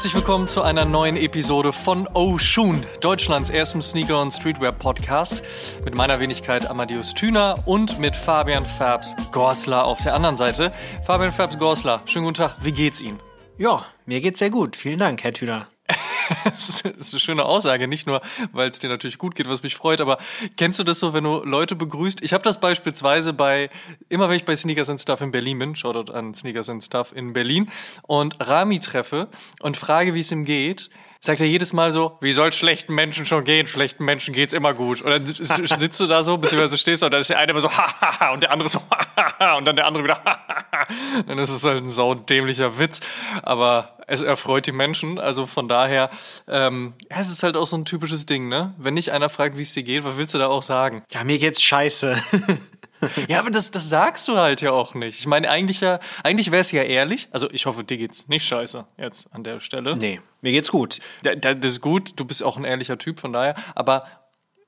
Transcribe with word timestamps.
herzlich 0.00 0.14
willkommen 0.14 0.48
zu 0.48 0.62
einer 0.62 0.86
neuen 0.86 1.18
Episode 1.18 1.74
von 1.74 2.08
Oh 2.14 2.38
Shoon, 2.38 2.86
Deutschlands 3.02 3.50
erstem 3.50 3.82
Sneaker- 3.82 4.22
und 4.22 4.30
Streetwear-Podcast. 4.30 5.42
Mit 5.84 5.94
meiner 5.94 6.18
Wenigkeit 6.20 6.64
Amadeus 6.64 7.12
Thüner 7.12 7.56
und 7.66 7.98
mit 7.98 8.16
Fabian 8.16 8.64
Fabs 8.64 9.14
Gorsler 9.30 9.84
auf 9.84 10.00
der 10.00 10.14
anderen 10.14 10.36
Seite. 10.36 10.72
Fabian 11.04 11.32
Fabs 11.32 11.58
Gorsler, 11.58 12.00
schönen 12.06 12.24
guten 12.24 12.38
Tag, 12.38 12.56
wie 12.62 12.72
geht's 12.72 13.02
Ihnen? 13.02 13.20
Ja, 13.58 13.84
mir 14.06 14.22
geht's 14.22 14.38
sehr 14.38 14.48
gut. 14.48 14.74
Vielen 14.74 14.98
Dank, 14.98 15.22
Herr 15.22 15.34
Thüner. 15.34 15.68
das 16.44 16.68
ist 16.68 17.12
eine 17.14 17.20
schöne 17.20 17.44
Aussage, 17.44 17.88
nicht 17.88 18.06
nur, 18.06 18.20
weil 18.52 18.70
es 18.70 18.78
dir 18.78 18.88
natürlich 18.88 19.18
gut 19.18 19.34
geht, 19.34 19.48
was 19.48 19.62
mich 19.62 19.76
freut, 19.76 20.00
aber 20.00 20.18
kennst 20.56 20.78
du 20.78 20.84
das 20.84 21.00
so, 21.00 21.12
wenn 21.12 21.24
du 21.24 21.42
Leute 21.44 21.76
begrüßt? 21.76 22.22
Ich 22.22 22.32
habe 22.32 22.44
das 22.44 22.60
beispielsweise 22.60 23.32
bei, 23.32 23.70
immer 24.08 24.28
wenn 24.28 24.36
ich 24.36 24.44
bei 24.44 24.56
Sneakers 24.56 24.90
and 24.90 25.00
Stuff 25.00 25.20
in 25.20 25.30
Berlin 25.30 25.58
bin, 25.58 25.76
Shoutout 25.76 26.12
an 26.12 26.34
Sneakers 26.34 26.68
and 26.68 26.82
Stuff 26.82 27.12
in 27.14 27.32
Berlin 27.32 27.70
und 28.02 28.36
Rami 28.40 28.80
treffe 28.80 29.28
und 29.60 29.76
frage, 29.76 30.14
wie 30.14 30.20
es 30.20 30.32
ihm 30.32 30.44
geht, 30.44 30.90
sagt 31.20 31.40
er 31.40 31.46
jedes 31.46 31.72
Mal 31.72 31.92
so, 31.92 32.16
wie 32.20 32.32
soll 32.32 32.50
schlechten 32.52 32.94
Menschen 32.94 33.26
schon 33.26 33.44
gehen? 33.44 33.66
Schlechten 33.66 34.04
Menschen 34.04 34.34
geht's 34.34 34.52
immer 34.52 34.72
gut. 34.72 35.02
Und 35.02 35.10
dann 35.10 35.26
sitzt 35.78 36.00
du 36.00 36.06
da 36.06 36.24
so, 36.24 36.38
beziehungsweise 36.38 36.78
stehst 36.78 37.02
du 37.02 37.06
und 37.06 37.12
dann 37.12 37.20
ist 37.20 37.30
der 37.30 37.38
eine 37.38 37.52
immer 37.52 37.60
so, 37.60 37.70
hahaha, 37.70 38.32
und 38.32 38.42
der 38.42 38.50
andere 38.50 38.68
so, 38.68 38.80
hahaha, 39.16 39.58
und 39.58 39.66
dann 39.66 39.76
der 39.76 39.86
andere 39.86 40.04
wieder, 40.04 40.14
hahaha. 40.24 40.86
Dann 41.26 41.38
ist 41.38 41.50
es 41.50 41.64
halt 41.64 41.82
ein 41.82 41.90
saudämlicher 41.90 42.78
Witz. 42.78 43.00
Aber 43.42 43.96
es 44.06 44.22
erfreut 44.22 44.66
die 44.66 44.72
Menschen. 44.72 45.18
Also 45.18 45.46
von 45.46 45.68
daher, 45.68 46.10
ähm, 46.48 46.94
es 47.08 47.30
ist 47.30 47.42
halt 47.42 47.56
auch 47.56 47.66
so 47.66 47.76
ein 47.76 47.84
typisches 47.84 48.26
Ding, 48.26 48.48
ne? 48.48 48.74
Wenn 48.78 48.94
nicht 48.94 49.12
einer 49.12 49.28
fragt, 49.28 49.56
wie 49.56 49.62
es 49.62 49.72
dir 49.72 49.82
geht, 49.82 50.04
was 50.04 50.16
willst 50.16 50.34
du 50.34 50.38
da 50.38 50.48
auch 50.48 50.62
sagen? 50.62 51.02
Ja, 51.12 51.22
mir 51.24 51.38
geht's 51.38 51.62
scheiße. 51.62 52.20
ja, 53.28 53.38
aber 53.38 53.50
das, 53.50 53.70
das 53.70 53.88
sagst 53.88 54.28
du 54.28 54.36
halt 54.36 54.60
ja 54.60 54.72
auch 54.72 54.94
nicht. 54.94 55.18
Ich 55.18 55.26
meine, 55.26 55.48
eigentlich 55.48 55.80
ja, 55.80 56.00
eigentlich 56.22 56.50
wäre 56.50 56.60
es 56.60 56.72
ja 56.72 56.82
ehrlich. 56.82 57.28
Also 57.30 57.50
ich 57.50 57.66
hoffe, 57.66 57.84
dir 57.84 57.96
geht's 57.96 58.28
nicht 58.28 58.44
scheiße 58.44 58.86
jetzt 58.96 59.32
an 59.32 59.44
der 59.44 59.60
Stelle. 59.60 59.96
Nee, 59.96 60.20
mir 60.40 60.52
geht's 60.52 60.70
gut. 60.70 61.00
Da, 61.22 61.34
da, 61.34 61.54
das 61.54 61.72
ist 61.74 61.80
gut, 61.80 62.12
du 62.16 62.24
bist 62.24 62.42
auch 62.42 62.56
ein 62.56 62.64
ehrlicher 62.64 62.98
Typ, 62.98 63.20
von 63.20 63.32
daher. 63.32 63.54
Aber 63.74 64.04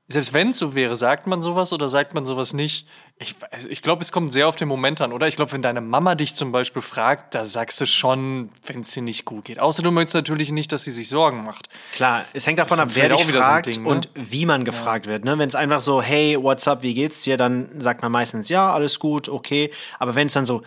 selbst 0.09 0.33
wenn 0.35 0.51
es 0.51 0.59
so 0.59 0.75
wäre, 0.75 0.97
sagt 0.97 1.27
man 1.27 1.43
sowas 1.43 1.73
oder 1.73 1.89
sagt 1.89 2.15
man 2.15 2.27
sowas 2.27 2.53
nicht? 2.53 2.87
Ich, 3.19 3.37
ich 3.69 3.83
glaube, 3.83 4.03
es 4.03 4.11
kommt 4.11 4.33
sehr 4.33 4.49
auf 4.49 4.57
den 4.57 4.67
Moment 4.67 5.01
an, 5.01 5.13
oder? 5.13 5.29
Ich 5.29 5.37
glaube, 5.37 5.53
wenn 5.53 5.63
deine 5.63 5.81
Mama 5.81 6.15
dich 6.17 6.35
zum 6.35 6.51
Beispiel 6.51 6.83
fragt, 6.83 7.35
da 7.35 7.45
sagst 7.45 7.81
du 7.81 7.87
schon, 7.87 8.51
wenn 8.67 8.81
es 8.81 8.91
dir 8.91 9.03
nicht 9.03 9.25
gut 9.25 9.45
geht. 9.45 9.61
Außer 9.61 9.83
du 9.83 9.93
möchtest 9.93 10.15
natürlich 10.15 10.51
nicht, 10.51 10.73
dass 10.73 10.85
sie 10.85 10.91
sich 10.91 11.09
Sorgen 11.09 11.45
macht. 11.45 11.69
Klar, 11.93 12.25
es 12.33 12.47
hängt 12.47 12.59
davon 12.59 12.81
ab, 12.81 12.89
wer 12.95 13.11
dich 13.11 13.25
fragt 13.25 13.67
so 13.67 13.71
Ding, 13.71 13.83
ne? 13.85 13.89
und 13.89 14.09
wie 14.15 14.45
man 14.45 14.65
gefragt 14.65 15.07
ja. 15.07 15.13
wird. 15.13 15.25
Ne? 15.25 15.39
Wenn 15.39 15.49
es 15.49 15.55
einfach 15.55 15.81
so, 15.81 16.03
hey, 16.03 16.37
what's 16.41 16.67
up, 16.67 16.83
wie 16.83 16.95
geht's 16.95 17.23
dir? 17.23 17.37
Dann 17.37 17.81
sagt 17.81 18.03
man 18.03 18.11
meistens, 18.11 18.49
ja, 18.49 18.73
alles 18.73 18.99
gut, 18.99 19.29
okay. 19.29 19.71
Aber 19.99 20.15
wenn 20.17 20.27
es 20.27 20.33
dann 20.33 20.47
so, 20.47 20.63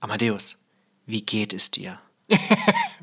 Amadeus, 0.00 0.56
wie 1.06 1.22
geht 1.22 1.52
es 1.52 1.70
dir? 1.70 1.98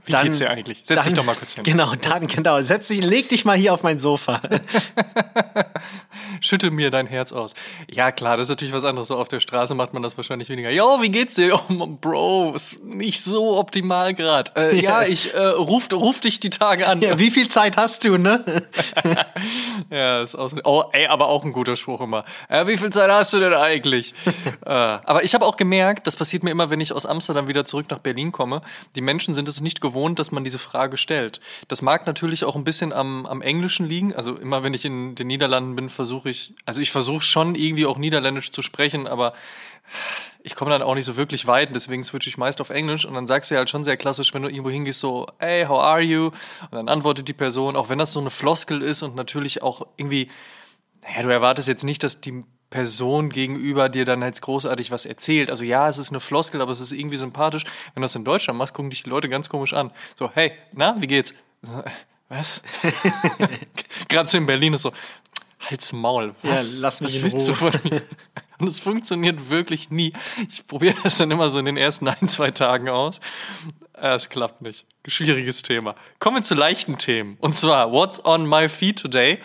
Wie 0.06 0.12
dann, 0.12 0.26
geht's 0.26 0.38
dir 0.38 0.52
eigentlich? 0.52 0.84
Setz 0.84 0.98
dann, 0.98 1.06
dich 1.06 1.14
doch 1.16 1.26
mal 1.26 1.36
kurz 1.36 1.56
hin. 1.56 1.64
Genau, 1.64 1.96
dann, 1.96 2.28
genau. 2.28 2.62
Setz 2.62 2.90
dich, 2.90 3.04
leg 3.04 3.28
dich 3.30 3.44
mal 3.44 3.58
hier 3.58 3.74
auf 3.74 3.82
mein 3.82 3.98
Sofa. 3.98 4.40
Schüttel 6.42 6.70
mir 6.70 6.92
dein 6.92 7.08
Herz 7.08 7.32
aus. 7.32 7.56
Ja, 7.90 8.12
klar, 8.12 8.38
das 8.38 8.46
ist 8.46 8.50
natürlich 8.50 8.74
was 8.74 8.84
anderes. 8.84 9.08
So 9.08 9.18
auf 9.18 9.28
der 9.28 9.40
Straße 9.40 9.74
macht 9.74 9.94
man 9.94 10.04
das 10.04 10.16
wahrscheinlich 10.16 10.50
weniger. 10.50 10.70
Yo, 10.70 11.02
wie 11.02 11.10
geht's 11.10 11.36
dir? 11.36 11.60
Oh, 11.70 11.88
Bro, 11.88 12.54
ist 12.56 12.84
nicht 12.84 13.24
so 13.24 13.58
optimal 13.58 14.14
gerade. 14.14 14.52
Äh, 14.56 14.76
ja. 14.76 15.02
ja. 15.02 15.08
ich 15.08 15.34
äh, 15.34 15.40
ruf, 15.40 15.88
ruf 15.92 16.20
dich 16.20 16.40
die 16.40 16.52
Tage 16.52 16.88
an. 16.88 17.02
Ja, 17.02 17.18
wie 17.18 17.32
viel 17.32 17.48
Zeit 17.48 17.76
hast 17.76 18.06
du, 18.06 18.18
ne? 18.18 18.64
ja, 19.90 20.22
ist 20.22 20.36
aus. 20.36 20.54
Oh, 20.64 20.84
ey, 20.92 21.08
aber 21.08 21.30
auch 21.30 21.44
ein 21.44 21.52
guter 21.52 21.76
Spruch 21.76 22.02
immer. 22.02 22.26
Äh, 22.48 22.68
wie 22.68 22.78
viel 22.78 22.92
Zeit 22.92 23.10
hast 23.10 23.34
du 23.34 23.40
denn 23.40 23.54
eigentlich? 23.54 24.14
äh, 24.66 24.70
aber 24.70 25.24
ich 25.24 25.34
habe 25.34 25.46
auch 25.46 25.58
gemerkt, 25.58 26.06
das 26.06 26.16
passiert 26.16 26.44
mir 26.44 26.52
immer, 26.52 26.70
wenn 26.70 26.80
ich 26.80 26.94
aus 26.94 27.08
Amsterdam 27.08 27.48
wieder 27.48 27.66
zurück 27.66 27.88
nach 27.90 28.00
Berlin 28.00 28.32
komme. 28.32 28.62
Die 28.96 29.02
Menschen 29.02 29.34
sind 29.34 29.48
es 29.48 29.62
nicht 29.62 29.82
gewohnt 29.82 29.95
gewohnt, 29.96 30.20
dass 30.20 30.32
man 30.32 30.44
diese 30.44 30.60
Frage 30.60 30.98
stellt. 30.98 31.40
Das 31.70 31.82
mag 31.82 32.06
natürlich 32.06 32.44
auch 32.44 32.56
ein 32.56 32.66
bisschen 32.66 32.92
am, 32.92 33.26
am 33.26 33.42
Englischen 33.42 33.88
liegen. 33.88 34.14
Also 34.14 34.36
immer, 34.36 34.62
wenn 34.62 34.74
ich 34.74 34.84
in 34.84 35.16
den 35.16 35.28
Niederlanden 35.28 35.76
bin, 35.76 35.90
versuche 35.90 36.30
ich, 36.30 36.54
also 36.66 36.82
ich 36.82 36.92
versuche 36.92 37.22
schon 37.22 37.56
irgendwie 37.56 37.86
auch 37.86 37.98
Niederländisch 37.98 38.52
zu 38.52 38.62
sprechen, 38.62 39.08
aber 39.08 39.34
ich 40.44 40.56
komme 40.56 40.72
dann 40.72 40.82
auch 40.82 40.96
nicht 40.96 41.06
so 41.06 41.16
wirklich 41.16 41.48
weit, 41.48 41.74
deswegen 41.74 42.04
switche 42.04 42.30
ich 42.30 42.38
meist 42.38 42.60
auf 42.60 42.72
Englisch 42.72 43.06
und 43.06 43.14
dann 43.14 43.26
sagst 43.26 43.50
du 43.50 43.56
ja 43.56 43.60
halt 43.60 43.70
schon 43.70 43.84
sehr 43.84 43.98
klassisch, 43.98 44.34
wenn 44.34 44.42
du 44.42 44.50
irgendwo 44.50 44.70
hingehst, 44.70 45.00
so, 45.00 45.28
hey, 45.40 45.66
how 45.66 45.82
are 45.82 46.02
you? 46.02 46.26
Und 46.26 46.74
dann 46.74 46.90
antwortet 46.90 47.28
die 47.28 47.34
Person, 47.34 47.76
auch 47.76 47.90
wenn 47.90 47.98
das 47.98 48.12
so 48.12 48.20
eine 48.20 48.30
Floskel 48.30 48.82
ist 48.82 49.02
und 49.02 49.16
natürlich 49.16 49.64
auch 49.64 49.88
irgendwie, 49.96 50.30
naja, 51.04 51.24
du 51.24 51.30
erwartest 51.30 51.68
jetzt 51.68 51.84
nicht, 51.84 52.04
dass 52.04 52.20
die 52.20 52.44
Person 52.76 53.30
gegenüber 53.30 53.88
dir 53.88 54.04
dann 54.04 54.22
jetzt 54.22 54.42
großartig 54.42 54.92
was 54.92 55.06
erzählt. 55.06 55.50
Also 55.50 55.64
ja, 55.64 55.88
es 55.88 55.98
ist 55.98 56.10
eine 56.10 56.20
Floskel, 56.20 56.62
aber 56.62 56.72
es 56.72 56.82
ist 56.82 56.92
irgendwie 56.92 57.16
sympathisch. 57.16 57.64
Wenn 57.94 58.02
du 58.02 58.06
das 58.06 58.16
in 58.16 58.26
Deutschland 58.26 58.60
machst, 58.60 58.74
gucken 58.74 58.90
dich 58.90 59.04
die 59.04 59.10
Leute 59.10 59.30
ganz 59.30 59.48
komisch 59.48 59.74
an. 59.74 59.92
So, 60.16 60.30
hey, 60.34 60.52
na, 60.74 60.96
wie 61.00 61.08
geht's? 61.08 61.34
So, 61.62 61.80
äh, 61.80 61.90
was? 62.28 62.62
Gerade 64.10 64.28
so 64.28 64.38
in 64.38 64.46
Berlin 64.46 64.74
ist 64.74 64.82
so, 64.82 64.92
halt's 65.62 65.94
Maul. 65.94 66.36
Was? 66.42 66.76
Ja, 66.76 66.82
lass 66.82 67.00
mich 67.00 67.16
was 67.16 67.24
willst 67.24 67.48
du 67.48 67.54
von 67.54 67.72
mir? 67.86 68.02
Und 68.58 68.68
es 68.68 68.82
funktioniert 68.82 69.50
wirklich 69.50 69.90
nie. 69.90 70.12
Ich 70.50 70.68
probiere 70.68 70.96
das 71.04 71.18
dann 71.18 71.32
immer 71.32 71.50
so 71.50 71.60
in 71.60 71.66
den 71.66 71.78
ersten 71.78 72.08
ein, 72.10 72.28
zwei 72.28 72.52
Tagen 72.52 72.90
aus. 72.90 73.22
Äh, 73.94 74.16
es 74.16 74.30
klappt 74.30 74.62
nicht. 74.62 74.86
Schwieriges 75.08 75.62
Thema. 75.62 75.96
Kommen 76.20 76.38
wir 76.38 76.44
zu 76.44 76.56
leichten 76.56 76.98
Themen. 76.98 77.38
Und 77.40 77.56
zwar, 77.56 77.92
what's 77.92 78.24
on 78.26 78.48
my 78.48 78.68
feed 78.68 79.00
today? 79.00 79.40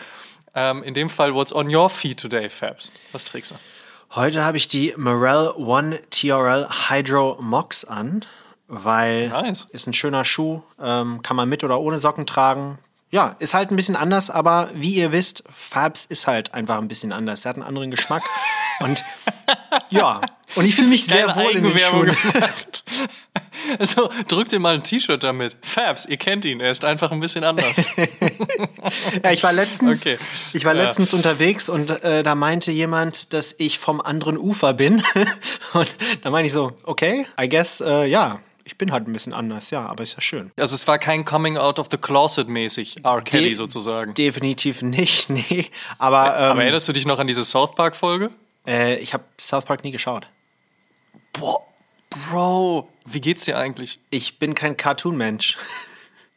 Ähm, 0.55 0.83
in 0.83 0.95
dem 0.95 1.09
Fall, 1.09 1.35
what's 1.35 1.55
on 1.55 1.75
your 1.75 1.89
feet 1.89 2.19
today, 2.19 2.49
Fabs? 2.49 2.91
Was 3.13 3.25
trägst 3.25 3.53
du? 3.53 3.55
Heute 4.15 4.45
habe 4.45 4.57
ich 4.57 4.67
die 4.67 4.93
Morel 4.97 5.53
One 5.57 6.01
TRL 6.11 6.69
Hydro 6.89 7.39
Mox 7.41 7.85
an, 7.85 8.25
weil 8.67 9.29
nice. 9.29 9.69
ist 9.71 9.87
ein 9.87 9.95
schöner 9.95 10.25
Schuh, 10.25 10.63
ähm, 10.83 11.23
kann 11.23 11.37
man 11.37 11.49
mit 11.49 11.63
oder 11.63 11.79
ohne 11.81 11.99
Socken 11.99 12.27
tragen. 12.27 12.79
Ja, 13.13 13.37
ist 13.39 13.55
halt 13.55 13.71
ein 13.71 13.77
bisschen 13.77 13.97
anders, 13.97 14.31
aber 14.31 14.71
wie 14.75 14.95
ihr 14.95 15.13
wisst, 15.13 15.45
Fabs 15.53 16.07
ist 16.07 16.27
halt 16.27 16.55
einfach 16.55 16.79
ein 16.79 16.89
bisschen 16.89 17.13
anders. 17.13 17.43
Der 17.43 17.51
hat 17.51 17.57
einen 17.57 17.67
anderen 17.67 17.91
Geschmack. 17.91 18.23
Und 18.81 19.05
ja, 19.91 20.23
und 20.55 20.65
ich 20.65 20.75
fühle 20.75 20.89
mich 20.89 21.05
sehr 21.05 21.37
wohl 21.37 21.53
in 21.53 21.65
den 21.65 21.79
Schuhen. 21.79 22.17
Also 23.79 24.11
drückt 24.29 24.53
dir 24.53 24.59
mal 24.59 24.75
ein 24.75 24.83
T-Shirt 24.83 25.23
damit. 25.23 25.57
Fabs, 25.63 26.07
ihr 26.07 26.17
kennt 26.17 26.45
ihn, 26.45 26.61
er 26.61 26.71
ist 26.71 26.85
einfach 26.85 27.13
ein 27.13 27.21
bisschen 27.21 27.45
anders. 27.45 27.77
ja, 29.25 29.33
ich 29.33 29.43
war 29.43 29.53
letztens, 29.53 30.01
okay. 30.01 30.19
ich 30.53 30.65
war 30.65 30.75
ja. 30.75 30.85
letztens 30.85 31.15
unterwegs 31.15 31.69
und 31.69 31.91
äh, 32.03 32.23
da 32.23 32.35
meinte 32.35 32.73
jemand, 32.73 33.33
dass 33.33 33.55
ich 33.59 33.79
vom 33.79 34.01
anderen 34.01 34.37
Ufer 34.37 34.75
bin. 34.75 35.03
und 35.73 35.95
da 36.23 36.31
meine 36.31 36.47
ich 36.47 36.53
so, 36.53 36.73
okay, 36.85 37.27
I 37.41 37.49
guess, 37.49 37.81
äh, 37.81 38.07
ja, 38.07 38.41
ich 38.65 38.79
bin 38.79 38.93
halt 38.93 39.09
ein 39.09 39.13
bisschen 39.13 39.33
anders, 39.33 39.71
ja, 39.71 39.87
aber 39.87 40.03
ist 40.03 40.15
ja 40.15 40.21
schön. 40.21 40.53
Also 40.57 40.75
es 40.75 40.87
war 40.87 40.99
kein 40.99 41.25
Coming 41.25 41.57
out 41.57 41.79
of 41.79 41.89
the 41.91 41.97
closet 41.97 42.49
mäßig, 42.49 43.05
R. 43.05 43.23
Kelly 43.23 43.49
De 43.49 43.55
sozusagen. 43.55 44.15
Definitiv 44.15 44.83
nicht, 44.83 45.31
nee. 45.31 45.71
Aber, 45.99 46.37
ähm, 46.37 46.51
aber 46.51 46.63
erinnerst 46.63 46.89
du 46.89 46.93
dich 46.93 47.07
noch 47.07 47.19
an 47.19 47.27
diese 47.27 47.45
South 47.45 47.75
Park 47.75 47.97
Folge? 47.97 48.31
Äh, 48.67 48.97
ich 48.97 49.13
habe 49.13 49.25
South 49.39 49.65
Park 49.65 49.85
nie 49.85 49.91
geschaut. 49.91 50.29
Boah, 51.33 51.63
Bro, 52.11 52.89
wie 53.05 53.21
geht's 53.21 53.45
dir 53.45 53.57
eigentlich? 53.57 54.01
Ich 54.11 54.39
bin 54.39 54.55
kein 54.55 54.77
Cartoon-Mensch. 54.77 55.57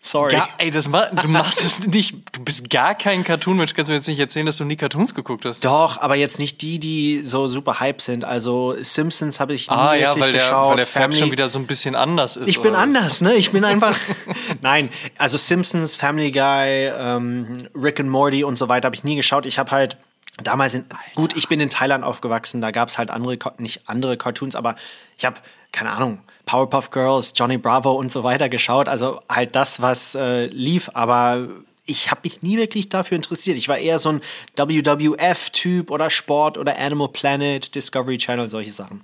Sorry. 0.06 0.34
Gar, 0.34 0.50
ey, 0.58 0.70
das 0.70 0.90
ma 0.90 1.06
du 1.06 1.30
machst 1.30 1.62
es 1.62 1.88
nicht. 1.88 2.36
Du 2.36 2.44
bist 2.44 2.70
gar 2.70 2.94
kein 2.94 3.24
Cartoon-Mensch. 3.24 3.74
Kannst 3.74 3.88
du 3.88 3.94
mir 3.94 4.00
jetzt 4.00 4.08
nicht 4.08 4.20
erzählen, 4.20 4.46
dass 4.46 4.58
du 4.58 4.66
nie 4.66 4.76
Cartoons 4.76 5.16
geguckt 5.16 5.46
hast? 5.46 5.64
Doch, 5.64 5.98
aber 5.98 6.16
jetzt 6.16 6.40
nicht 6.40 6.62
die, 6.62 6.78
die 6.78 7.22
so 7.24 7.48
super 7.48 7.80
hype 7.80 8.02
sind. 8.02 8.26
Also 8.26 8.76
Simpsons 8.82 9.40
habe 9.40 9.54
ich 9.54 9.70
nie 9.70 9.76
ah, 9.78 9.96
ja, 9.96 10.20
weil 10.20 10.34
der, 10.34 10.42
geschaut. 10.42 10.72
weil 10.72 10.76
der 10.76 10.88
Fab 10.88 11.16
schon 11.16 11.32
wieder 11.32 11.48
so 11.48 11.58
ein 11.58 11.68
bisschen 11.68 11.96
anders 11.96 12.36
ist. 12.36 12.50
Ich 12.50 12.60
bin 12.60 12.76
anders, 12.76 13.22
ne? 13.22 13.34
Ich 13.36 13.52
bin 13.52 13.64
einfach. 13.64 13.98
Nein, 14.62 14.90
also 15.18 15.38
Simpsons, 15.38 15.96
Family 15.96 16.32
Guy, 16.32 16.92
ähm, 16.94 17.58
Rick 17.74 18.02
and 18.02 18.10
Morty 18.10 18.44
und 18.44 18.58
so 18.58 18.68
weiter 18.68 18.88
habe 18.88 18.98
ich 18.98 19.06
nie 19.06 19.16
geschaut. 19.16 19.46
Ich 19.46 19.58
habe 19.58 19.72
halt 19.72 19.96
Damals 20.38 20.74
in, 20.74 20.86
gut, 21.14 21.36
ich 21.38 21.48
bin 21.48 21.60
in 21.60 21.70
Thailand 21.70 22.04
aufgewachsen, 22.04 22.60
da 22.60 22.72
gab 22.72 22.90
es 22.90 22.98
halt 22.98 23.12
andere, 23.12 23.38
nicht 23.60 23.82
andere 23.86 24.18
Cartoons, 24.18 24.56
aber 24.56 24.76
ich 25.16 25.26
habe, 25.26 25.38
keine 25.72 25.92
Ahnung, 25.92 26.20
Powerpuff 26.46 26.90
Girls, 26.90 27.34
Johnny 27.36 27.58
Bravo 27.58 27.94
und 27.94 28.12
so 28.12 28.24
weiter 28.24 28.50
geschaut. 28.50 28.90
Also 28.90 29.22
halt 29.30 29.56
das, 29.56 29.82
was 29.82 30.16
äh, 30.16 30.46
lief, 30.48 30.90
aber 30.94 31.48
ich 31.86 32.10
habe 32.10 32.22
mich 32.24 32.42
nie 32.42 32.58
wirklich 32.58 32.90
dafür 32.90 33.16
interessiert. 33.16 33.58
Ich 33.58 33.70
war 33.70 33.78
eher 33.78 34.00
so 34.00 34.10
ein 34.10 34.22
WWF-Typ 34.56 35.92
oder 35.92 36.10
Sport 36.10 36.58
oder 36.58 36.78
Animal 36.78 37.10
Planet, 37.10 37.74
Discovery 37.76 38.18
Channel, 38.18 38.50
solche 38.50 38.72
Sachen. 38.72 39.02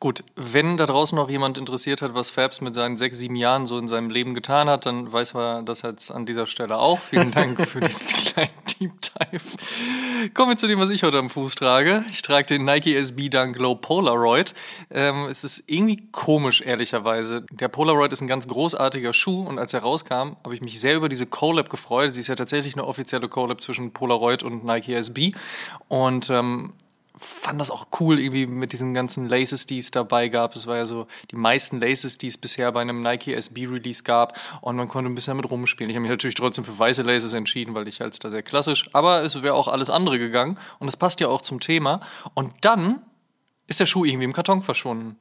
Gut, 0.00 0.24
wenn 0.34 0.76
da 0.76 0.86
draußen 0.86 1.16
noch 1.16 1.30
jemand 1.30 1.58
interessiert 1.58 2.02
hat, 2.02 2.14
was 2.14 2.30
Fabs 2.30 2.60
mit 2.60 2.74
seinen 2.74 2.96
sechs, 2.96 3.18
sieben 3.18 3.36
Jahren 3.36 3.66
so 3.66 3.78
in 3.78 3.88
seinem 3.88 4.10
Leben 4.10 4.34
getan 4.34 4.68
hat, 4.68 4.86
dann 4.86 5.12
weiß 5.12 5.34
man 5.34 5.66
das 5.66 5.82
jetzt 5.82 6.10
an 6.10 6.26
dieser 6.26 6.46
Stelle 6.46 6.78
auch. 6.78 7.00
Vielen 7.00 7.30
Dank 7.30 7.66
für 7.66 7.80
diesen 7.80 8.06
kleinen 8.26 8.50
Deep 8.78 8.92
Dive. 9.00 10.32
Kommen 10.34 10.52
wir 10.52 10.56
zu 10.56 10.66
dem, 10.66 10.78
was 10.78 10.90
ich 10.90 11.02
heute 11.02 11.18
am 11.18 11.30
Fuß 11.30 11.54
trage. 11.54 12.04
Ich 12.10 12.22
trage 12.22 12.46
den 12.46 12.64
Nike 12.64 12.94
SB 12.94 13.28
Dunk 13.28 13.58
Low 13.58 13.74
Polaroid. 13.74 14.54
Ähm, 14.90 15.26
es 15.26 15.44
ist 15.44 15.64
irgendwie 15.66 16.08
komisch, 16.12 16.60
ehrlicherweise. 16.60 17.44
Der 17.50 17.68
Polaroid 17.68 18.12
ist 18.12 18.20
ein 18.20 18.26
ganz 18.26 18.48
großartiger 18.48 19.12
Schuh 19.12 19.42
und 19.46 19.58
als 19.58 19.72
er 19.72 19.80
rauskam, 19.80 20.36
habe 20.44 20.54
ich 20.54 20.60
mich 20.60 20.80
sehr 20.80 20.96
über 20.96 21.08
diese 21.08 21.26
Collab 21.26 21.70
gefreut. 21.70 22.14
Sie 22.14 22.20
ist 22.20 22.28
ja 22.28 22.34
tatsächlich 22.34 22.74
eine 22.74 22.86
offizielle 22.86 23.28
Collab 23.28 23.60
zwischen 23.60 23.92
Polaroid 23.92 24.42
und 24.42 24.64
Nike 24.64 24.94
SB. 24.94 25.32
Und 25.88 26.30
ähm, 26.30 26.72
fand 27.16 27.60
das 27.60 27.70
auch 27.70 27.86
cool, 28.00 28.18
irgendwie 28.20 28.46
mit 28.46 28.72
diesen 28.72 28.92
ganzen 28.92 29.26
Laces, 29.26 29.66
die 29.66 29.78
es 29.78 29.90
dabei 29.90 30.28
gab. 30.28 30.54
Es 30.54 30.66
war 30.66 30.76
ja 30.76 30.86
so 30.86 31.06
die 31.30 31.36
meisten 31.36 31.80
Laces, 31.80 32.18
die 32.18 32.26
es 32.26 32.36
bisher 32.36 32.70
bei 32.72 32.82
einem 32.82 33.00
Nike 33.00 33.34
SB 33.34 33.66
Release 33.66 34.02
gab. 34.02 34.38
Und 34.60 34.76
man 34.76 34.88
konnte 34.88 35.10
ein 35.10 35.14
bisschen 35.14 35.32
damit 35.32 35.50
rumspielen. 35.50 35.90
Ich 35.90 35.96
habe 35.96 36.02
mich 36.02 36.10
natürlich 36.10 36.34
trotzdem 36.34 36.64
für 36.64 36.78
weiße 36.78 37.02
Laces 37.02 37.32
entschieden, 37.32 37.74
weil 37.74 37.88
ich 37.88 38.02
als 38.02 38.18
da 38.18 38.30
sehr 38.30 38.42
klassisch. 38.42 38.90
Aber 38.92 39.22
es 39.22 39.42
wäre 39.42 39.54
auch 39.54 39.68
alles 39.68 39.88
andere 39.88 40.18
gegangen. 40.18 40.58
Und 40.78 40.88
es 40.88 40.96
passt 40.96 41.20
ja 41.20 41.28
auch 41.28 41.40
zum 41.40 41.60
Thema. 41.60 42.00
Und 42.34 42.52
dann 42.60 43.00
ist 43.66 43.80
der 43.80 43.86
Schuh 43.86 44.04
irgendwie 44.04 44.24
im 44.24 44.32
Karton 44.32 44.62
verschwunden. 44.62 45.18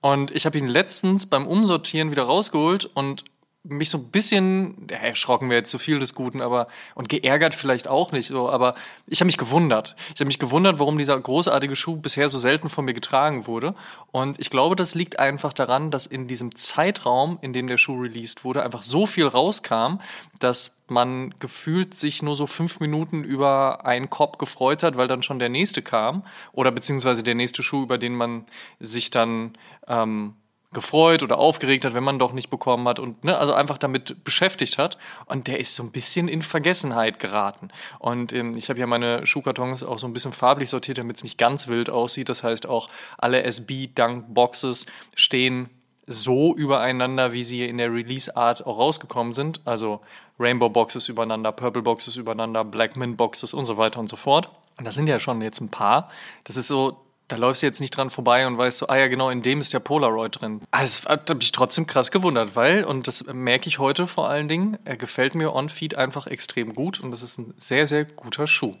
Und 0.00 0.30
ich 0.30 0.44
habe 0.46 0.58
ihn 0.58 0.68
letztens 0.68 1.26
beim 1.26 1.46
Umsortieren 1.46 2.10
wieder 2.10 2.24
rausgeholt 2.24 2.84
und 2.84 3.24
mich 3.64 3.88
so 3.88 3.98
ein 3.98 4.10
bisschen, 4.10 4.86
ja, 4.90 4.98
erschrocken 4.98 5.48
wäre 5.48 5.60
jetzt 5.60 5.70
zu 5.70 5.78
viel 5.78 5.98
des 5.98 6.14
Guten, 6.14 6.42
aber 6.42 6.66
und 6.94 7.08
geärgert 7.08 7.54
vielleicht 7.54 7.88
auch 7.88 8.12
nicht 8.12 8.28
so, 8.28 8.50
aber 8.50 8.74
ich 9.06 9.20
habe 9.20 9.26
mich 9.26 9.38
gewundert. 9.38 9.96
Ich 10.14 10.20
habe 10.20 10.26
mich 10.26 10.38
gewundert, 10.38 10.78
warum 10.78 10.98
dieser 10.98 11.18
großartige 11.18 11.74
Schuh 11.74 11.96
bisher 11.96 12.28
so 12.28 12.38
selten 12.38 12.68
von 12.68 12.84
mir 12.84 12.92
getragen 12.92 13.46
wurde. 13.46 13.74
Und 14.12 14.38
ich 14.38 14.50
glaube, 14.50 14.76
das 14.76 14.94
liegt 14.94 15.18
einfach 15.18 15.54
daran, 15.54 15.90
dass 15.90 16.06
in 16.06 16.28
diesem 16.28 16.54
Zeitraum, 16.54 17.38
in 17.40 17.54
dem 17.54 17.66
der 17.66 17.78
Schuh 17.78 18.02
released 18.02 18.44
wurde, 18.44 18.62
einfach 18.62 18.82
so 18.82 19.06
viel 19.06 19.26
rauskam, 19.26 19.98
dass 20.38 20.76
man 20.88 21.34
gefühlt 21.38 21.94
sich 21.94 22.22
nur 22.22 22.36
so 22.36 22.46
fünf 22.46 22.80
Minuten 22.80 23.24
über 23.24 23.86
einen 23.86 24.10
Korb 24.10 24.38
gefreut 24.38 24.82
hat, 24.82 24.98
weil 24.98 25.08
dann 25.08 25.22
schon 25.22 25.38
der 25.38 25.48
nächste 25.48 25.80
kam 25.80 26.24
oder 26.52 26.70
beziehungsweise 26.70 27.22
der 27.22 27.34
nächste 27.34 27.62
Schuh, 27.62 27.84
über 27.84 27.96
den 27.96 28.14
man 28.14 28.44
sich 28.78 29.10
dann 29.10 29.56
ähm, 29.88 30.34
gefreut 30.74 31.22
oder 31.22 31.38
aufgeregt 31.38 31.84
hat, 31.84 31.94
wenn 31.94 32.04
man 32.04 32.18
doch 32.18 32.32
nicht 32.32 32.50
bekommen 32.50 32.86
hat 32.86 32.98
und 32.98 33.24
ne, 33.24 33.38
also 33.38 33.54
einfach 33.54 33.78
damit 33.78 34.24
beschäftigt 34.24 34.76
hat. 34.78 34.98
Und 35.26 35.46
der 35.46 35.60
ist 35.60 35.74
so 35.74 35.82
ein 35.82 35.90
bisschen 35.90 36.28
in 36.28 36.42
Vergessenheit 36.42 37.18
geraten. 37.18 37.70
Und 37.98 38.32
ähm, 38.32 38.52
ich 38.56 38.68
habe 38.68 38.78
ja 38.78 38.86
meine 38.86 39.26
Schuhkartons 39.26 39.82
auch 39.82 39.98
so 39.98 40.06
ein 40.06 40.12
bisschen 40.12 40.32
farblich 40.32 40.70
sortiert, 40.70 40.98
damit 40.98 41.16
es 41.16 41.22
nicht 41.22 41.38
ganz 41.38 41.68
wild 41.68 41.88
aussieht. 41.88 42.28
Das 42.28 42.42
heißt 42.42 42.66
auch 42.66 42.90
alle 43.16 43.42
SB-Dunk-Boxes 43.44 44.86
stehen 45.14 45.70
so 46.06 46.54
übereinander, 46.54 47.32
wie 47.32 47.44
sie 47.44 47.64
in 47.64 47.78
der 47.78 47.92
Release-Art 47.92 48.66
auch 48.66 48.78
rausgekommen 48.78 49.32
sind. 49.32 49.60
Also 49.64 50.00
Rainbow 50.38 50.68
Boxes 50.68 51.08
übereinander, 51.08 51.52
Purple 51.52 51.82
Boxes 51.82 52.16
übereinander, 52.16 52.64
Black 52.64 52.96
Mint 52.96 53.16
Boxes 53.16 53.54
und 53.54 53.64
so 53.64 53.76
weiter 53.76 54.00
und 54.00 54.08
so 54.08 54.16
fort. 54.16 54.50
Und 54.78 54.84
das 54.84 54.94
sind 54.94 55.06
ja 55.06 55.18
schon 55.18 55.40
jetzt 55.40 55.60
ein 55.60 55.70
paar. 55.70 56.10
Das 56.44 56.56
ist 56.56 56.68
so 56.68 57.03
da 57.28 57.36
läufst 57.36 57.62
du 57.62 57.66
jetzt 57.66 57.80
nicht 57.80 57.96
dran 57.96 58.10
vorbei 58.10 58.46
und 58.46 58.58
weißt 58.58 58.78
so, 58.78 58.88
ah 58.88 58.96
ja, 58.96 59.08
genau, 59.08 59.30
in 59.30 59.42
dem 59.42 59.60
ist 59.60 59.72
der 59.72 59.80
Polaroid 59.80 60.40
drin. 60.40 60.60
Also, 60.70 61.02
das 61.04 61.10
hat 61.10 61.34
mich 61.34 61.52
trotzdem 61.52 61.86
krass 61.86 62.10
gewundert, 62.10 62.54
weil, 62.56 62.84
und 62.84 63.06
das 63.08 63.24
merke 63.32 63.68
ich 63.68 63.78
heute 63.78 64.06
vor 64.06 64.28
allen 64.28 64.48
Dingen, 64.48 64.76
er 64.84 64.96
gefällt 64.96 65.34
mir 65.34 65.54
on-feed 65.54 65.94
einfach 65.94 66.26
extrem 66.26 66.74
gut 66.74 67.00
und 67.00 67.10
das 67.10 67.22
ist 67.22 67.38
ein 67.38 67.54
sehr, 67.58 67.86
sehr 67.86 68.04
guter 68.04 68.46
Schuh. 68.46 68.74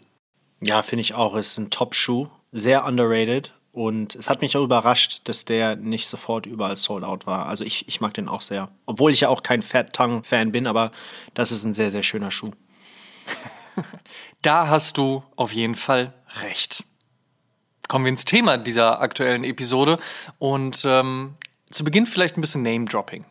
Ja, 0.60 0.82
finde 0.82 1.02
ich 1.02 1.14
auch. 1.14 1.34
Es 1.34 1.52
ist 1.52 1.58
ein 1.58 1.70
Top-Schuh, 1.70 2.28
sehr 2.52 2.84
underrated 2.84 3.54
und 3.72 4.14
es 4.14 4.30
hat 4.30 4.40
mich 4.40 4.56
auch 4.56 4.62
überrascht, 4.62 5.22
dass 5.24 5.44
der 5.44 5.76
nicht 5.76 6.06
sofort 6.06 6.46
überall 6.46 6.76
sold 6.76 7.02
out 7.02 7.26
war. 7.26 7.46
Also 7.46 7.64
ich, 7.64 7.88
ich 7.88 8.00
mag 8.00 8.14
den 8.14 8.28
auch 8.28 8.40
sehr. 8.40 8.68
Obwohl 8.86 9.10
ich 9.10 9.20
ja 9.20 9.28
auch 9.28 9.42
kein 9.42 9.62
Fat 9.62 9.92
Tongue-Fan 9.92 10.52
bin, 10.52 10.66
aber 10.66 10.92
das 11.34 11.50
ist 11.50 11.64
ein 11.64 11.72
sehr, 11.72 11.90
sehr 11.90 12.02
schöner 12.02 12.30
Schuh. 12.30 12.52
da 14.42 14.68
hast 14.68 14.98
du 14.98 15.24
auf 15.34 15.52
jeden 15.52 15.74
Fall 15.74 16.14
recht 16.42 16.84
kommen 17.88 18.04
wir 18.04 18.10
ins 18.10 18.24
Thema 18.24 18.56
dieser 18.58 19.00
aktuellen 19.00 19.44
Episode 19.44 19.98
und 20.38 20.84
ähm, 20.84 21.34
zu 21.70 21.84
Beginn 21.84 22.06
vielleicht 22.06 22.36
ein 22.36 22.40
bisschen 22.40 22.62
Name-Dropping. 22.62 23.24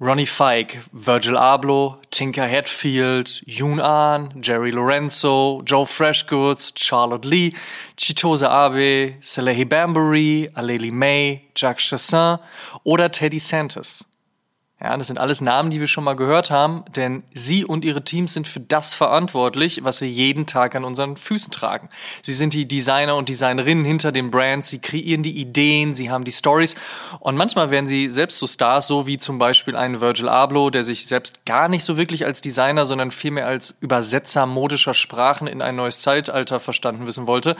Ronnie 0.00 0.26
Fike, 0.26 0.80
Virgil 0.92 1.36
Abloh, 1.36 1.96
Tinker 2.10 2.48
Hatfield, 2.48 3.42
Yoon 3.46 3.80
Ahn, 3.80 4.34
Jerry 4.42 4.70
Lorenzo, 4.70 5.62
Joe 5.64 5.86
Freshgoods, 5.86 6.74
Charlotte 6.76 7.26
Lee, 7.26 7.54
Chitose 7.96 8.50
Abe, 8.50 9.14
Salehi 9.20 9.64
Bambury, 9.64 10.50
Aleli 10.54 10.90
May, 10.90 11.48
Jacques 11.54 11.80
Chassin 11.80 12.38
oder 12.82 13.10
Teddy 13.10 13.38
Santis. 13.38 14.04
Ja, 14.80 14.96
das 14.96 15.06
sind 15.06 15.18
alles 15.18 15.40
Namen, 15.40 15.70
die 15.70 15.78
wir 15.78 15.86
schon 15.86 16.02
mal 16.02 16.16
gehört 16.16 16.50
haben, 16.50 16.84
denn 16.96 17.22
sie 17.32 17.64
und 17.64 17.84
ihre 17.84 18.02
Teams 18.02 18.34
sind 18.34 18.48
für 18.48 18.58
das 18.58 18.92
verantwortlich, 18.92 19.84
was 19.84 20.00
wir 20.00 20.08
jeden 20.08 20.46
Tag 20.46 20.74
an 20.74 20.84
unseren 20.84 21.16
Füßen 21.16 21.52
tragen. 21.52 21.88
Sie 22.22 22.34
sind 22.34 22.52
die 22.54 22.66
Designer 22.66 23.14
und 23.14 23.28
Designerinnen 23.28 23.84
hinter 23.84 24.10
den 24.10 24.32
Brands, 24.32 24.68
sie 24.68 24.80
kreieren 24.80 25.22
die 25.22 25.38
Ideen, 25.38 25.94
sie 25.94 26.10
haben 26.10 26.24
die 26.24 26.32
Stories 26.32 26.74
und 27.20 27.36
manchmal 27.36 27.70
werden 27.70 27.86
sie 27.86 28.10
selbst 28.10 28.38
so 28.38 28.48
Stars, 28.48 28.88
so 28.88 29.06
wie 29.06 29.16
zum 29.16 29.38
Beispiel 29.38 29.76
ein 29.76 30.00
Virgil 30.00 30.28
Abloh, 30.28 30.70
der 30.70 30.82
sich 30.82 31.06
selbst 31.06 31.46
gar 31.46 31.68
nicht 31.68 31.84
so 31.84 31.96
wirklich 31.96 32.26
als 32.26 32.40
Designer, 32.40 32.84
sondern 32.84 33.12
vielmehr 33.12 33.46
als 33.46 33.76
Übersetzer 33.80 34.44
modischer 34.44 34.92
Sprachen 34.92 35.46
in 35.46 35.62
ein 35.62 35.76
neues 35.76 36.02
Zeitalter 36.02 36.58
verstanden 36.58 37.06
wissen 37.06 37.28
wollte. 37.28 37.54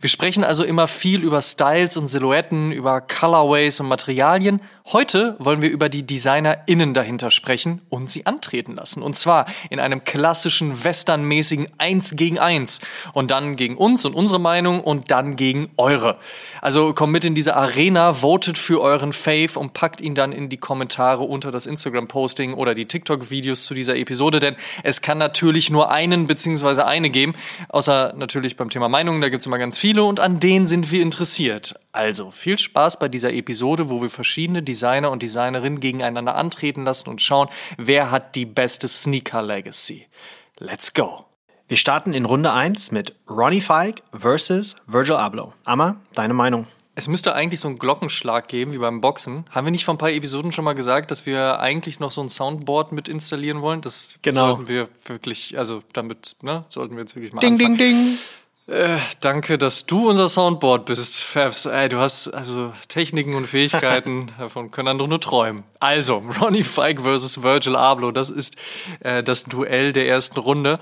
Wir 0.00 0.08
sprechen 0.08 0.42
also 0.42 0.64
immer 0.64 0.88
viel 0.88 1.22
über 1.22 1.42
Styles 1.42 1.96
und 1.96 2.08
Silhouetten, 2.08 2.72
über 2.72 3.02
Colorways 3.02 3.78
und 3.80 3.88
Materialien. 3.88 4.62
Heute 4.92 5.36
wollen 5.38 5.62
wir 5.62 5.70
über 5.70 5.88
die 5.88 6.06
DesignerInnen 6.46 6.94
dahinter 6.94 7.30
sprechen 7.30 7.80
und 7.88 8.10
sie 8.10 8.26
antreten 8.26 8.74
lassen. 8.74 9.02
Und 9.02 9.16
zwar 9.16 9.46
in 9.70 9.80
einem 9.80 10.04
klassischen 10.04 10.84
westernmäßigen 10.84 11.68
Eins 11.78 12.16
gegen 12.16 12.38
Eins. 12.38 12.80
Und 13.12 13.30
dann 13.30 13.56
gegen 13.56 13.76
uns 13.76 14.04
und 14.04 14.14
unsere 14.14 14.40
Meinung 14.40 14.80
und 14.80 15.10
dann 15.10 15.36
gegen 15.36 15.70
eure. 15.76 16.18
Also 16.60 16.92
kommt 16.92 17.12
mit 17.12 17.24
in 17.24 17.34
diese 17.34 17.56
Arena, 17.56 18.12
votet 18.12 18.58
für 18.58 18.80
euren 18.80 19.12
Fave 19.12 19.58
und 19.58 19.72
packt 19.72 20.00
ihn 20.00 20.14
dann 20.14 20.32
in 20.32 20.48
die 20.48 20.56
Kommentare 20.56 21.22
unter 21.22 21.50
das 21.50 21.66
Instagram-Posting 21.66 22.54
oder 22.54 22.74
die 22.74 22.86
TikTok-Videos 22.86 23.64
zu 23.64 23.74
dieser 23.74 23.96
Episode, 23.96 24.40
denn 24.40 24.56
es 24.82 25.00
kann 25.00 25.18
natürlich 25.18 25.70
nur 25.70 25.90
einen 25.90 26.26
bzw. 26.26 26.82
eine 26.82 27.10
geben. 27.10 27.34
Außer 27.68 28.14
natürlich 28.16 28.56
beim 28.56 28.70
Thema 28.70 28.88
Meinung, 28.88 29.20
da 29.20 29.28
gibt 29.28 29.40
es 29.40 29.46
immer 29.46 29.58
ganz 29.58 29.78
viel 29.78 29.86
viele 29.86 30.02
und 30.02 30.18
an 30.18 30.40
denen 30.40 30.66
sind 30.66 30.90
wir 30.90 31.00
interessiert. 31.00 31.76
Also 31.96 32.30
viel 32.30 32.58
Spaß 32.58 32.98
bei 32.98 33.08
dieser 33.08 33.32
Episode, 33.32 33.88
wo 33.88 34.02
wir 34.02 34.10
verschiedene 34.10 34.62
Designer 34.62 35.10
und 35.10 35.22
Designerinnen 35.22 35.80
gegeneinander 35.80 36.34
antreten 36.34 36.84
lassen 36.84 37.08
und 37.08 37.22
schauen, 37.22 37.48
wer 37.78 38.10
hat 38.10 38.34
die 38.34 38.44
beste 38.44 38.86
Sneaker 38.86 39.40
Legacy. 39.40 40.06
Let's 40.58 40.92
go! 40.92 41.24
Wir 41.68 41.78
starten 41.78 42.12
in 42.12 42.26
Runde 42.26 42.52
1 42.52 42.92
mit 42.92 43.14
Ronnie 43.30 43.62
Fike 43.62 44.02
versus 44.12 44.76
Virgil 44.86 45.16
Abloh. 45.16 45.54
Amma, 45.64 45.96
deine 46.12 46.34
Meinung? 46.34 46.66
Es 46.94 47.08
müsste 47.08 47.34
eigentlich 47.34 47.60
so 47.60 47.68
einen 47.68 47.78
Glockenschlag 47.78 48.46
geben, 48.46 48.74
wie 48.74 48.78
beim 48.78 49.00
Boxen. 49.00 49.46
Haben 49.50 49.66
wir 49.66 49.70
nicht 49.70 49.86
vor 49.86 49.94
ein 49.94 49.98
paar 49.98 50.12
Episoden 50.12 50.52
schon 50.52 50.66
mal 50.66 50.74
gesagt, 50.74 51.10
dass 51.10 51.24
wir 51.24 51.60
eigentlich 51.60 51.98
noch 51.98 52.10
so 52.10 52.20
ein 52.20 52.28
Soundboard 52.28 52.92
mit 52.92 53.08
installieren 53.08 53.62
wollen? 53.62 53.80
Das 53.80 54.18
genau. 54.20 54.48
sollten 54.48 54.68
wir 54.68 54.90
wirklich, 55.06 55.56
also 55.56 55.82
damit, 55.94 56.36
ne, 56.42 56.66
sollten 56.68 56.94
wir 56.94 57.00
jetzt 57.00 57.16
wirklich 57.16 57.32
mal 57.32 57.40
ding, 57.40 57.54
anfangen. 57.54 57.78
Ding, 57.78 57.96
ding, 57.96 58.04
ding. 58.04 58.18
Äh, 58.68 58.98
danke, 59.20 59.58
dass 59.58 59.86
du 59.86 60.10
unser 60.10 60.28
Soundboard 60.28 60.86
bist, 60.86 61.22
Fabs. 61.22 61.66
Ey, 61.66 61.88
du 61.88 61.98
hast 61.98 62.28
also 62.28 62.72
Techniken 62.88 63.34
und 63.34 63.46
Fähigkeiten, 63.46 64.32
davon 64.38 64.72
können 64.72 64.88
andere 64.88 65.08
nur 65.08 65.20
träumen. 65.20 65.62
Also, 65.78 66.24
Ronnie 66.40 66.64
Fike 66.64 67.02
versus 67.02 67.42
Virgil 67.44 67.76
Abloh, 67.76 68.10
das 68.10 68.28
ist 68.28 68.56
äh, 69.00 69.22
das 69.22 69.44
Duell 69.44 69.92
der 69.92 70.08
ersten 70.08 70.40
Runde. 70.40 70.80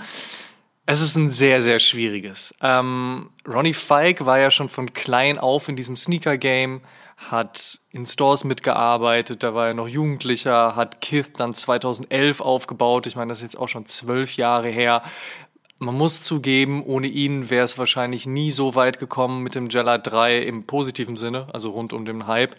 Es 0.87 1.03
ist 1.03 1.17
ein 1.17 1.29
sehr, 1.29 1.61
sehr 1.61 1.79
schwieriges. 1.79 2.55
Ähm, 2.62 3.31
Ronnie 3.47 3.75
Fike 3.75 4.25
war 4.25 4.38
ja 4.38 4.50
schon 4.50 4.71
von 4.71 4.93
klein 4.95 5.38
auf 5.38 5.69
in 5.69 5.76
diesem 5.76 5.97
Sneaker-Game, 5.97 6.81
hat 7.17 7.79
in 7.91 8.07
Stores 8.07 8.45
mitgearbeitet, 8.45 9.43
da 9.43 9.55
war 9.55 9.69
er 9.69 9.75
noch 9.75 9.88
Jugendlicher, 9.88 10.75
hat 10.75 11.00
Kith 11.00 11.33
dann 11.37 11.55
2011 11.55 12.41
aufgebaut. 12.41 13.07
Ich 13.07 13.17
meine, 13.17 13.29
das 13.31 13.38
ist 13.38 13.45
jetzt 13.45 13.59
auch 13.59 13.69
schon 13.69 13.87
zwölf 13.87 14.37
Jahre 14.37 14.69
her 14.69 15.03
man 15.85 15.97
muss 15.97 16.23
zugeben, 16.23 16.83
ohne 16.85 17.07
ihn 17.07 17.50
wäre 17.50 17.64
es 17.64 17.79
wahrscheinlich 17.79 18.26
nie 18.26 18.50
so 18.50 18.75
weit 18.75 18.99
gekommen 18.99 19.43
mit 19.43 19.55
dem 19.55 19.69
Jella 19.69 19.99
3 19.99 20.38
im 20.38 20.64
positiven 20.64 21.17
Sinne, 21.17 21.47
also 21.53 21.71
rund 21.71 21.93
um 21.93 22.05
den 22.05 22.26
Hype, 22.26 22.57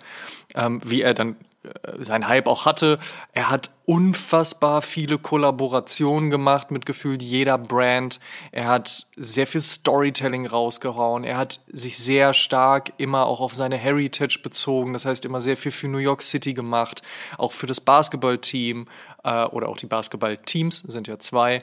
ähm, 0.54 0.82
wie 0.84 1.02
er 1.02 1.14
dann 1.14 1.36
äh, 1.64 2.04
sein 2.04 2.28
Hype 2.28 2.48
auch 2.48 2.66
hatte. 2.66 3.00
Er 3.34 3.50
hat 3.50 3.72
unfassbar 3.86 4.82
viele 4.82 5.18
Kollaborationen 5.18 6.30
gemacht 6.30 6.72
mit 6.72 6.86
gefühlt 6.86 7.22
jeder 7.22 7.58
Brand. 7.58 8.20
Er 8.52 8.68
hat 8.68 9.08
sehr 9.16 9.48
viel 9.48 9.62
Storytelling 9.62 10.46
rausgehauen. 10.46 11.24
Er 11.24 11.38
hat 11.38 11.62
sich 11.72 11.98
sehr 11.98 12.34
stark 12.34 12.94
immer 12.98 13.26
auch 13.26 13.42
auf 13.42 13.56
seine 13.56 13.78
Heritage 13.78 14.40
bezogen. 14.44 14.94
Das 14.94 15.06
heißt, 15.06 15.26
immer 15.26 15.42
sehr 15.42 15.58
viel 15.58 15.72
für 15.72 15.88
New 15.88 15.98
York 15.98 16.22
City 16.22 16.54
gemacht, 16.54 17.02
auch 17.38 17.52
für 17.52 17.68
das 17.68 17.82
Basketballteam 17.82 18.88
äh, 19.24 19.46
oder 19.46 19.70
auch 19.70 19.78
die 19.78 19.88
Basketballteams 19.88 20.80
sind 20.80 21.08
ja 21.08 21.20
zwei. 21.20 21.62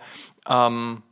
Ähm, 0.49 1.03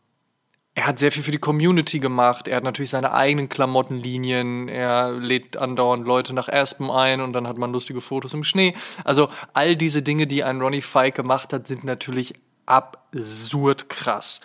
er 0.80 0.86
hat 0.86 0.98
sehr 0.98 1.12
viel 1.12 1.22
für 1.22 1.30
die 1.30 1.36
Community 1.36 1.98
gemacht. 1.98 2.48
Er 2.48 2.56
hat 2.56 2.64
natürlich 2.64 2.88
seine 2.88 3.12
eigenen 3.12 3.50
Klamottenlinien. 3.50 4.66
Er 4.68 5.12
lädt 5.12 5.58
andauernd 5.58 6.06
Leute 6.06 6.32
nach 6.32 6.48
Aspen 6.48 6.90
ein 6.90 7.20
und 7.20 7.34
dann 7.34 7.46
hat 7.46 7.58
man 7.58 7.70
lustige 7.70 8.00
Fotos 8.00 8.32
im 8.32 8.44
Schnee. 8.44 8.74
Also 9.04 9.28
all 9.52 9.76
diese 9.76 10.00
Dinge, 10.00 10.26
die 10.26 10.42
ein 10.42 10.58
Ronnie 10.58 10.80
Fike 10.80 11.12
gemacht 11.12 11.52
hat, 11.52 11.68
sind 11.68 11.84
natürlich 11.84 12.32
absurd 12.64 13.90
krass. 13.90 14.40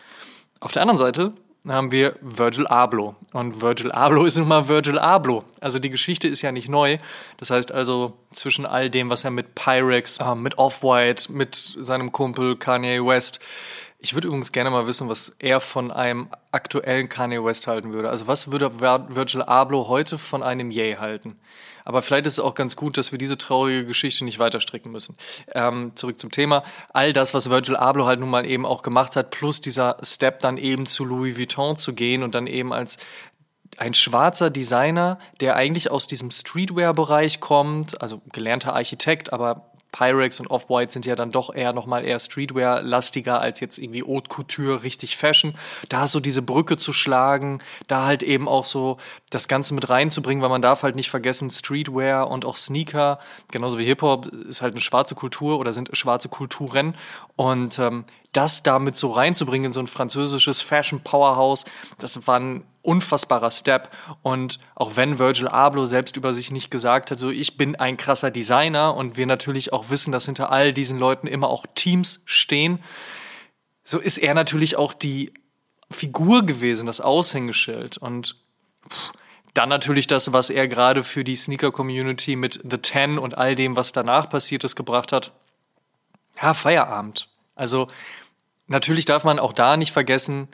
Auf 0.59 0.73
der 0.73 0.81
anderen 0.81 0.97
Seite 0.97 1.31
haben 1.65 1.93
wir 1.93 2.17
Virgil 2.19 2.67
Abloh. 2.67 3.15
Und 3.31 3.61
Virgil 3.61 3.93
Abloh 3.93 4.25
ist 4.25 4.37
nun 4.37 4.49
mal 4.49 4.67
Virgil 4.67 4.99
Abloh. 4.99 5.45
Also 5.61 5.79
die 5.79 5.89
Geschichte 5.89 6.27
ist 6.27 6.41
ja 6.41 6.51
nicht 6.51 6.67
neu. 6.67 6.97
Das 7.37 7.49
heißt 7.49 7.71
also, 7.71 8.17
zwischen 8.31 8.65
all 8.65 8.89
dem, 8.89 9.09
was 9.09 9.23
er 9.23 9.31
mit 9.31 9.55
Pyrex, 9.55 10.17
äh, 10.17 10.35
mit 10.35 10.57
Off-White, 10.57 11.31
mit 11.31 11.55
seinem 11.55 12.11
Kumpel 12.11 12.57
Kanye 12.57 13.05
West 13.05 13.39
Ich 13.97 14.13
würde 14.13 14.27
übrigens 14.27 14.51
gerne 14.51 14.69
mal 14.69 14.87
wissen, 14.87 15.09
was 15.09 15.35
er 15.39 15.59
von 15.59 15.89
einem 15.89 16.29
aktuellen 16.51 17.09
Kanye 17.09 17.43
West 17.43 17.65
halten 17.65 17.93
würde. 17.93 18.09
Also 18.09 18.27
was 18.27 18.51
würde 18.51 18.79
Virgil 18.79 19.41
Abloh 19.41 19.87
heute 19.87 20.17
von 20.17 20.43
einem 20.43 20.69
Yay 20.69 20.95
halten? 20.95 21.39
Aber 21.85 22.01
vielleicht 22.01 22.27
ist 22.27 22.33
es 22.33 22.39
auch 22.39 22.55
ganz 22.55 22.75
gut, 22.75 22.97
dass 22.97 23.11
wir 23.11 23.19
diese 23.19 23.37
traurige 23.37 23.85
Geschichte 23.85 24.25
nicht 24.25 24.39
weiter 24.39 24.59
stricken 24.59 24.91
müssen. 24.91 25.15
Ähm, 25.53 25.93
zurück 25.95 26.19
zum 26.19 26.31
Thema. 26.31 26.63
All 26.93 27.13
das, 27.13 27.33
was 27.33 27.49
Virgil 27.49 27.75
Abloh 27.75 28.05
halt 28.05 28.19
nun 28.19 28.29
mal 28.29 28.45
eben 28.45 28.65
auch 28.65 28.81
gemacht 28.81 29.15
hat, 29.15 29.29
plus 29.31 29.61
dieser 29.61 29.97
Step 30.03 30.39
dann 30.41 30.57
eben 30.57 30.87
zu 30.87 31.05
Louis 31.05 31.37
Vuitton 31.37 31.77
zu 31.77 31.93
gehen 31.93 32.23
und 32.23 32.35
dann 32.35 32.47
eben 32.47 32.73
als 32.73 32.97
ein 33.77 33.93
schwarzer 33.93 34.49
Designer, 34.49 35.19
der 35.41 35.55
eigentlich 35.55 35.91
aus 35.91 36.07
diesem 36.07 36.31
Streetwear-Bereich 36.31 37.39
kommt, 37.39 38.01
also 38.01 38.21
gelernter 38.31 38.75
Architekt, 38.75 39.33
aber 39.33 39.71
Pyrex 39.95 40.41
und 40.41 40.47
Off-White 40.47 40.91
sind 40.91 41.05
ja 41.05 41.15
dann 41.15 41.31
doch 41.31 41.53
eher 41.55 41.71
nochmal 41.71 42.03
eher 42.03 42.19
Streetwear-lastiger 42.19 43.39
als 43.39 43.61
jetzt 43.61 43.77
irgendwie 43.77 44.03
Haute 44.03 44.27
Couture, 44.27 44.83
richtig 44.83 45.15
Fashion. 45.15 45.55
Da 45.87 46.09
so 46.09 46.19
diese 46.19 46.41
Brücke 46.41 46.75
zu 46.75 46.91
schlagen, 46.91 47.59
da 47.87 48.05
halt 48.05 48.21
eben 48.21 48.49
auch 48.49 48.65
so 48.65 48.97
das 49.29 49.47
Ganze 49.47 49.73
mit 49.73 49.87
reinzubringen, 49.89 50.41
weil 50.41 50.49
man 50.49 50.61
darf 50.61 50.83
halt 50.83 50.97
nicht 50.97 51.09
vergessen, 51.09 51.49
Streetwear 51.49 52.29
und 52.29 52.43
auch 52.43 52.57
Sneaker, 52.57 53.19
genauso 53.51 53.77
wie 53.79 53.85
Hip-Hop, 53.85 54.25
ist 54.25 54.61
halt 54.61 54.73
eine 54.73 54.81
schwarze 54.81 55.15
Kultur 55.15 55.59
oder 55.59 55.71
sind 55.71 55.95
schwarze 55.95 56.27
Kulturen. 56.27 56.95
Und 57.37 57.79
ähm, 57.79 58.03
das 58.35 58.63
damit 58.63 58.95
so 58.95 59.09
reinzubringen 59.09 59.67
in 59.67 59.71
so 59.71 59.79
ein 59.79 59.87
französisches 59.87 60.61
Fashion 60.61 61.01
Powerhouse, 61.01 61.65
das 61.99 62.27
war 62.27 62.39
ein 62.39 62.63
unfassbarer 62.81 63.51
Step. 63.51 63.89
Und 64.21 64.59
auch 64.75 64.95
wenn 64.95 65.19
Virgil 65.19 65.47
Abloh 65.47 65.85
selbst 65.85 66.17
über 66.17 66.33
sich 66.33 66.51
nicht 66.51 66.69
gesagt 66.69 67.11
hat, 67.11 67.19
so 67.19 67.29
ich 67.29 67.57
bin 67.57 67.75
ein 67.75 67.97
krasser 67.97 68.31
Designer 68.31 68.95
und 68.95 69.17
wir 69.17 69.25
natürlich 69.25 69.73
auch 69.73 69.89
wissen, 69.89 70.11
dass 70.11 70.25
hinter 70.25 70.51
all 70.51 70.73
diesen 70.73 70.99
Leuten 70.99 71.27
immer 71.27 71.49
auch 71.49 71.65
Teams 71.75 72.21
stehen, 72.25 72.79
so 73.83 73.99
ist 73.99 74.17
er 74.17 74.33
natürlich 74.33 74.75
auch 74.75 74.93
die 74.93 75.33
Figur 75.91 76.45
gewesen, 76.45 76.87
das 76.87 77.01
Aushängeschild. 77.01 77.97
Und 77.97 78.35
pff, 78.89 79.11
dann 79.53 79.69
natürlich 79.69 80.07
das, 80.07 80.33
was 80.33 80.49
er 80.49 80.67
gerade 80.67 81.03
für 81.03 81.23
die 81.23 81.35
Sneaker-Community 81.35 82.35
mit 82.35 82.59
The 82.69 82.77
Ten 82.79 83.17
und 83.17 83.37
all 83.37 83.55
dem, 83.55 83.75
was 83.75 83.93
danach 83.93 84.29
passiert 84.29 84.63
ist, 84.63 84.75
gebracht 84.75 85.13
hat. 85.13 85.31
Ja, 86.41 86.53
Feierabend. 86.53 87.29
Also 87.55 87.87
natürlich 88.67 89.05
darf 89.05 89.23
man 89.23 89.39
auch 89.39 89.53
da 89.53 89.77
nicht 89.77 89.91
vergessen, 89.91 90.47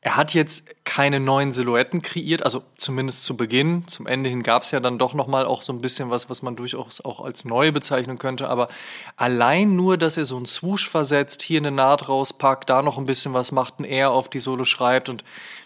er 0.00 0.16
hat 0.16 0.32
jetzt 0.32 0.64
keine 0.84 1.18
neuen 1.18 1.50
Silhouetten 1.50 2.02
kreiert, 2.02 2.44
also 2.44 2.62
zumindest 2.76 3.24
zu 3.24 3.36
Beginn. 3.36 3.88
Zum 3.88 4.06
Ende 4.06 4.30
hin 4.30 4.44
gab 4.44 4.62
es 4.62 4.70
ja 4.70 4.78
dann 4.78 4.96
doch 4.96 5.12
noch 5.12 5.26
mal 5.26 5.44
auch 5.44 5.62
so 5.62 5.72
ein 5.72 5.80
bisschen 5.80 6.08
was, 6.08 6.30
was 6.30 6.40
man 6.40 6.54
durchaus 6.54 7.04
auch 7.04 7.20
als 7.20 7.44
neu 7.44 7.72
bezeichnen 7.72 8.16
könnte. 8.16 8.48
Aber 8.48 8.68
allein 9.16 9.74
nur, 9.74 9.98
dass 9.98 10.16
er 10.16 10.24
so 10.24 10.36
einen 10.36 10.46
Swoosh 10.46 10.88
versetzt, 10.88 11.42
hier 11.42 11.58
eine 11.58 11.72
Naht 11.72 12.08
rauspackt, 12.08 12.70
da 12.70 12.80
noch 12.80 12.96
ein 12.96 13.06
bisschen 13.06 13.34
was 13.34 13.50
macht, 13.50 13.80
ein 13.80 13.84
R 13.84 14.12
auf 14.12 14.28
die 14.28 14.38
Sohle 14.38 14.64
schreibt 14.64 15.08
und 15.08 15.24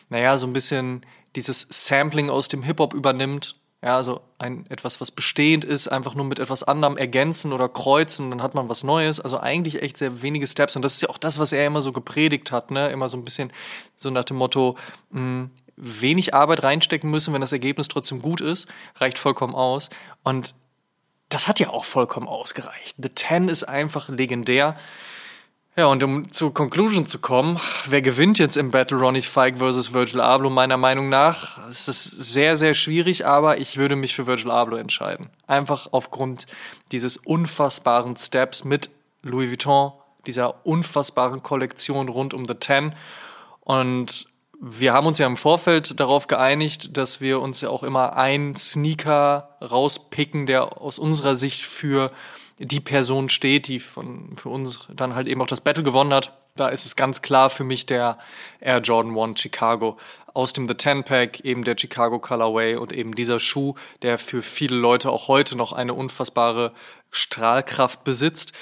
naja, 0.09 0.39
so 0.39 0.47
ein 0.47 0.55
bisschen 0.55 1.05
dieses 1.37 1.67
Sampling 1.71 2.31
aus 2.31 2.49
dem 2.49 2.63
Hip-Hop 2.63 2.95
übernimmt 2.95 3.57
ja, 3.83 3.97
also 3.97 4.21
ein, 4.39 4.65
etwas, 4.69 5.01
was 5.01 5.11
bestehend 5.11 5.65
ist, 5.65 5.89
einfach 5.89 6.15
nur 6.15 6.25
mit 6.25 6.39
etwas 6.39 6.63
anderem 6.63 6.97
ergänzen 6.97 7.53
oder 7.53 7.69
kreuzen, 7.69 8.31
dann 8.31 8.41
hat 8.41 8.55
man 8.55 8.69
was 8.69 8.85
Neues. 8.85 9.19
Also 9.19 9.41
eigentlich 9.41 9.83
echt 9.83 9.97
sehr 9.97 10.23
wenige 10.23 10.47
Steps. 10.47 10.77
Und 10.77 10.83
das 10.83 10.95
ist 10.95 11.03
ja 11.03 11.09
auch 11.09 11.19
das, 11.19 11.41
was 11.41 11.53
er 11.53 11.67
immer 11.67 11.83
so 11.83 11.91
gepredigt 11.91 12.53
hat, 12.53 12.71
ne? 12.71 12.91
Immer 12.91 13.09
so 13.09 13.17
ein 13.17 13.25
bisschen 13.25 13.53
so 13.97 14.11
nach 14.11 14.25
dem 14.25 14.37
Motto, 14.37 14.77
mh, 15.11 15.19
hm, 15.19 15.51
wenig 15.77 16.33
Arbeit 16.33 16.63
reinstecken 16.63 17.11
müssen, 17.11 17.35
wenn 17.35 17.41
das 17.41 17.53
Ergebnis 17.53 17.89
trotzdem 17.89 18.23
gut 18.23 18.41
ist, 18.41 18.69
reicht 18.97 19.19
vollkommen 19.19 19.55
aus. 19.55 19.91
Und 20.23 20.55
das 21.29 21.49
hat 21.49 21.59
ja 21.59 21.71
auch 21.71 21.85
vollkommen 21.85 22.29
ausgereicht. 22.29 22.95
The 22.99 23.09
Ten 23.09 23.49
ist 23.49 23.65
einfach 23.65 24.09
legendär. 24.09 24.77
Ja, 25.75 25.87
und 25.87 26.05
um 26.05 26.29
zur 26.29 26.53
Conclusion 26.53 27.07
zu 27.07 27.19
kommen, 27.19 27.59
wer 27.89 28.03
gewinnt 28.03 28.39
jetzt 28.39 28.59
im 28.59 28.71
Battle 28.71 28.99
Ronnie 28.99 29.23
Fike 29.23 29.57
versus 29.57 29.95
Virgil 29.95 30.21
Abloh? 30.21 30.51
Meiner 30.51 30.77
Meinung 30.77 31.09
nach 31.09 31.67
ist 31.71 31.89
es 31.89 32.05
sehr, 32.05 32.59
sehr 32.59 32.75
schwierig, 32.75 33.25
aber 33.25 33.57
ich 33.57 33.79
würde 33.79 33.97
mich 33.97 34.15
für 34.15 34.27
Virgil 34.27 34.51
Abloh 34.51 34.77
entscheiden. 34.77 35.31
Einfach 35.47 35.89
aufgrund 35.93 36.47
dieses 36.93 37.17
unfassbaren 37.17 38.19
Steps 38.19 38.65
mit 38.65 38.91
Louis 39.23 39.49
Vuitton, 39.49 39.93
dieser 40.27 40.67
unfassbaren 40.67 41.43
Kollektion 41.43 42.11
rund 42.11 42.35
um 42.35 42.45
The 42.45 42.55
Ten. 42.55 42.95
Und 43.61 44.27
wir 44.61 44.93
haben 44.93 45.07
uns 45.07 45.17
ja 45.17 45.27
im 45.27 45.39
Vorfeld 45.39 45.99
darauf 45.99 46.27
geeinigt, 46.27 46.99
dass 46.99 47.23
wir 47.23 47.41
uns 47.41 47.63
ja 47.63 47.71
auch 47.71 47.83
immer 47.83 48.15
einen 48.19 48.57
Sneaker 48.57 49.57
rauspicken, 49.63 50.45
der 50.45 50.83
aus 50.83 50.99
unserer 50.99 51.35
Sicht 51.35 51.63
für 51.63 52.13
die 52.65 52.81
Person 52.81 53.29
steht, 53.29 53.69
die 53.69 53.81
von, 53.81 54.37
für 54.37 54.49
uns 54.49 54.87
dann 54.95 55.15
halt 55.15 55.27
eben 55.27 55.43
auch 55.43 55.47
das 55.47 55.61
Battle 55.61 55.83
gewonnen 55.83 56.15
hat. 56.15 56.33
Da 56.55 56.69
ist 56.69 56.85
es 56.85 56.97
ganz 56.97 57.23
klar 57.23 57.51
für 57.51 57.65
mich 57.65 57.87
der 57.87 58.19
Air 58.61 58.79
Jordan 58.79 59.19
1 59.19 59.41
Chicago 59.41 59.97
aus 60.35 60.53
dem 60.53 60.69
The 60.69 60.75
Ten 60.75 61.03
Pack, 61.03 61.41
eben 61.41 61.65
der 61.65 61.77
Chicago 61.79 62.19
Colorway 62.19 62.77
und 62.77 62.93
eben 62.93 63.15
dieser 63.15 63.41
Schuh, 63.41 63.75
der 64.03 64.19
für 64.19 64.43
viele 64.43 64.77
Leute 64.77 65.11
auch 65.11 65.29
heute 65.29 65.57
noch 65.57 65.73
eine 65.73 65.95
unfassbare 65.95 66.73
Strahlkraft 67.11 68.05
besitzt. 68.05 68.53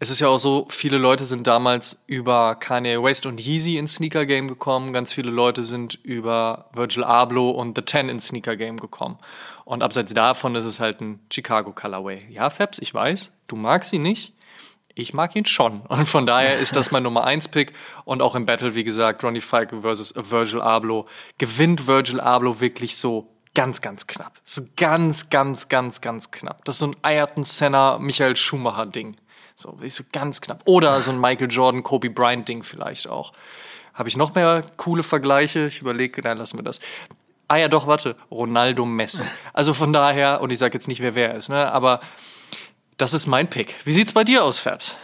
Es 0.00 0.10
ist 0.10 0.20
ja 0.20 0.28
auch 0.28 0.38
so, 0.38 0.66
viele 0.70 0.96
Leute 0.96 1.24
sind 1.24 1.48
damals 1.48 1.98
über 2.06 2.54
Kanye 2.54 3.02
West 3.02 3.26
und 3.26 3.40
Yeezy 3.40 3.78
ins 3.78 3.94
Sneaker 3.94 4.26
Game 4.26 4.46
gekommen. 4.46 4.92
Ganz 4.92 5.12
viele 5.12 5.32
Leute 5.32 5.64
sind 5.64 5.96
über 6.04 6.70
Virgil 6.72 7.02
Abloh 7.02 7.50
und 7.50 7.76
The 7.76 7.82
Ten 7.82 8.08
ins 8.08 8.28
Sneaker 8.28 8.54
Game 8.54 8.76
gekommen. 8.76 9.18
Und 9.64 9.82
abseits 9.82 10.14
davon 10.14 10.54
ist 10.54 10.66
es 10.66 10.78
halt 10.78 11.00
ein 11.00 11.18
Chicago 11.32 11.72
Colorway. 11.72 12.24
Ja, 12.30 12.48
Fabs, 12.48 12.78
ich 12.78 12.94
weiß, 12.94 13.32
du 13.48 13.56
magst 13.56 13.92
ihn 13.92 14.02
nicht. 14.02 14.34
Ich 14.94 15.14
mag 15.14 15.34
ihn 15.34 15.46
schon. 15.46 15.80
Und 15.88 16.06
von 16.06 16.26
daher 16.26 16.58
ist 16.58 16.76
das 16.76 16.92
mein 16.92 17.02
Nummer 17.02 17.24
1 17.24 17.48
Pick. 17.48 17.72
Und 18.04 18.22
auch 18.22 18.36
im 18.36 18.46
Battle, 18.46 18.76
wie 18.76 18.84
gesagt, 18.84 19.24
Ronnie 19.24 19.40
Falke 19.40 19.82
versus 19.82 20.14
Virgil 20.16 20.60
Abloh. 20.60 21.06
Gewinnt 21.38 21.88
Virgil 21.88 22.20
Abloh 22.20 22.60
wirklich 22.60 22.96
so 22.96 23.28
ganz, 23.54 23.80
ganz 23.80 24.06
knapp. 24.06 24.38
So 24.44 24.62
ganz, 24.76 25.28
ganz, 25.28 25.68
ganz, 25.68 26.00
ganz 26.00 26.30
knapp. 26.30 26.64
Das 26.64 26.76
ist 26.76 26.80
so 26.80 26.86
ein 26.86 26.96
Ayrton 27.02 27.42
Senna, 27.42 27.98
Michael 27.98 28.36
Schumacher 28.36 28.86
Ding. 28.86 29.16
So, 29.58 29.76
so 29.88 30.04
ganz 30.12 30.40
knapp. 30.40 30.62
Oder 30.66 31.02
so 31.02 31.10
ein 31.10 31.20
Michael 31.20 31.50
Jordan, 31.50 31.82
Kobe 31.82 32.10
Bryant 32.10 32.48
Ding 32.48 32.62
vielleicht 32.62 33.08
auch. 33.08 33.32
Habe 33.92 34.08
ich 34.08 34.16
noch 34.16 34.32
mehr 34.36 34.64
coole 34.76 35.02
Vergleiche? 35.02 35.66
Ich 35.66 35.80
überlege, 35.80 36.22
nein, 36.22 36.38
lassen 36.38 36.58
wir 36.58 36.62
das. 36.62 36.78
Ah 37.48 37.56
ja, 37.56 37.66
doch, 37.66 37.88
warte. 37.88 38.14
Ronaldo 38.30 38.84
Messi. 38.84 39.24
Also 39.52 39.74
von 39.74 39.92
daher, 39.92 40.42
und 40.42 40.52
ich 40.52 40.60
sage 40.60 40.74
jetzt 40.74 40.86
nicht, 40.86 41.00
wer 41.00 41.16
wer 41.16 41.34
ist, 41.34 41.48
ne? 41.48 41.72
aber 41.72 41.98
das 42.98 43.14
ist 43.14 43.26
mein 43.26 43.50
Pick. 43.50 43.74
Wie 43.84 43.92
sieht's 43.92 44.12
bei 44.12 44.22
dir 44.22 44.44
aus, 44.44 44.58
Fabs? 44.58 44.96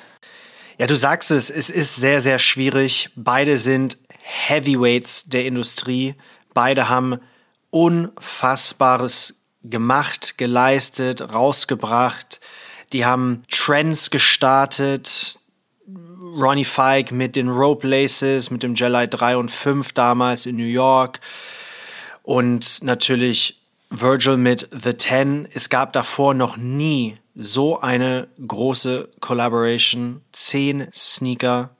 Ja, 0.78 0.86
du 0.86 0.94
sagst 0.94 1.32
es, 1.32 1.50
es 1.50 1.68
ist 1.68 1.96
sehr, 1.96 2.20
sehr 2.20 2.38
schwierig. 2.38 3.10
Beide 3.16 3.58
sind 3.58 3.98
Heavyweights 4.22 5.24
der 5.24 5.46
Industrie. 5.46 6.14
Beide 6.52 6.88
haben 6.88 7.18
Unfassbares 7.70 9.42
gemacht, 9.64 10.38
geleistet, 10.38 11.32
rausgebracht. 11.34 12.38
Die 12.94 13.04
haben 13.04 13.42
Trends 13.50 14.08
gestartet. 14.10 15.36
Ronnie 15.88 16.64
Fike 16.64 17.12
mit 17.12 17.34
den 17.34 17.48
Rope 17.48 17.86
Laces, 17.86 18.52
mit 18.52 18.62
dem 18.62 18.76
Jelly 18.76 19.08
3 19.08 19.36
und 19.36 19.50
5 19.50 19.92
damals 19.92 20.46
in 20.46 20.56
New 20.56 20.62
York. 20.62 21.18
Und 22.22 22.84
natürlich 22.84 23.60
Virgil 23.90 24.36
mit 24.36 24.68
The 24.70 24.94
Ten. 24.94 25.48
Es 25.52 25.68
gab 25.68 25.92
davor 25.92 26.34
noch 26.34 26.56
nie 26.56 27.16
so 27.34 27.80
eine 27.80 28.28
große 28.46 29.08
Collaboration. 29.18 30.20
Zehn 30.30 30.86
Sneaker, 30.94 31.70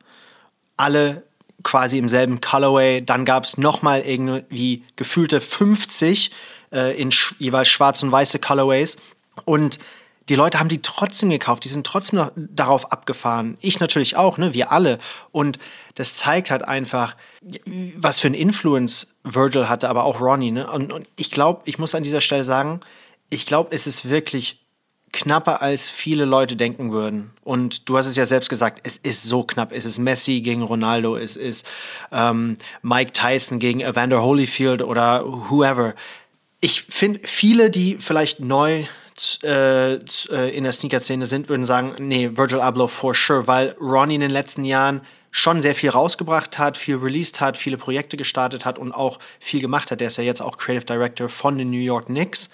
alle 0.77 1.23
quasi 1.63 1.99
im 1.99 2.09
selben 2.09 2.41
Colorway. 2.41 3.03
Dann 3.03 3.25
gab 3.25 3.45
es 3.45 3.57
nochmal 3.57 4.01
irgendwie 4.01 4.83
gefühlte 4.97 5.41
50 5.41 6.33
äh, 6.73 7.01
in 7.01 7.13
sch 7.13 7.37
jeweils 7.39 7.69
schwarz 7.69 8.03
und 8.03 8.11
weiße 8.11 8.41
Colorways. 8.41 8.97
Und 9.45 9.79
die 10.29 10.35
Leute 10.35 10.59
haben 10.59 10.69
die 10.69 10.81
trotzdem 10.81 11.31
gekauft, 11.31 11.65
die 11.65 11.69
sind 11.69 11.87
trotzdem 11.87 12.19
noch 12.19 12.33
darauf 12.35 12.93
abgefahren. 12.93 13.59
Ich 13.61 13.81
natürlich 13.81 14.17
auch, 14.17 14.39
ne? 14.39 14.55
Wir 14.55 14.73
alle. 14.73 14.99
Und 15.33 15.59
das 15.97 16.17
zeigt 16.17 16.51
halt 16.51 16.67
einfach, 16.67 17.15
was 17.97 18.21
für 18.21 18.29
ein 18.29 18.35
Influence 18.35 19.15
Virgil 19.23 19.69
hatte, 19.69 19.89
aber 19.89 20.05
auch 20.05 20.21
Ronnie, 20.21 20.51
ne? 20.51 20.71
Und, 20.71 20.93
und 20.93 21.07
ich 21.17 21.31
glaube, 21.31 21.63
ich 21.67 21.79
muss 21.79 21.95
an 21.95 22.03
dieser 22.03 22.23
Stelle 22.23 22.45
sagen, 22.45 22.81
ich 23.29 23.47
glaube, 23.47 23.75
es 23.75 23.87
ist 23.87 24.09
wirklich 24.09 24.65
knapper, 25.13 25.63
als 25.63 25.91
viele 25.91 26.25
Leute 26.25 26.57
denken 26.57 26.91
würden. 26.91 27.31
Und 27.45 27.89
du 27.89 27.97
hast 27.97 28.07
es 28.07 28.17
ja 28.17 28.27
selbst 28.27 28.49
gesagt, 28.49 28.81
es 28.83 28.97
ist 28.97 29.23
so 29.23 29.45
knapp. 29.45 29.73
Es 29.73 29.85
ist 29.85 29.99
Messi 29.99 30.41
gegen 30.41 30.63
Ronaldo, 30.63 31.17
es 31.17 31.37
ist 31.37 31.67
ähm, 32.11 32.57
Mike 32.83 33.13
Tyson 33.13 33.59
gegen 33.59 33.81
Evander 33.81 34.23
Holyfield 34.23 34.83
oder 34.83 35.25
whoever. 35.25 35.95
Ich 36.61 36.83
finde, 36.83 37.21
viele, 37.25 37.71
die 37.71 37.99
vielleicht 38.01 38.41
neu 38.41 38.87
äh, 39.43 39.95
äh, 39.95 40.57
in 40.57 40.65
der 40.65 40.73
Sneaker-Szene 40.73 41.27
sind, 41.27 41.49
würden 41.49 41.65
sagen, 41.65 41.95
nee, 41.99 42.31
Virgil 42.37 42.61
Abloh 42.61 42.89
for 42.89 43.15
sure, 43.15 43.47
weil 43.47 43.77
Ronnie 43.81 44.17
in 44.17 44.21
den 44.21 44.31
letzten 44.31 44.65
Jahren 44.65 45.03
schon 45.31 45.61
sehr 45.61 45.75
viel 45.75 45.91
rausgebracht 45.91 46.59
hat, 46.59 46.77
viel 46.77 46.97
released 46.97 47.41
hat, 47.41 47.57
viele 47.57 47.77
Projekte 47.77 48.17
gestartet 48.17 48.65
hat 48.65 48.79
und 48.79 48.93
auch 48.93 49.19
viel 49.41 49.61
gemacht 49.61 49.91
hat. 49.91 50.01
Der 50.01 50.09
ist 50.09 50.17
ja 50.17 50.25
jetzt 50.25 50.41
auch 50.41 50.57
Creative 50.57 50.85
Director 50.85 51.29
von 51.29 51.59
den 51.59 51.71
New 51.71 51.79
York 51.79 52.07
Knicks. 52.07 52.51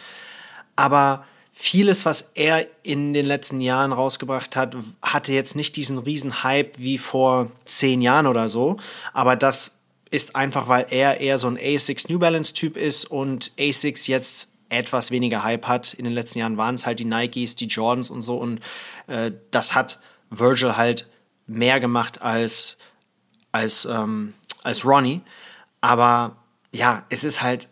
Aber 0.77 1.27
vieles, 1.53 2.07
was 2.07 2.31
er 2.35 2.67
in 2.83 3.13
den 3.13 3.27
letzten 3.27 3.61
Jahren 3.61 3.93
rausgebracht 3.93 4.57
hat, 4.57 4.77
hatte 5.03 5.33
jetzt 5.33 5.57
nicht 5.57 5.77
diesen 5.77 5.99
riesen 5.99 6.43
Hype 6.43 6.79
wie 6.79 6.97
vor 6.97 7.51
zehn 7.67 8.01
Jahren 8.01 8.27
oder 8.27 8.49
so. 8.49 8.79
Aber 9.13 9.37
das 9.37 9.79
ist 10.11 10.35
einfach, 10.35 10.69
weil 10.69 10.87
er 10.89 11.21
eher 11.21 11.39
so 11.39 11.49
ein 11.49 11.59
ASICS 11.59 12.09
New 12.09 12.19
Balance 12.19 12.55
Typ 12.55 12.77
ist 12.77 13.05
und 13.05 13.53
ASICS 13.59 14.07
jetzt 14.07 14.50
etwas 14.71 15.11
weniger 15.11 15.45
Hype 15.45 15.67
hat. 15.67 15.93
In 15.93 16.05
den 16.05 16.15
letzten 16.15 16.39
Jahren 16.39 16.57
waren 16.57 16.75
es 16.75 16.87
halt 16.87 16.99
die 16.99 17.05
Nikes, 17.05 17.57
die 17.57 17.67
Jordans 17.67 18.11
und 18.11 18.23
so 18.23 18.39
und 18.39 18.61
äh, 19.07 19.33
das 19.51 19.75
hat 19.75 19.99
Virgil 20.31 20.77
halt 20.77 21.07
mehr 21.47 21.81
gemacht 21.81 22.23
als, 22.23 22.79
als, 23.53 23.85
ähm, 23.85 24.35
als 24.63 24.85
Ronnie. 24.85 25.21
Aber 25.81 26.37
ja, 26.73 27.05
es 27.11 27.25
ist 27.25 27.43
halt 27.43 27.69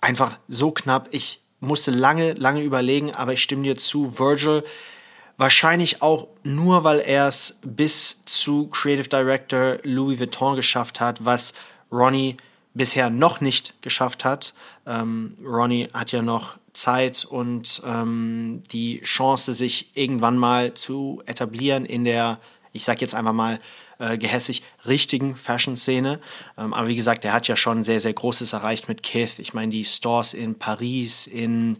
einfach 0.00 0.38
so 0.48 0.72
knapp. 0.72 1.08
Ich 1.12 1.40
musste 1.60 1.90
lange, 1.90 2.32
lange 2.34 2.62
überlegen, 2.62 3.14
aber 3.14 3.32
ich 3.32 3.42
stimme 3.42 3.62
dir 3.62 3.76
zu, 3.76 4.18
Virgil 4.18 4.64
wahrscheinlich 5.36 6.02
auch 6.02 6.28
nur, 6.42 6.84
weil 6.84 6.98
er 6.98 7.28
es 7.28 7.60
bis 7.64 8.24
zu 8.24 8.66
Creative 8.68 9.08
Director 9.08 9.78
Louis 9.84 10.18
Vuitton 10.18 10.56
geschafft 10.56 11.00
hat, 11.00 11.24
was 11.24 11.54
Ronnie 11.90 12.36
bisher 12.78 13.10
noch 13.10 13.42
nicht 13.42 13.82
geschafft 13.82 14.24
hat. 14.24 14.54
Ähm, 14.86 15.36
Ronnie 15.44 15.88
hat 15.92 16.12
ja 16.12 16.22
noch 16.22 16.56
Zeit 16.72 17.24
und 17.24 17.82
ähm, 17.84 18.62
die 18.72 19.00
Chance, 19.00 19.52
sich 19.52 19.90
irgendwann 19.94 20.38
mal 20.38 20.72
zu 20.74 21.22
etablieren 21.26 21.84
in 21.84 22.04
der, 22.04 22.38
ich 22.72 22.84
sag 22.84 23.02
jetzt 23.02 23.14
einfach 23.14 23.32
mal, 23.34 23.60
äh, 23.98 24.16
gehässig 24.16 24.62
richtigen 24.86 25.34
Fashion-Szene. 25.36 26.20
Ähm, 26.56 26.72
aber 26.72 26.88
wie 26.88 26.96
gesagt, 26.96 27.24
er 27.24 27.32
hat 27.32 27.48
ja 27.48 27.56
schon 27.56 27.84
sehr, 27.84 28.00
sehr 28.00 28.12
Großes 28.12 28.52
erreicht 28.52 28.88
mit 28.88 29.02
Kith. 29.02 29.38
Ich 29.38 29.52
meine, 29.52 29.72
die 29.72 29.84
Stores 29.84 30.32
in 30.32 30.54
Paris, 30.54 31.26
in, 31.26 31.78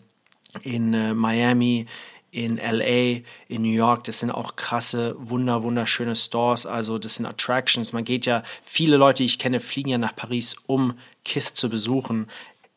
in 0.63 0.93
äh, 0.95 1.15
Miami, 1.15 1.87
in 2.31 2.57
LA, 2.57 3.23
in 3.49 3.63
New 3.63 3.73
York, 3.73 4.05
das 4.05 4.21
sind 4.21 4.31
auch 4.31 4.57
krasse, 4.57 5.15
wunder, 5.19 5.63
wunderschöne 5.63 6.15
Stores. 6.15 6.67
Also 6.67 6.99
das 6.99 7.15
sind 7.15 7.27
Attractions. 7.27 7.93
Man 7.93 8.05
geht 8.05 8.27
ja, 8.27 8.43
viele 8.63 8.97
Leute, 8.97 9.19
die 9.19 9.27
ich 9.27 9.39
kenne, 9.39 9.61
fliegen 9.61 9.89
ja 9.91 9.99
nach 9.99 10.15
Paris, 10.15 10.57
um 10.67 10.99
Kith 11.25 11.55
zu 11.55 11.71
besuchen. 11.71 12.29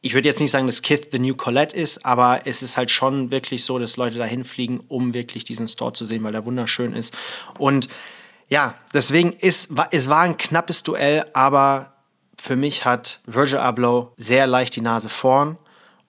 Ich 0.02 0.14
würde 0.14 0.28
jetzt 0.28 0.40
nicht 0.40 0.52
sagen, 0.52 0.66
dass 0.66 0.82
Kith 0.82 1.10
the 1.12 1.20
New 1.20 1.36
Colette 1.36 1.76
ist, 1.76 2.06
aber 2.06 2.42
es 2.46 2.64
ist 2.64 2.78
halt 2.78 2.90
schon 2.90 3.30
wirklich 3.30 3.64
so, 3.64 3.78
dass 3.78 3.98
Leute 3.98 4.18
dahin 4.18 4.44
fliegen, 4.44 4.80
um 4.88 5.14
wirklich 5.14 5.44
diesen 5.44 5.68
Store 5.68 5.94
zu 5.94 6.06
sehen, 6.06 6.24
weil 6.24 6.32
der 6.32 6.46
wunderschön 6.46 6.94
ist. 6.94 7.14
Und 7.60 7.88
ja, 8.48 8.76
deswegen 8.94 9.34
ist, 9.34 9.72
es 9.92 10.10
war 10.10 10.22
ein 10.22 10.38
knappes 10.38 10.84
Duell, 10.84 11.26
aber 11.34 11.94
für 12.38 12.56
mich 12.56 12.86
hat 12.86 13.20
Virgil 13.26 13.60
Abloh 13.60 14.14
sehr 14.18 14.48
leicht 14.48 14.76
die 14.76 14.82
Nase 14.82 15.10
vorn 15.10 15.58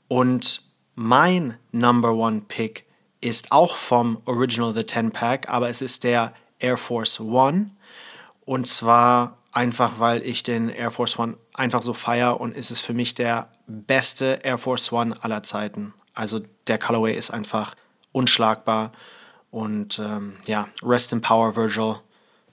und 0.09 0.63
mein 0.95 1.59
Number 1.73 2.15
One 2.15 2.43
Pick 2.49 2.87
ist 3.23 3.53
auch 3.53 3.77
vom 3.77 4.21
Original 4.27 4.75
The 4.75 4.85
Ten 4.85 5.11
Pack, 5.11 5.49
aber 5.49 5.71
es 5.71 5.81
ist 5.81 6.05
der 6.05 6.35
Air 6.59 6.77
Force 6.77 7.19
One 7.21 7.71
und 8.45 8.67
zwar 8.67 9.39
einfach, 9.53 9.99
weil 9.99 10.23
ich 10.23 10.43
den 10.43 10.69
Air 10.69 10.91
Force 10.91 11.19
One 11.19 11.37
einfach 11.55 11.83
so 11.83 11.95
feier 11.95 12.41
und 12.41 12.55
ist 12.55 12.71
es 12.71 12.81
für 12.81 12.93
mich 12.93 13.15
der 13.15 13.49
beste 13.67 14.41
Air 14.43 14.59
Force 14.59 14.93
One 14.93 15.17
aller 15.23 15.43
Zeiten. 15.43 15.95
Also 16.15 16.41
der 16.67 16.79
Colorway 16.79 17.17
ist 17.17 17.31
einfach 17.31 17.75
unschlagbar 18.13 18.93
und 19.51 19.99
ähm, 19.99 20.37
ja, 20.47 20.69
Rest 20.83 21.13
in 21.13 21.21
Power 21.21 21.57
Virgil 21.57 21.97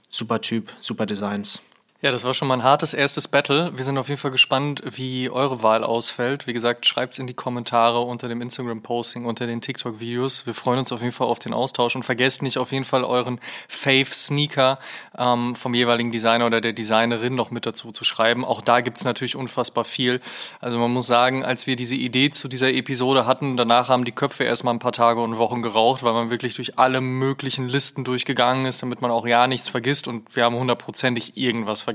super 0.09 0.41
Typ, 0.41 0.71
super 0.81 1.05
Designs. 1.05 1.61
Ja, 2.01 2.11
das 2.11 2.23
war 2.23 2.33
schon 2.33 2.47
mal 2.47 2.53
ein 2.53 2.63
hartes 2.63 2.93
erstes 2.93 3.27
Battle. 3.27 3.73
Wir 3.75 3.83
sind 3.83 3.97
auf 3.97 4.07
jeden 4.07 4.21
Fall 4.21 4.31
gespannt, 4.31 4.81
wie 4.85 5.29
eure 5.29 5.63
Wahl 5.63 5.83
ausfällt. 5.83 6.47
Wie 6.47 6.53
gesagt, 6.53 6.85
schreibt's 6.85 7.19
in 7.19 7.27
die 7.27 7.33
Kommentare 7.33 7.99
unter 7.99 8.29
dem 8.29 8.41
Instagram-Posting, 8.41 9.25
unter 9.25 9.47
den 9.47 9.59
TikTok-Videos. 9.59 10.45
Wir 10.45 10.53
freuen 10.53 10.79
uns 10.79 10.93
auf 10.93 11.01
jeden 11.01 11.11
Fall 11.11 11.27
auf 11.27 11.39
den 11.39 11.51
Austausch 11.51 11.97
und 11.97 12.03
vergesst 12.03 12.41
nicht 12.41 12.57
auf 12.57 12.71
jeden 12.71 12.85
Fall 12.85 13.03
euren 13.03 13.41
Fave-Sneaker 13.67 14.79
ähm, 15.17 15.55
vom 15.55 15.73
jeweiligen 15.73 16.09
Designer 16.09 16.45
oder 16.45 16.61
der 16.61 16.71
Designerin 16.71 17.35
noch 17.35 17.51
mit 17.51 17.65
dazu 17.65 17.91
zu 17.91 18.05
schreiben. 18.05 18.45
Auch 18.45 18.61
da 18.61 18.79
gibt's 18.79 19.03
natürlich 19.03 19.35
unfassbar 19.35 19.83
viel. 19.83 20.21
Also 20.61 20.79
man 20.79 20.93
muss 20.93 21.05
sagen, 21.05 21.43
als 21.43 21.67
wir 21.67 21.75
diese 21.75 21.95
Idee 21.95 22.29
zu 22.29 22.47
dieser 22.47 22.71
Episode 22.71 23.25
hatten, 23.25 23.57
danach 23.57 23.89
haben 23.89 24.05
die 24.05 24.13
Köpfe 24.13 24.45
erstmal 24.45 24.73
ein 24.73 24.79
paar 24.79 24.93
Tage 24.93 25.19
und 25.19 25.37
Wochen 25.37 25.61
geraucht, 25.61 26.01
weil 26.03 26.13
man 26.13 26.29
wirklich 26.29 26.55
durch 26.55 26.79
alle 26.79 27.01
möglichen 27.01 27.67
Listen 27.67 28.05
durchgegangen 28.05 28.65
ist, 28.67 28.83
damit 28.83 29.01
man 29.01 29.11
auch 29.11 29.27
ja 29.27 29.47
nichts 29.47 29.67
vergisst 29.67 30.07
und 30.07 30.33
wir 30.33 30.45
haben 30.45 30.55
hundertprozentig 30.55 31.35
irgendwas 31.35 31.81
vergessen. 31.81 31.88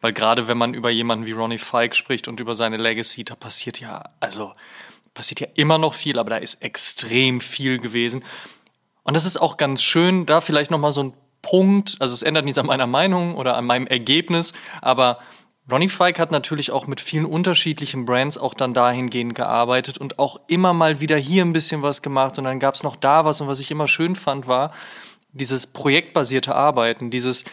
Weil 0.00 0.12
gerade 0.12 0.48
wenn 0.48 0.58
man 0.58 0.74
über 0.74 0.90
jemanden 0.90 1.26
wie 1.26 1.32
Ronnie 1.32 1.58
Fike 1.58 1.94
spricht 1.94 2.28
und 2.28 2.40
über 2.40 2.54
seine 2.54 2.76
Legacy, 2.76 3.24
da 3.24 3.34
passiert 3.34 3.80
ja, 3.80 4.10
also 4.20 4.52
passiert 5.14 5.40
ja 5.40 5.48
immer 5.54 5.78
noch 5.78 5.94
viel, 5.94 6.18
aber 6.18 6.30
da 6.30 6.36
ist 6.36 6.62
extrem 6.62 7.40
viel 7.40 7.78
gewesen. 7.78 8.24
Und 9.02 9.14
das 9.14 9.24
ist 9.24 9.36
auch 9.36 9.56
ganz 9.56 9.82
schön, 9.82 10.26
da 10.26 10.40
vielleicht 10.40 10.70
nochmal 10.70 10.92
so 10.92 11.02
ein 11.02 11.12
Punkt, 11.42 11.96
also 12.00 12.14
es 12.14 12.22
ändert 12.22 12.44
nichts 12.44 12.58
an 12.58 12.66
meiner 12.66 12.86
Meinung 12.86 13.36
oder 13.36 13.56
an 13.56 13.64
meinem 13.64 13.86
Ergebnis, 13.86 14.52
aber 14.82 15.18
Ronnie 15.70 15.88
Fike 15.88 16.20
hat 16.20 16.30
natürlich 16.30 16.70
auch 16.70 16.86
mit 16.86 17.00
vielen 17.00 17.26
unterschiedlichen 17.26 18.06
Brands 18.06 18.38
auch 18.38 18.54
dann 18.54 18.72
dahingehend 18.72 19.34
gearbeitet 19.34 19.98
und 19.98 20.18
auch 20.18 20.40
immer 20.46 20.72
mal 20.72 21.00
wieder 21.00 21.18
hier 21.18 21.44
ein 21.44 21.52
bisschen 21.52 21.82
was 21.82 22.00
gemacht. 22.00 22.38
Und 22.38 22.44
dann 22.44 22.58
gab 22.58 22.74
es 22.74 22.82
noch 22.82 22.96
da 22.96 23.26
was. 23.26 23.42
Und 23.42 23.48
was 23.48 23.60
ich 23.60 23.70
immer 23.70 23.86
schön 23.86 24.16
fand 24.16 24.46
war 24.46 24.70
dieses 25.32 25.66
projektbasierte 25.66 26.54
Arbeiten, 26.54 27.10
dieses 27.10 27.44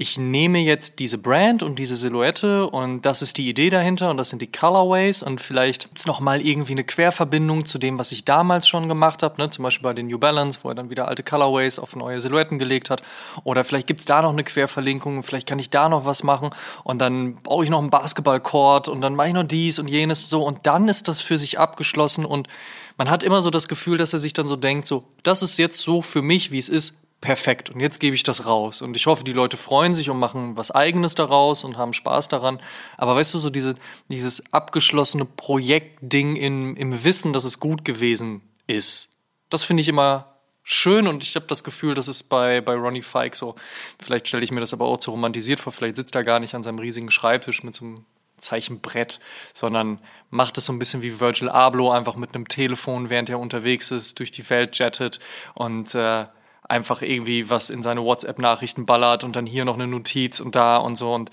ich 0.00 0.16
nehme 0.16 0.60
jetzt 0.60 0.98
diese 0.98 1.18
Brand 1.18 1.62
und 1.62 1.78
diese 1.78 1.94
Silhouette 1.94 2.66
und 2.66 3.02
das 3.02 3.20
ist 3.20 3.36
die 3.36 3.46
Idee 3.50 3.68
dahinter 3.68 4.08
und 4.08 4.16
das 4.16 4.30
sind 4.30 4.40
die 4.40 4.50
Colorways 4.50 5.22
und 5.22 5.42
vielleicht 5.42 5.82
gibt 5.82 5.98
es 5.98 6.06
nochmal 6.06 6.40
irgendwie 6.40 6.72
eine 6.72 6.84
Querverbindung 6.84 7.66
zu 7.66 7.76
dem, 7.76 7.98
was 7.98 8.10
ich 8.10 8.24
damals 8.24 8.66
schon 8.66 8.88
gemacht 8.88 9.22
habe, 9.22 9.38
ne? 9.42 9.50
zum 9.50 9.62
Beispiel 9.62 9.82
bei 9.82 9.92
den 9.92 10.06
New 10.06 10.18
Balance, 10.18 10.60
wo 10.62 10.70
er 10.70 10.74
dann 10.74 10.88
wieder 10.88 11.06
alte 11.06 11.22
Colorways 11.22 11.78
auf 11.78 11.96
neue 11.96 12.22
Silhouetten 12.22 12.58
gelegt 12.58 12.88
hat 12.88 13.02
oder 13.44 13.62
vielleicht 13.62 13.86
gibt 13.86 14.00
es 14.00 14.06
da 14.06 14.22
noch 14.22 14.32
eine 14.32 14.42
Querverlinkung, 14.42 15.22
vielleicht 15.22 15.46
kann 15.46 15.58
ich 15.58 15.68
da 15.68 15.90
noch 15.90 16.06
was 16.06 16.22
machen 16.22 16.48
und 16.82 16.98
dann 16.98 17.34
baue 17.34 17.64
ich 17.64 17.70
noch 17.70 17.80
einen 17.80 17.90
Basketballcourt 17.90 18.88
und 18.88 19.02
dann 19.02 19.14
mache 19.14 19.28
ich 19.28 19.34
noch 19.34 19.44
dies 19.44 19.78
und 19.78 19.86
jenes 19.86 20.30
so 20.30 20.42
und 20.44 20.60
dann 20.66 20.88
ist 20.88 21.08
das 21.08 21.20
für 21.20 21.36
sich 21.36 21.58
abgeschlossen 21.58 22.24
und 22.24 22.48
man 22.96 23.10
hat 23.10 23.22
immer 23.22 23.42
so 23.42 23.50
das 23.50 23.68
Gefühl, 23.68 23.98
dass 23.98 24.14
er 24.14 24.18
sich 24.18 24.32
dann 24.32 24.48
so 24.48 24.56
denkt, 24.56 24.86
so, 24.86 25.04
das 25.24 25.42
ist 25.42 25.58
jetzt 25.58 25.78
so 25.78 26.00
für 26.00 26.22
mich, 26.22 26.52
wie 26.52 26.58
es 26.58 26.70
ist, 26.70 26.94
perfekt. 27.20 27.70
Und 27.70 27.80
jetzt 27.80 28.00
gebe 28.00 28.14
ich 28.14 28.22
das 28.22 28.46
raus. 28.46 28.82
Und 28.82 28.96
ich 28.96 29.06
hoffe, 29.06 29.24
die 29.24 29.32
Leute 29.32 29.56
freuen 29.56 29.94
sich 29.94 30.10
und 30.10 30.18
machen 30.18 30.56
was 30.56 30.70
Eigenes 30.70 31.14
daraus 31.14 31.64
und 31.64 31.76
haben 31.76 31.92
Spaß 31.92 32.28
daran. 32.28 32.60
Aber 32.96 33.14
weißt 33.16 33.34
du, 33.34 33.38
so 33.38 33.50
diese, 33.50 33.74
dieses 34.08 34.52
abgeschlossene 34.52 35.24
Projektding 35.24 36.36
in, 36.36 36.76
im 36.76 37.04
Wissen, 37.04 37.32
dass 37.32 37.44
es 37.44 37.60
gut 37.60 37.84
gewesen 37.84 38.42
ist, 38.66 39.10
das 39.50 39.64
finde 39.64 39.82
ich 39.82 39.88
immer 39.88 40.36
schön 40.62 41.06
und 41.06 41.24
ich 41.24 41.34
habe 41.34 41.46
das 41.46 41.64
Gefühl, 41.64 41.94
das 41.94 42.06
ist 42.06 42.24
bei, 42.24 42.60
bei 42.60 42.74
Ronnie 42.74 43.02
Fike 43.02 43.36
so. 43.36 43.56
Vielleicht 44.00 44.28
stelle 44.28 44.44
ich 44.44 44.52
mir 44.52 44.60
das 44.60 44.72
aber 44.72 44.86
auch 44.86 44.98
zu 44.98 45.10
romantisiert 45.10 45.60
vor. 45.60 45.72
Vielleicht 45.72 45.96
sitzt 45.96 46.14
er 46.14 46.24
gar 46.24 46.40
nicht 46.40 46.54
an 46.54 46.62
seinem 46.62 46.78
riesigen 46.78 47.10
Schreibtisch 47.10 47.62
mit 47.62 47.74
so 47.74 47.84
einem 47.84 48.04
Zeichenbrett, 48.38 49.20
sondern 49.52 49.98
macht 50.30 50.56
es 50.56 50.66
so 50.66 50.72
ein 50.72 50.78
bisschen 50.78 51.02
wie 51.02 51.20
Virgil 51.20 51.48
Abloh, 51.48 51.90
einfach 51.90 52.16
mit 52.16 52.34
einem 52.34 52.48
Telefon, 52.48 53.10
während 53.10 53.28
er 53.28 53.38
unterwegs 53.38 53.90
ist, 53.90 54.18
durch 54.18 54.30
die 54.30 54.48
Welt 54.48 54.78
jettet 54.78 55.20
und 55.54 55.94
äh, 55.94 56.26
einfach 56.70 57.02
irgendwie 57.02 57.50
was 57.50 57.68
in 57.68 57.82
seine 57.82 58.02
WhatsApp-Nachrichten 58.02 58.86
ballert 58.86 59.24
und 59.24 59.36
dann 59.36 59.46
hier 59.46 59.64
noch 59.64 59.74
eine 59.74 59.86
Notiz 59.86 60.40
und 60.40 60.54
da 60.54 60.76
und 60.76 60.96
so. 60.96 61.12
Und 61.12 61.30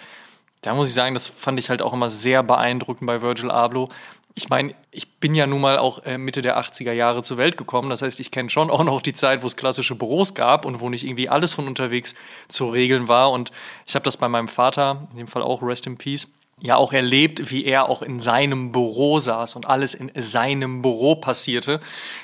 da 0.61 0.73
muss 0.73 0.89
ich 0.89 0.95
sagen, 0.95 1.13
das 1.13 1.27
fand 1.27 1.59
ich 1.59 1.69
halt 1.69 1.81
auch 1.81 1.93
immer 1.93 2.09
sehr 2.09 2.43
beeindruckend 2.43 3.07
bei 3.07 3.21
Virgil 3.21 3.51
Abloh. 3.51 3.89
Ich 4.33 4.49
meine, 4.49 4.75
ich 4.91 5.19
bin 5.19 5.33
ja 5.33 5.47
nun 5.47 5.61
mal 5.61 5.77
auch 5.77 6.03
äh, 6.05 6.17
Mitte 6.17 6.41
der 6.41 6.59
80er 6.59 6.91
Jahre 6.91 7.23
zur 7.23 7.37
Welt 7.37 7.57
gekommen. 7.57 7.89
Das 7.89 8.01
heißt, 8.01 8.19
ich 8.19 8.29
kenne 8.29 8.49
schon 8.49 8.69
auch 8.69 8.83
noch 8.83 9.01
die 9.01 9.13
Zeit, 9.13 9.41
wo 9.41 9.47
es 9.47 9.57
klassische 9.57 9.95
Büros 9.95 10.33
gab 10.35 10.65
und 10.65 10.79
wo 10.79 10.89
nicht 10.89 11.05
irgendwie 11.05 11.29
alles 11.29 11.53
von 11.53 11.67
unterwegs 11.67 12.15
zu 12.47 12.69
regeln 12.69 13.07
war. 13.07 13.31
Und 13.31 13.51
ich 13.87 13.95
habe 13.95 14.03
das 14.03 14.17
bei 14.17 14.27
meinem 14.27 14.47
Vater, 14.47 15.07
in 15.11 15.17
dem 15.17 15.27
Fall 15.27 15.41
auch 15.41 15.61
Rest 15.63 15.87
in 15.87 15.97
Peace, 15.97 16.27
ja 16.59 16.75
auch 16.75 16.91
erlebt, 16.91 17.51
wie 17.51 17.65
er 17.65 17.87
auch 17.87 18.01
in 18.01 18.19
seinem 18.19 18.71
Büro 18.71 19.19
saß 19.19 19.55
und 19.55 19.67
alles 19.67 19.93
in 19.93 20.11
seinem 20.15 20.81
Büro 20.81 21.15
passierte. 21.15 21.79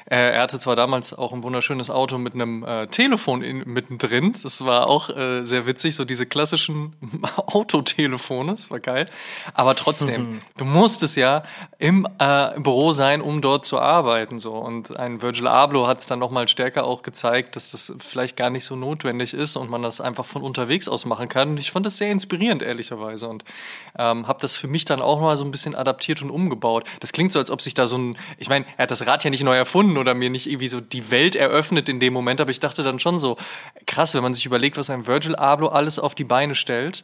Äh, 0.10 0.34
er 0.34 0.42
hatte 0.42 0.58
zwar 0.58 0.76
damals 0.76 1.14
auch 1.14 1.34
ein 1.34 1.44
wunderschönes 1.44 1.92
Auto 1.92 2.18
mit 2.18 2.34
einem 2.34 2.64
äh, 2.64 2.88
Telefon 2.88 3.44
in, 3.44 3.60
mittendrin. 3.66 4.34
Das 4.42 4.66
war 4.66 4.88
auch 4.88 5.12
äh, 5.12 5.46
sehr 5.46 5.68
witzig, 5.68 5.96
so 5.96 6.04
diese 6.04 6.26
klassischen 6.26 6.94
Autotelefone. 7.36 8.54
Das 8.54 8.72
war 8.72 8.80
geil. 8.80 9.08
Aber 9.54 9.76
trotzdem, 9.76 10.22
mhm. 10.22 10.42
du 10.58 10.66
musstest 10.66 11.16
ja 11.16 11.44
im, 11.78 12.08
äh, 12.18 12.60
Büro 12.60 12.92
sein, 12.92 13.22
um 13.22 13.40
dort 13.40 13.68
zu 13.68 13.80
arbeiten. 13.80 14.40
So 14.40 14.54
und 14.54 14.98
ein 14.98 15.22
Virgil 15.22 15.48
Abloh 15.48 15.86
hat 15.86 16.00
es 16.00 16.08
dann 16.08 16.18
noch 16.18 16.32
mal 16.32 16.48
stärker 16.48 16.86
auch 16.86 17.04
gezeigt, 17.04 17.56
dass 17.56 17.70
das 17.70 17.94
vielleicht 18.00 18.36
gar 18.36 18.50
nicht 18.50 18.66
so 18.66 18.76
notwendig 18.76 19.36
ist 19.36 19.58
und 19.58 19.70
man 19.70 19.84
das 19.84 20.02
einfach 20.02 20.26
von 20.26 20.42
unterwegs 20.42 20.88
aus 20.88 21.06
machen 21.06 21.30
kann. 21.30 21.50
Und 21.50 21.60
ich 21.60 21.72
fand 21.72 21.86
das 21.86 22.00
sehr 22.00 22.10
inspirierend 22.10 22.64
ehrlicherweise 22.64 23.28
und 23.28 23.44
ähm, 23.98 24.23
ähm, 24.24 24.28
habe 24.28 24.40
das 24.42 24.56
für 24.56 24.68
mich 24.68 24.86
dann 24.86 25.02
auch 25.02 25.20
mal 25.20 25.38
so 25.38 25.46
ein 25.46 25.52
bisschen 25.52 25.76
adaptiert 25.76 26.22
und 26.22 26.30
umgebaut. 26.30 26.86
Das 27.00 27.12
klingt 27.12 27.32
so, 27.32 27.40
als 27.40 27.52
ob 27.52 27.62
sich 27.62 27.74
da 27.74 27.88
so 27.88 27.98
ein, 27.98 28.18
ich 28.38 28.50
meine, 28.50 28.66
er 28.78 28.84
hat 28.84 28.92
das 28.92 29.06
Rad 29.06 29.24
ja 29.24 29.30
nicht 29.30 29.44
neu 29.44 29.56
erfunden 29.56 29.98
oder 29.98 30.14
mir 30.14 30.30
nicht 30.30 30.48
irgendwie 30.48 30.68
so 30.68 30.82
die 30.82 31.12
Welt 31.12 31.36
eröffnet 31.36 31.90
in 31.90 32.00
dem 32.00 32.14
Moment, 32.14 32.42
aber 32.42 32.52
ich 32.52 32.60
dachte 32.60 32.84
dann 32.84 33.00
schon 33.00 33.20
so, 33.20 33.38
krass, 33.86 34.14
wenn 34.14 34.24
man 34.24 34.34
sich 34.34 34.46
überlegt, 34.46 34.78
was 34.78 34.90
ein 34.90 35.08
Virgil 35.08 35.36
Abloh 35.36 35.68
alles 35.68 36.00
auf 36.00 36.16
die 36.16 36.24
Beine 36.24 36.56
stellt 36.56 37.04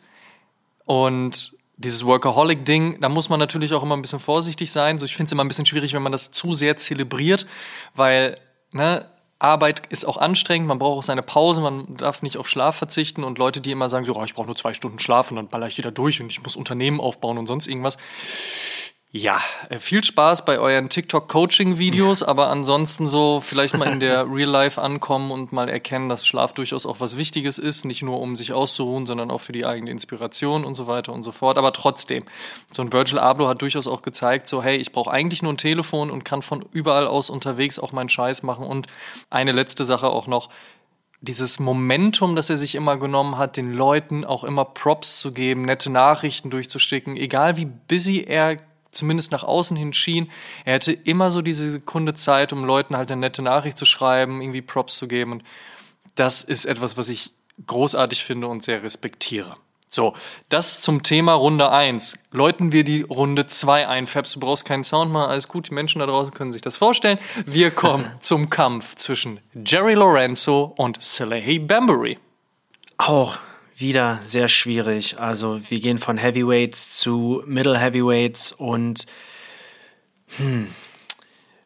und 0.85 1.53
dieses 1.77 2.05
Workaholic-Ding, 2.05 2.99
da 2.99 3.07
muss 3.07 3.29
man 3.29 3.39
natürlich 3.39 3.73
auch 3.73 3.83
immer 3.83 3.95
ein 3.95 4.01
bisschen 4.01 4.19
vorsichtig 4.19 4.69
sein. 4.69 4.99
So, 4.99 5.05
ich 5.05 5.15
finde 5.15 5.27
es 5.27 5.31
immer 5.31 5.45
ein 5.45 5.47
bisschen 5.47 5.65
schwierig, 5.65 5.93
wenn 5.93 6.01
man 6.01 6.11
das 6.11 6.29
zu 6.31 6.53
sehr 6.53 6.75
zelebriert, 6.75 7.47
weil 7.95 8.37
ne, 8.73 9.09
Arbeit 9.39 9.83
ist 9.87 10.05
auch 10.05 10.17
anstrengend, 10.17 10.67
man 10.67 10.79
braucht 10.79 10.99
auch 10.99 11.03
seine 11.03 11.23
Pause, 11.23 11.61
man 11.61 11.95
darf 11.95 12.21
nicht 12.21 12.37
auf 12.37 12.49
Schlaf 12.49 12.75
verzichten 12.75 13.23
und 13.23 13.37
Leute, 13.37 13.61
die 13.61 13.71
immer 13.71 13.87
sagen, 13.87 14.03
so, 14.03 14.15
oh, 14.15 14.23
ich 14.25 14.33
brauche 14.33 14.47
nur 14.47 14.55
zwei 14.57 14.73
Stunden 14.73 14.99
Schlaf 14.99 15.31
und 15.31 15.37
dann 15.37 15.47
baller 15.47 15.67
ich 15.67 15.77
wieder 15.77 15.91
durch 15.91 16.21
und 16.21 16.29
ich 16.29 16.43
muss 16.43 16.57
Unternehmen 16.57 16.99
aufbauen 16.99 17.37
und 17.37 17.47
sonst 17.47 17.67
irgendwas. 17.67 17.97
Ja, 19.11 19.41
äh, 19.69 19.79
viel 19.79 20.03
Spaß 20.03 20.45
bei 20.45 20.59
euren 20.59 20.87
TikTok-Coaching-Videos, 20.87 22.21
aber 22.21 22.49
ansonsten 22.49 23.07
so 23.07 23.41
vielleicht 23.43 23.75
mal 23.75 23.91
in 23.91 23.99
der 23.99 24.27
Real 24.31 24.47
Life 24.47 24.79
ankommen 24.79 25.31
und 25.31 25.51
mal 25.51 25.67
erkennen, 25.67 26.09
dass 26.09 26.27
Schlaf 26.27 26.53
durchaus 26.53 26.85
auch 26.85 26.99
was 26.99 27.17
Wichtiges 27.17 27.57
ist, 27.57 27.85
nicht 27.85 28.03
nur 28.03 28.21
um 28.21 28.35
sich 28.35 28.53
auszuruhen, 28.53 29.07
sondern 29.07 29.31
auch 29.31 29.41
für 29.41 29.51
die 29.51 29.65
eigene 29.65 29.89
Inspiration 29.89 30.63
und 30.63 30.75
so 30.75 30.85
weiter 30.85 31.11
und 31.11 31.23
so 31.23 31.31
fort. 31.31 31.57
Aber 31.57 31.73
trotzdem, 31.73 32.23
so 32.71 32.83
ein 32.83 32.93
Virgil 32.93 33.17
Abloh 33.17 33.47
hat 33.47 33.63
durchaus 33.63 33.87
auch 33.87 34.03
gezeigt, 34.03 34.45
so 34.45 34.61
hey, 34.61 34.77
ich 34.77 34.91
brauche 34.91 35.09
eigentlich 35.09 35.41
nur 35.41 35.53
ein 35.53 35.57
Telefon 35.57 36.11
und 36.11 36.23
kann 36.23 36.43
von 36.43 36.63
überall 36.71 37.07
aus 37.07 37.31
unterwegs 37.31 37.79
auch 37.79 37.91
meinen 37.91 38.09
Scheiß 38.09 38.43
machen. 38.43 38.63
Und 38.63 38.85
eine 39.31 39.53
letzte 39.53 39.85
Sache 39.85 40.09
auch 40.09 40.27
noch, 40.27 40.49
dieses 41.21 41.59
Momentum, 41.59 42.35
das 42.35 42.49
er 42.49 42.57
sich 42.57 42.75
immer 42.75 42.95
genommen 42.95 43.37
hat, 43.37 43.57
den 43.57 43.73
Leuten 43.73 44.23
auch 44.23 44.43
immer 44.43 44.65
Props 44.65 45.19
zu 45.19 45.33
geben, 45.33 45.63
nette 45.63 45.91
Nachrichten 45.91 46.49
durchzusticken, 46.49 47.17
egal 47.17 47.57
wie 47.57 47.65
busy 47.65 48.23
er 48.23 48.57
zumindest 48.91 49.31
nach 49.31 49.43
außen 49.43 49.77
hin 49.77 49.93
schien, 49.93 50.31
er 50.65 50.75
hätte 50.75 50.91
immer 50.91 51.31
so 51.31 51.41
diese 51.41 51.69
Sekunde 51.69 52.15
Zeit, 52.15 52.53
um 52.53 52.63
Leuten 52.63 52.97
halt 52.97 53.11
eine 53.11 53.21
nette 53.21 53.41
Nachricht 53.41 53.77
zu 53.77 53.85
schreiben, 53.85 54.41
irgendwie 54.41 54.61
Props 54.61 54.95
zu 54.97 55.07
geben. 55.07 55.33
Und 55.33 55.43
das 56.15 56.41
ist 56.41 56.65
etwas, 56.65 56.97
was 56.97 57.09
ich 57.09 57.33
großartig 57.67 58.23
finde 58.23 58.47
und 58.47 58.63
sehr 58.63 58.83
respektiere. 58.83 59.55
So, 59.91 60.13
das 60.49 60.81
zum 60.81 61.01
Thema 61.01 61.33
Runde 61.33 61.71
1. 61.71 62.19
Läuten 62.31 62.71
wir 62.71 62.83
die 62.83 63.01
Runde 63.01 63.47
2 63.47 63.87
ein. 63.87 64.05
Fabs, 64.05 64.33
du 64.33 64.39
brauchst 64.39 64.63
keinen 64.63 64.83
Sound 64.83 65.11
mal, 65.11 65.27
alles 65.27 65.47
gut, 65.47 65.69
die 65.69 65.73
Menschen 65.73 65.97
da 65.97 66.05
draußen 66.05 66.31
können 66.31 66.51
sich 66.51 66.61
das 66.61 66.77
vorstellen. 66.77 67.17
Wir 67.47 67.71
kommen 67.71 68.05
zum 68.21 68.51
Kampf 68.51 68.95
zwischen 68.95 69.39
Jerry 69.65 69.95
Lorenzo 69.95 70.75
und 70.77 71.01
Salehi 71.01 71.57
Bambury. 71.57 72.19
Auch 72.97 73.39
wieder 73.79 74.19
sehr 74.25 74.49
schwierig. 74.49 75.19
Also 75.19 75.61
wir 75.69 75.79
gehen 75.79 75.97
von 75.97 76.17
Heavyweights 76.17 76.97
zu 76.97 77.43
Middle 77.45 77.79
Heavyweights 77.79 78.51
und 78.51 79.05
hm, 80.37 80.67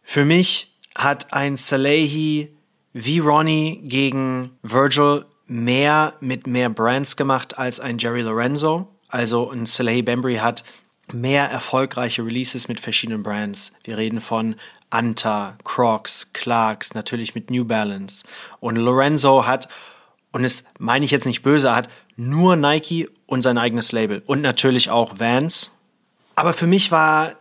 für 0.02 0.26
mich 0.26 0.72
hat 0.96 1.34
ein 1.34 1.56
Salehi 1.56 2.54
wie 2.94 3.20
Ronnie 3.20 3.82
gegen 3.84 4.52
Virgil 4.62 5.26
mehr 5.48 6.16
mit 6.20 6.48
mehr 6.48 6.70
Brands 6.70 7.16
gemacht 7.16 7.58
als 7.58 7.80
ein 7.80 7.98
Jerry 7.98 8.22
Lorenzo. 8.22 8.88
Also 9.08 9.50
ein 9.50 9.66
Salehi 9.66 10.02
Bembry 10.02 10.36
hat 10.36 10.64
mehr 11.12 11.46
erfolgreiche 11.46 12.26
Releases 12.26 12.68
mit 12.68 12.80
verschiedenen 12.80 13.24
Brands. 13.24 13.74
Wir 13.84 13.98
reden 13.98 14.22
von 14.22 14.56
Anta, 14.90 15.58
Crocs, 15.64 16.32
Clarks, 16.34 16.94
natürlich 16.94 17.36
mit 17.36 17.50
New 17.50 17.66
Balance. 17.66 18.24
Und 18.60 18.76
Lorenzo 18.76 19.46
hat 19.46 19.68
und 20.34 20.42
das 20.42 20.66
meine 20.80 21.06
ich 21.06 21.12
jetzt 21.12 21.26
nicht 21.26 21.44
böse, 21.44 21.74
hat 21.74 21.88
nur 22.16 22.56
Nike 22.56 23.10
und 23.26 23.42
sein 23.42 23.58
eigenes 23.58 23.92
Label 23.92 24.22
und 24.26 24.42
natürlich 24.42 24.90
auch 24.90 25.20
Vans. 25.20 25.72
Aber 26.36 26.54
für 26.54 26.68
mich 26.68 26.92
war 26.92 27.36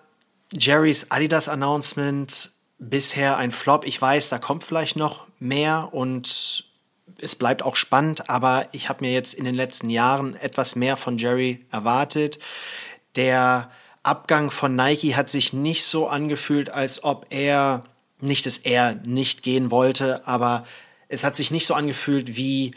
Jerrys 0.53 1.11
Adidas 1.11 1.49
Announcement 1.49 2.51
bisher 2.79 3.37
ein 3.37 3.53
Flop. 3.53 3.87
Ich 3.87 4.01
weiß, 4.01 4.29
da 4.29 4.39
kommt 4.39 4.65
vielleicht 4.65 4.97
noch 4.97 5.27
mehr 5.39 5.91
und 5.93 6.65
es 7.21 7.37
bleibt 7.37 7.63
auch 7.63 7.77
spannend, 7.77 8.29
aber 8.29 8.69
ich 8.73 8.89
habe 8.89 9.05
mir 9.05 9.13
jetzt 9.13 9.35
in 9.35 9.45
den 9.45 9.55
letzten 9.55 9.91
Jahren 9.91 10.35
etwas 10.35 10.77
mehr 10.77 10.97
von 10.97 11.19
Jerry 11.19 11.65
erwartet. 11.71 12.39
Der 13.17 13.71
Abgang 14.03 14.51
von 14.51 14.75
Nike 14.75 15.15
hat 15.15 15.31
sich 15.31 15.53
nicht 15.53 15.85
so 15.85 16.09
angefühlt, 16.09 16.71
als 16.71 17.05
ob 17.05 17.27
er, 17.31 17.85
nicht 18.21 18.47
dass 18.47 18.59
er 18.59 18.95
nicht 18.95 19.43
gehen 19.43 19.71
wollte, 19.71 20.27
aber 20.27 20.65
es 21.09 21.25
hat 21.25 21.37
sich 21.37 21.51
nicht 21.51 21.67
so 21.67 21.75
angefühlt 21.75 22.37
wie 22.37 22.73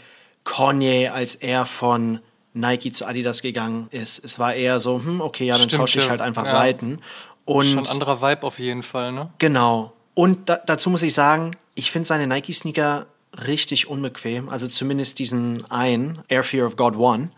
Kanye, 0.46 1.10
als 1.10 1.36
er 1.36 1.66
von 1.66 2.20
Nike 2.54 2.94
zu 2.94 3.06
Adidas 3.06 3.42
gegangen 3.42 3.88
ist. 3.92 4.24
Es 4.24 4.40
war 4.40 4.54
eher 4.54 4.80
so, 4.80 5.04
hm, 5.04 5.20
okay, 5.20 5.46
ja, 5.46 5.58
dann 5.58 5.68
Stimmt, 5.68 5.82
tausche 5.82 6.00
ich 6.00 6.10
halt 6.10 6.22
einfach 6.22 6.46
ja. 6.46 6.52
Seiten. 6.52 7.00
Und 7.44 7.66
Schon 7.66 7.80
ein 7.80 7.88
anderer 7.88 8.22
Vibe 8.22 8.44
auf 8.44 8.60
jeden 8.60 8.82
Fall, 8.82 9.12
ne? 9.12 9.30
Genau. 9.38 9.92
Und 10.14 10.48
da, 10.50 10.56
dazu 10.66 10.90
muss 10.90 11.04
ich 11.04 11.14
sagen, 11.14 11.52
ich 11.76 11.92
finde 11.92 12.08
seine 12.08 12.26
Nike-Sneaker 12.28 13.08
richtig 13.46 13.88
unbequem. 13.88 14.48
Also 14.48 14.68
zumindest 14.68 15.20
diesen 15.20 15.70
einen, 15.70 16.20
Air 16.30 16.44
Fear 16.44 16.66
of 16.66 16.78
God 16.78 16.96
One. 16.96 17.30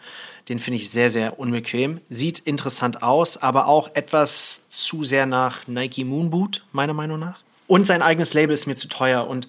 Den 0.47 0.59
finde 0.59 0.79
ich 0.79 0.89
sehr, 0.89 1.09
sehr 1.09 1.39
unbequem. 1.39 1.99
Sieht 2.09 2.39
interessant 2.39 3.01
aus, 3.01 3.37
aber 3.37 3.67
auch 3.67 3.89
etwas 3.95 4.69
zu 4.69 5.03
sehr 5.03 5.25
nach 5.25 5.67
Nike 5.67 6.05
Moonboot, 6.05 6.63
meiner 6.71 6.93
Meinung 6.93 7.19
nach. 7.19 7.39
Und 7.65 7.85
sein 7.87 8.01
eigenes 8.01 8.33
Label 8.33 8.53
ist 8.53 8.67
mir 8.67 8.75
zu 8.75 8.87
teuer. 8.87 9.27
Und 9.27 9.47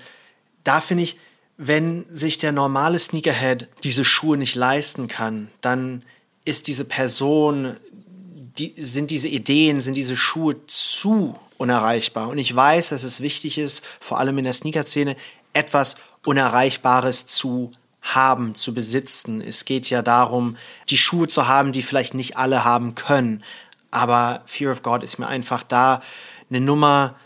da 0.65 0.81
finde 0.81 1.05
ich, 1.05 1.19
wenn 1.59 2.07
sich 2.11 2.39
der 2.39 2.53
normale 2.53 2.99
Sneakerhead 3.01 3.69
diese 3.83 4.05
Schuhe 4.05 4.39
nicht 4.39 4.55
leisten 4.55 5.09
kann, 5.09 5.51
dann 5.61 6.05
ist 6.45 6.69
diese 6.69 6.85
Person, 6.85 7.77
die, 8.59 8.75
sind 8.79 9.11
diese 9.11 9.29
Ideen, 9.29 9.83
sind 9.83 9.97
diese 9.97 10.17
Schuhe 10.17 10.55
zu 10.67 11.37
unerreichbar. 11.59 12.29
Und 12.29 12.39
ich 12.39 12.55
weiß, 12.55 12.91
dass 12.91 13.03
es 13.03 13.21
wichtig 13.21 13.59
ist, 13.59 13.85
vor 14.01 14.19
allem 14.19 14.39
in 14.39 14.45
der 14.45 14.53
Sneaker-Szene, 14.53 15.17
etwas 15.53 15.97
Unerreichbares 16.25 17.27
zu 17.27 17.73
haben, 18.01 18.55
zu 18.55 18.73
besitzen. 18.73 19.41
Es 19.41 19.65
geht 19.65 19.91
ja 19.91 20.03
darum, 20.03 20.57
die 20.89 20.97
Schuhe 20.97 21.27
zu 21.27 21.49
haben, 21.49 21.73
die 21.73 21.83
vielleicht 21.83 22.15
nicht 22.15 22.37
alle 22.37 22.65
haben 22.65 22.95
können. 22.95 23.43
Aber 23.91 24.43
Fear 24.47 24.71
of 24.71 24.83
God 24.83 25.03
ist 25.03 25.19
mir 25.19 25.27
einfach 25.27 25.65
da 25.65 26.03
eine 26.49 26.61
Nummer 26.61 27.17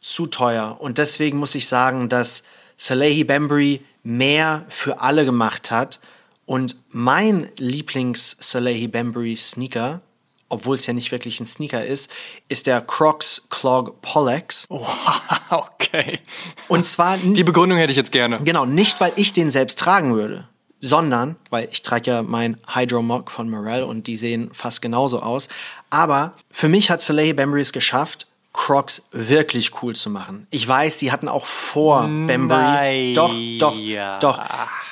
zu 0.00 0.26
teuer. 0.26 0.76
Und 0.80 0.98
deswegen 0.98 1.38
muss 1.38 1.56
ich 1.56 1.66
sagen, 1.66 2.08
dass 2.08 2.44
Salehi 2.82 3.22
Bembry 3.22 3.80
mehr 4.02 4.66
für 4.68 5.00
alle 5.00 5.24
gemacht 5.24 5.70
hat. 5.70 6.00
Und 6.46 6.74
mein 6.90 7.48
Lieblings-Salehi 7.56 8.88
Bembry 8.88 9.36
Sneaker, 9.36 10.00
obwohl 10.48 10.74
es 10.74 10.86
ja 10.86 10.92
nicht 10.92 11.12
wirklich 11.12 11.38
ein 11.38 11.46
Sneaker 11.46 11.86
ist, 11.86 12.10
ist 12.48 12.66
der 12.66 12.80
Crocs 12.80 13.46
Clog 13.50 14.02
Pollex. 14.02 14.66
Oh, 14.68 14.84
okay. 15.50 16.18
Und 16.66 16.84
zwar. 16.84 17.18
Die 17.18 17.44
Begründung 17.44 17.78
hätte 17.78 17.92
ich 17.92 17.96
jetzt 17.96 18.10
gerne. 18.10 18.40
Genau, 18.42 18.66
nicht 18.66 19.00
weil 19.00 19.12
ich 19.14 19.32
den 19.32 19.52
selbst 19.52 19.78
tragen 19.78 20.16
würde, 20.16 20.48
sondern, 20.80 21.36
weil 21.50 21.68
ich 21.70 21.82
trage 21.82 22.10
ja 22.10 22.22
mein 22.24 22.56
Hydro 22.66 23.00
Mock 23.00 23.30
von 23.30 23.48
Morel 23.48 23.84
und 23.84 24.08
die 24.08 24.16
sehen 24.16 24.50
fast 24.52 24.82
genauso 24.82 25.20
aus. 25.20 25.48
Aber 25.90 26.34
für 26.50 26.68
mich 26.68 26.90
hat 26.90 27.00
Salehi 27.00 27.32
Bembry 27.32 27.60
es 27.60 27.72
geschafft, 27.72 28.26
Crocs 28.52 29.02
wirklich 29.12 29.82
cool 29.82 29.94
zu 29.94 30.10
machen. 30.10 30.46
Ich 30.50 30.66
weiß, 30.66 30.96
die 30.96 31.10
hatten 31.10 31.28
auch 31.28 31.46
vor 31.46 32.02
Bambury. 32.02 33.14
Doch, 33.14 33.34
doch, 33.58 34.18
doch. 34.18 34.40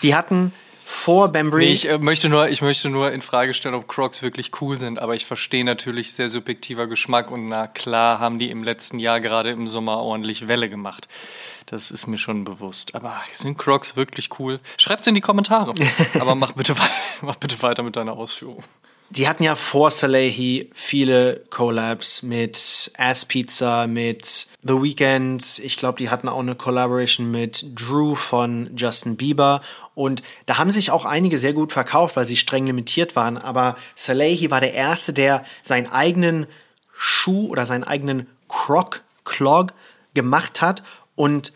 Die 0.02 0.14
hatten 0.14 0.52
vor 0.90 1.28
Bambury. 1.28 1.66
Nee, 1.66 1.72
ich 1.72 1.88
äh, 1.88 1.98
möchte 1.98 2.28
nur, 2.28 2.48
ich 2.48 2.62
möchte 2.62 2.90
nur 2.90 3.12
in 3.12 3.22
Frage 3.22 3.54
stellen, 3.54 3.74
ob 3.74 3.86
Crocs 3.86 4.22
wirklich 4.22 4.50
cool 4.60 4.76
sind, 4.76 4.98
aber 4.98 5.14
ich 5.14 5.24
verstehe 5.24 5.64
natürlich 5.64 6.12
sehr 6.12 6.28
subjektiver 6.28 6.86
Geschmack 6.88 7.30
und 7.30 7.48
na 7.48 7.68
klar 7.68 8.18
haben 8.18 8.38
die 8.38 8.50
im 8.50 8.64
letzten 8.64 8.98
Jahr 8.98 9.20
gerade 9.20 9.50
im 9.50 9.68
Sommer 9.68 9.98
ordentlich 9.98 10.48
Welle 10.48 10.68
gemacht. 10.68 11.08
Das 11.66 11.92
ist 11.92 12.08
mir 12.08 12.18
schon 12.18 12.44
bewusst. 12.44 12.94
Aber 12.96 13.22
sind 13.34 13.56
Crocs 13.56 13.94
wirklich 13.94 14.30
cool? 14.40 14.58
Schreibt's 14.78 15.06
in 15.06 15.14
die 15.14 15.20
Kommentare. 15.20 15.74
aber 16.20 16.34
mach 16.34 16.52
bitte, 16.52 16.74
mach 17.20 17.36
bitte 17.36 17.62
weiter 17.62 17.84
mit 17.84 17.94
deiner 17.94 18.14
Ausführung. 18.14 18.64
Die 19.12 19.28
hatten 19.28 19.42
ja 19.42 19.56
vor 19.56 19.90
Salehi 19.90 20.70
viele 20.72 21.44
Collabs 21.50 22.22
mit 22.22 22.92
Ass 22.96 23.24
Pizza, 23.24 23.88
mit 23.88 24.46
The 24.62 24.74
Weeknd. 24.74 25.58
Ich 25.64 25.76
glaube, 25.76 25.98
die 25.98 26.10
hatten 26.10 26.28
auch 26.28 26.38
eine 26.38 26.54
Collaboration 26.54 27.28
mit 27.28 27.66
Drew 27.74 28.14
von 28.14 28.70
Justin 28.76 29.16
Bieber. 29.16 29.62
Und 29.96 30.22
da 30.46 30.58
haben 30.58 30.70
sich 30.70 30.92
auch 30.92 31.04
einige 31.04 31.38
sehr 31.38 31.52
gut 31.52 31.72
verkauft, 31.72 32.14
weil 32.14 32.24
sie 32.24 32.36
streng 32.36 32.66
limitiert 32.66 33.16
waren. 33.16 33.36
Aber 33.36 33.74
Salehi 33.96 34.52
war 34.52 34.60
der 34.60 34.74
Erste, 34.74 35.12
der 35.12 35.44
seinen 35.60 35.88
eigenen 35.88 36.46
Schuh 36.96 37.48
oder 37.48 37.66
seinen 37.66 37.84
eigenen 37.84 38.28
Croc 38.48 39.02
Clog 39.24 39.72
gemacht 40.14 40.62
hat 40.62 40.84
und 41.16 41.52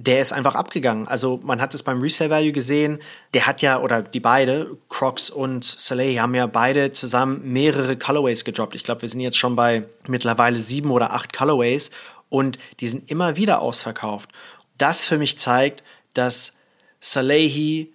der 0.00 0.22
ist 0.22 0.32
einfach 0.32 0.54
abgegangen. 0.54 1.08
Also 1.08 1.40
man 1.42 1.60
hat 1.60 1.74
es 1.74 1.82
beim 1.82 2.00
Resale 2.00 2.30
Value 2.30 2.52
gesehen, 2.52 3.00
der 3.34 3.48
hat 3.48 3.62
ja, 3.62 3.80
oder 3.80 4.00
die 4.00 4.20
beide, 4.20 4.76
Crocs 4.88 5.28
und 5.28 5.64
Soleil, 5.64 6.20
haben 6.20 6.36
ja 6.36 6.46
beide 6.46 6.92
zusammen 6.92 7.52
mehrere 7.52 7.96
Colorways 7.96 8.44
gedroppt. 8.44 8.76
Ich 8.76 8.84
glaube, 8.84 9.02
wir 9.02 9.08
sind 9.08 9.18
jetzt 9.18 9.38
schon 9.38 9.56
bei 9.56 9.88
mittlerweile 10.06 10.60
sieben 10.60 10.92
oder 10.92 11.12
acht 11.14 11.32
Colorways 11.32 11.90
und 12.28 12.58
die 12.78 12.86
sind 12.86 13.10
immer 13.10 13.34
wieder 13.34 13.60
ausverkauft. 13.60 14.30
Das 14.76 15.04
für 15.04 15.18
mich 15.18 15.36
zeigt, 15.36 15.82
dass 16.14 16.54
Salehi, 17.00 17.92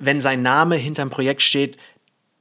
wenn 0.00 0.20
sein 0.20 0.42
Name 0.42 0.74
hinterm 0.74 1.08
Projekt 1.08 1.42
steht, 1.42 1.76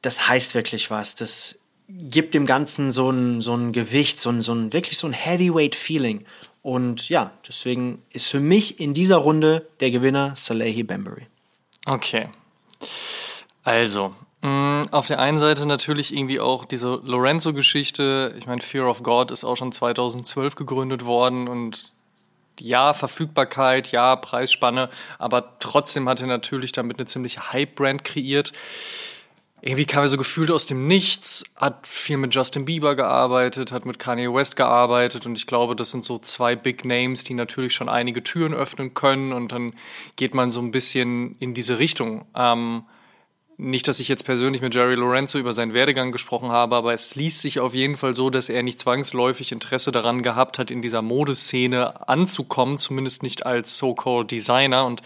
das 0.01 0.27
heißt 0.27 0.55
wirklich 0.55 0.89
was. 0.89 1.13
Das 1.13 1.59
gibt 1.87 2.33
dem 2.33 2.47
Ganzen 2.47 2.89
so 2.89 3.11
ein, 3.11 3.41
so 3.41 3.53
ein 3.53 3.73
Gewicht, 3.73 4.19
so 4.19 4.31
ein, 4.31 4.41
so 4.41 4.55
ein 4.55 4.73
wirklich 4.73 4.97
so 4.97 5.05
ein 5.05 5.13
Heavyweight-Feeling. 5.13 6.25
Und 6.67 7.07
ja, 7.07 7.31
deswegen 7.47 8.03
ist 8.11 8.27
für 8.27 8.41
mich 8.41 8.81
in 8.81 8.93
dieser 8.93 9.17
Runde 9.17 9.69
der 9.79 9.89
Gewinner 9.89 10.35
Salehi 10.35 10.83
Bambury. 10.83 11.27
Okay. 11.85 12.27
Also, 13.63 14.13
Mm, 14.41 14.83
auf 14.91 15.07
der 15.07 15.19
einen 15.19 15.39
Seite 15.39 15.65
natürlich 15.65 16.15
irgendwie 16.15 16.39
auch 16.39 16.65
diese 16.65 17.01
Lorenzo-Geschichte. 17.03 18.35
Ich 18.37 18.45
meine, 18.45 18.61
Fear 18.61 18.87
of 18.87 19.01
God 19.01 19.31
ist 19.31 19.43
auch 19.43 19.55
schon 19.55 19.71
2012 19.71 20.55
gegründet 20.55 21.05
worden 21.05 21.47
und 21.47 21.91
ja, 22.59 22.93
Verfügbarkeit, 22.93 23.91
ja, 23.91 24.15
Preisspanne, 24.15 24.89
aber 25.19 25.59
trotzdem 25.59 26.07
hat 26.09 26.21
er 26.21 26.27
natürlich 26.27 26.71
damit 26.71 26.97
eine 26.97 27.05
ziemliche 27.05 27.51
Hype-Brand 27.51 28.03
kreiert. 28.03 28.51
Irgendwie 29.61 29.85
kam 29.85 30.03
er 30.03 30.07
so 30.07 30.17
gefühlt 30.17 30.51
aus 30.51 30.67
dem 30.67 30.87
Nichts, 30.87 31.43
hat 31.55 31.87
viel 31.87 32.17
mit 32.17 32.33
Justin 32.33 32.65
Bieber 32.65 32.95
gearbeitet, 32.95 33.71
hat 33.71 33.85
mit 33.85 33.97
Kanye 33.97 34.31
West 34.31 34.55
gearbeitet 34.55 35.25
und 35.25 35.35
ich 35.35 35.47
glaube, 35.47 35.75
das 35.75 35.89
sind 35.89 36.03
so 36.03 36.19
zwei 36.19 36.55
Big 36.55 36.85
Names, 36.85 37.23
die 37.23 37.33
natürlich 37.33 37.73
schon 37.73 37.89
einige 37.89 38.21
Türen 38.21 38.53
öffnen 38.53 38.93
können 38.93 39.33
und 39.33 39.51
dann 39.51 39.73
geht 40.15 40.35
man 40.35 40.51
so 40.51 40.59
ein 40.59 40.69
bisschen 40.69 41.35
in 41.39 41.55
diese 41.55 41.79
Richtung. 41.79 42.25
Ähm, 42.35 42.83
nicht, 43.59 43.87
dass 43.87 43.99
ich 43.99 44.07
jetzt 44.07 44.23
persönlich 44.23 44.61
mit 44.61 44.75
Jerry 44.75 44.93
Lorenzo 44.93 45.39
über 45.39 45.51
seinen 45.51 45.73
Werdegang 45.73 46.11
gesprochen 46.11 46.51
habe, 46.51 46.75
aber 46.75 46.93
es 46.93 47.15
liest 47.15 47.41
sich 47.41 47.59
auf 47.59 47.73
jeden 47.73 47.97
Fall 47.97 48.15
so, 48.15 48.29
dass 48.29 48.49
er 48.49 48.61
nicht 48.61 48.79
zwangsläufig 48.79 49.51
Interesse 49.51 49.91
daran 49.91 50.21
gehabt 50.21 50.59
hat, 50.59 50.69
in 50.69 50.83
dieser 50.83 51.01
Modeszene 51.01 52.07
anzukommen, 52.07 52.77
zumindest 52.77 53.23
nicht 53.23 53.47
als 53.47 53.79
so-called 53.79 54.29
Designer. 54.29 54.85
Und 54.85 55.01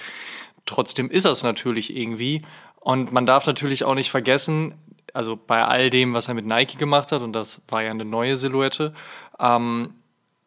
trotzdem 0.66 1.10
ist 1.10 1.24
er 1.24 1.32
es 1.32 1.44
natürlich 1.44 1.96
irgendwie. 1.96 2.42
Und 2.82 3.14
man 3.14 3.26
darf 3.26 3.46
natürlich 3.46 3.84
auch 3.86 3.96
nicht 3.96 4.12
vergessen, 4.12 4.74
also 5.14 5.38
bei 5.38 5.64
all 5.64 5.90
dem, 5.90 6.14
was 6.14 6.28
er 6.28 6.34
mit 6.34 6.46
Nike 6.46 6.78
gemacht 6.78 7.12
hat, 7.12 7.22
und 7.22 7.34
das 7.34 7.62
war 7.68 7.84
ja 7.84 7.92
eine 7.92 8.06
neue 8.06 8.36
Silhouette, 8.38 8.94
ähm, 9.40 9.94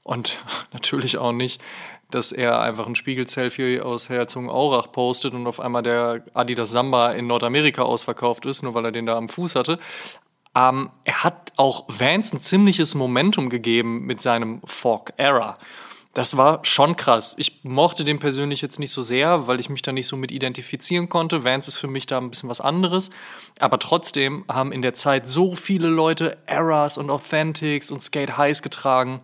und 0.02 0.38
natürlich 0.72 1.16
auch 1.16 1.32
nicht, 1.32 1.62
dass 2.10 2.32
er 2.32 2.60
einfach 2.60 2.86
ein 2.86 2.94
Spiegel-Selfie 2.94 3.80
aus 3.80 4.08
Herzogenaurach 4.08 4.92
postet 4.92 5.34
und 5.34 5.46
auf 5.46 5.60
einmal 5.60 5.82
der 5.82 6.24
Adidas 6.34 6.70
Samba 6.70 7.12
in 7.12 7.26
Nordamerika 7.26 7.82
ausverkauft 7.82 8.46
ist, 8.46 8.62
nur 8.62 8.74
weil 8.74 8.84
er 8.84 8.92
den 8.92 9.06
da 9.06 9.16
am 9.16 9.28
Fuß 9.28 9.56
hatte. 9.56 9.78
Ähm, 10.54 10.90
er 11.04 11.24
hat 11.24 11.52
auch 11.56 11.84
Vance 11.88 12.36
ein 12.36 12.40
ziemliches 12.40 12.94
Momentum 12.94 13.48
gegeben 13.48 14.02
mit 14.06 14.20
seinem 14.20 14.60
Fork 14.64 15.14
Era. 15.16 15.58
Das 16.14 16.36
war 16.36 16.60
schon 16.64 16.94
krass. 16.94 17.34
Ich 17.38 17.60
mochte 17.64 18.04
den 18.04 18.20
persönlich 18.20 18.62
jetzt 18.62 18.78
nicht 18.78 18.92
so 18.92 19.02
sehr, 19.02 19.48
weil 19.48 19.58
ich 19.58 19.68
mich 19.68 19.82
da 19.82 19.90
nicht 19.90 20.06
so 20.06 20.16
mit 20.16 20.30
identifizieren 20.30 21.08
konnte. 21.08 21.42
Vance 21.42 21.68
ist 21.68 21.78
für 21.78 21.88
mich 21.88 22.06
da 22.06 22.18
ein 22.18 22.30
bisschen 22.30 22.48
was 22.48 22.60
anderes. 22.60 23.10
Aber 23.58 23.80
trotzdem 23.80 24.44
haben 24.46 24.70
in 24.70 24.80
der 24.80 24.94
Zeit 24.94 25.26
so 25.26 25.56
viele 25.56 25.88
Leute 25.88 26.38
Eras 26.46 26.98
und 26.98 27.10
Authentics 27.10 27.90
und 27.90 28.00
Skate 28.00 28.38
Highs 28.38 28.62
getragen 28.62 29.20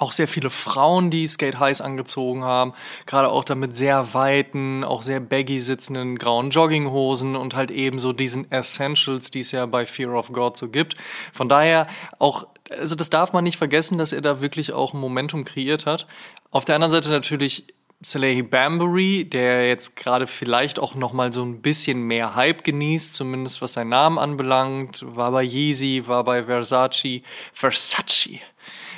auch 0.00 0.12
sehr 0.12 0.28
viele 0.28 0.48
Frauen, 0.48 1.10
die 1.10 1.26
Skate 1.26 1.58
Highs 1.58 1.82
angezogen 1.82 2.42
haben, 2.42 2.72
gerade 3.04 3.28
auch 3.28 3.44
damit 3.44 3.76
sehr 3.76 4.14
weiten, 4.14 4.82
auch 4.82 5.02
sehr 5.02 5.20
baggy 5.20 5.60
sitzenden 5.60 6.16
grauen 6.16 6.48
Jogginghosen 6.48 7.36
und 7.36 7.54
halt 7.54 7.70
ebenso 7.70 8.14
diesen 8.14 8.50
Essentials, 8.50 9.30
die 9.30 9.40
es 9.40 9.52
ja 9.52 9.66
bei 9.66 9.84
Fear 9.84 10.14
of 10.14 10.32
God 10.32 10.56
so 10.56 10.68
gibt. 10.68 10.96
Von 11.32 11.50
daher 11.50 11.86
auch, 12.18 12.46
also 12.70 12.94
das 12.94 13.10
darf 13.10 13.32
man 13.32 13.44
nicht 13.44 13.56
vergessen, 13.56 13.98
dass 13.98 14.12
er 14.12 14.20
da 14.20 14.40
wirklich 14.40 14.72
auch 14.72 14.94
ein 14.94 15.00
Momentum 15.00 15.44
kreiert 15.44 15.86
hat. 15.86 16.06
Auf 16.50 16.64
der 16.64 16.76
anderen 16.76 16.92
Seite 16.92 17.10
natürlich 17.10 17.64
Salehi 18.02 18.42
Bambury, 18.42 19.26
der 19.28 19.68
jetzt 19.68 19.94
gerade 19.94 20.26
vielleicht 20.26 20.78
auch 20.78 20.94
noch 20.94 21.12
mal 21.12 21.32
so 21.32 21.42
ein 21.42 21.60
bisschen 21.60 22.02
mehr 22.02 22.34
Hype 22.34 22.64
genießt, 22.64 23.12
zumindest 23.12 23.60
was 23.60 23.74
seinen 23.74 23.90
Namen 23.90 24.18
anbelangt, 24.18 25.04
war 25.06 25.32
bei 25.32 25.42
Yeezy, 25.42 26.04
war 26.06 26.24
bei 26.24 26.44
Versace, 26.44 27.22
Versace. 27.52 28.40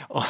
Oh. 0.09 0.23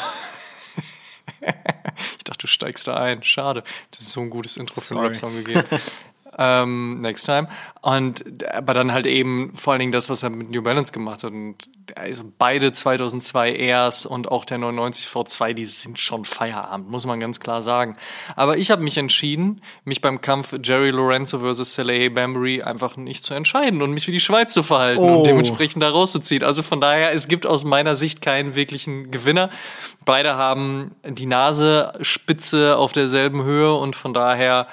ich 1.43 2.25
dachte, 2.25 2.39
du 2.39 2.47
steigst 2.47 2.87
da 2.87 2.95
ein. 2.95 3.23
Schade. 3.23 3.63
Das 3.91 4.01
ist 4.01 4.13
so 4.13 4.23
ein 4.23 4.31
gutes 4.31 4.57
Intro 4.57 4.81
für 4.81 4.95
einen 4.95 5.05
Rap-Song 5.05 5.35
gegeben. 5.35 5.65
ähm, 6.39 7.01
next 7.03 7.27
time. 7.27 7.49
Und 7.83 8.45
aber 8.47 8.73
dann 8.73 8.93
halt 8.93 9.07
eben 9.07 9.55
vor 9.55 9.75
allen 9.75 9.81
Dingen 9.81 9.93
das, 9.93 10.09
was 10.09 10.23
er 10.23 10.31
mit 10.31 10.51
New 10.51 10.63
Balance 10.63 10.93
gemacht 10.93 11.25
hat. 11.25 11.33
Und 11.33 11.57
also 11.97 12.25
beide 12.39 12.73
2002 12.73 13.55
Airs 13.57 14.07
und 14.07 14.31
auch 14.31 14.45
der 14.45 14.59
99 14.59 15.07
V2, 15.07 15.53
die 15.53 15.65
sind 15.65 15.99
schon 15.99 16.25
Feierabend, 16.25 16.91
muss 16.91 17.07
man 17.07 17.21
ganz 17.21 17.41
klar 17.41 17.63
sagen. 17.63 17.97
Aber 18.37 18.57
ich 18.57 18.71
habe 18.71 18.83
mich 18.83 18.97
entschieden, 18.97 19.63
mich 19.85 20.01
beim 20.01 20.21
Kampf 20.21 20.55
Jerry 20.63 20.91
Lorenzo 20.91 21.41
versus 21.41 21.75
Saleh 21.75 22.09
Bambury 22.09 22.63
einfach 22.63 22.97
nicht 22.97 23.25
zu 23.25 23.35
entscheiden 23.35 23.83
und 23.83 23.93
mich 23.93 24.07
wie 24.07 24.13
die 24.13 24.21
Schweiz 24.21 24.53
zu 24.53 24.63
verhalten 24.63 25.03
oh. 25.03 25.19
und 25.19 25.27
dementsprechend 25.27 25.83
da 25.83 25.91
rauszuziehen. 25.91 26.43
Also 26.43 26.63
von 26.63 26.81
daher, 26.81 27.13
es 27.13 27.29
gibt 27.29 27.47
aus 27.47 27.65
meiner 27.65 27.97
Sicht 27.97 28.23
keinen 28.23 28.55
wirklichen 28.55 29.11
Gewinner. 29.11 29.51
Beide 30.05 30.37
haben 30.37 30.93
die 31.05 31.27
Nase 31.27 31.93
spitze 32.01 32.77
auf 32.77 32.93
derselben 32.93 33.45
Höhe 33.45 33.75
und 33.75 33.97
von 33.97 34.15
daher 34.15 34.67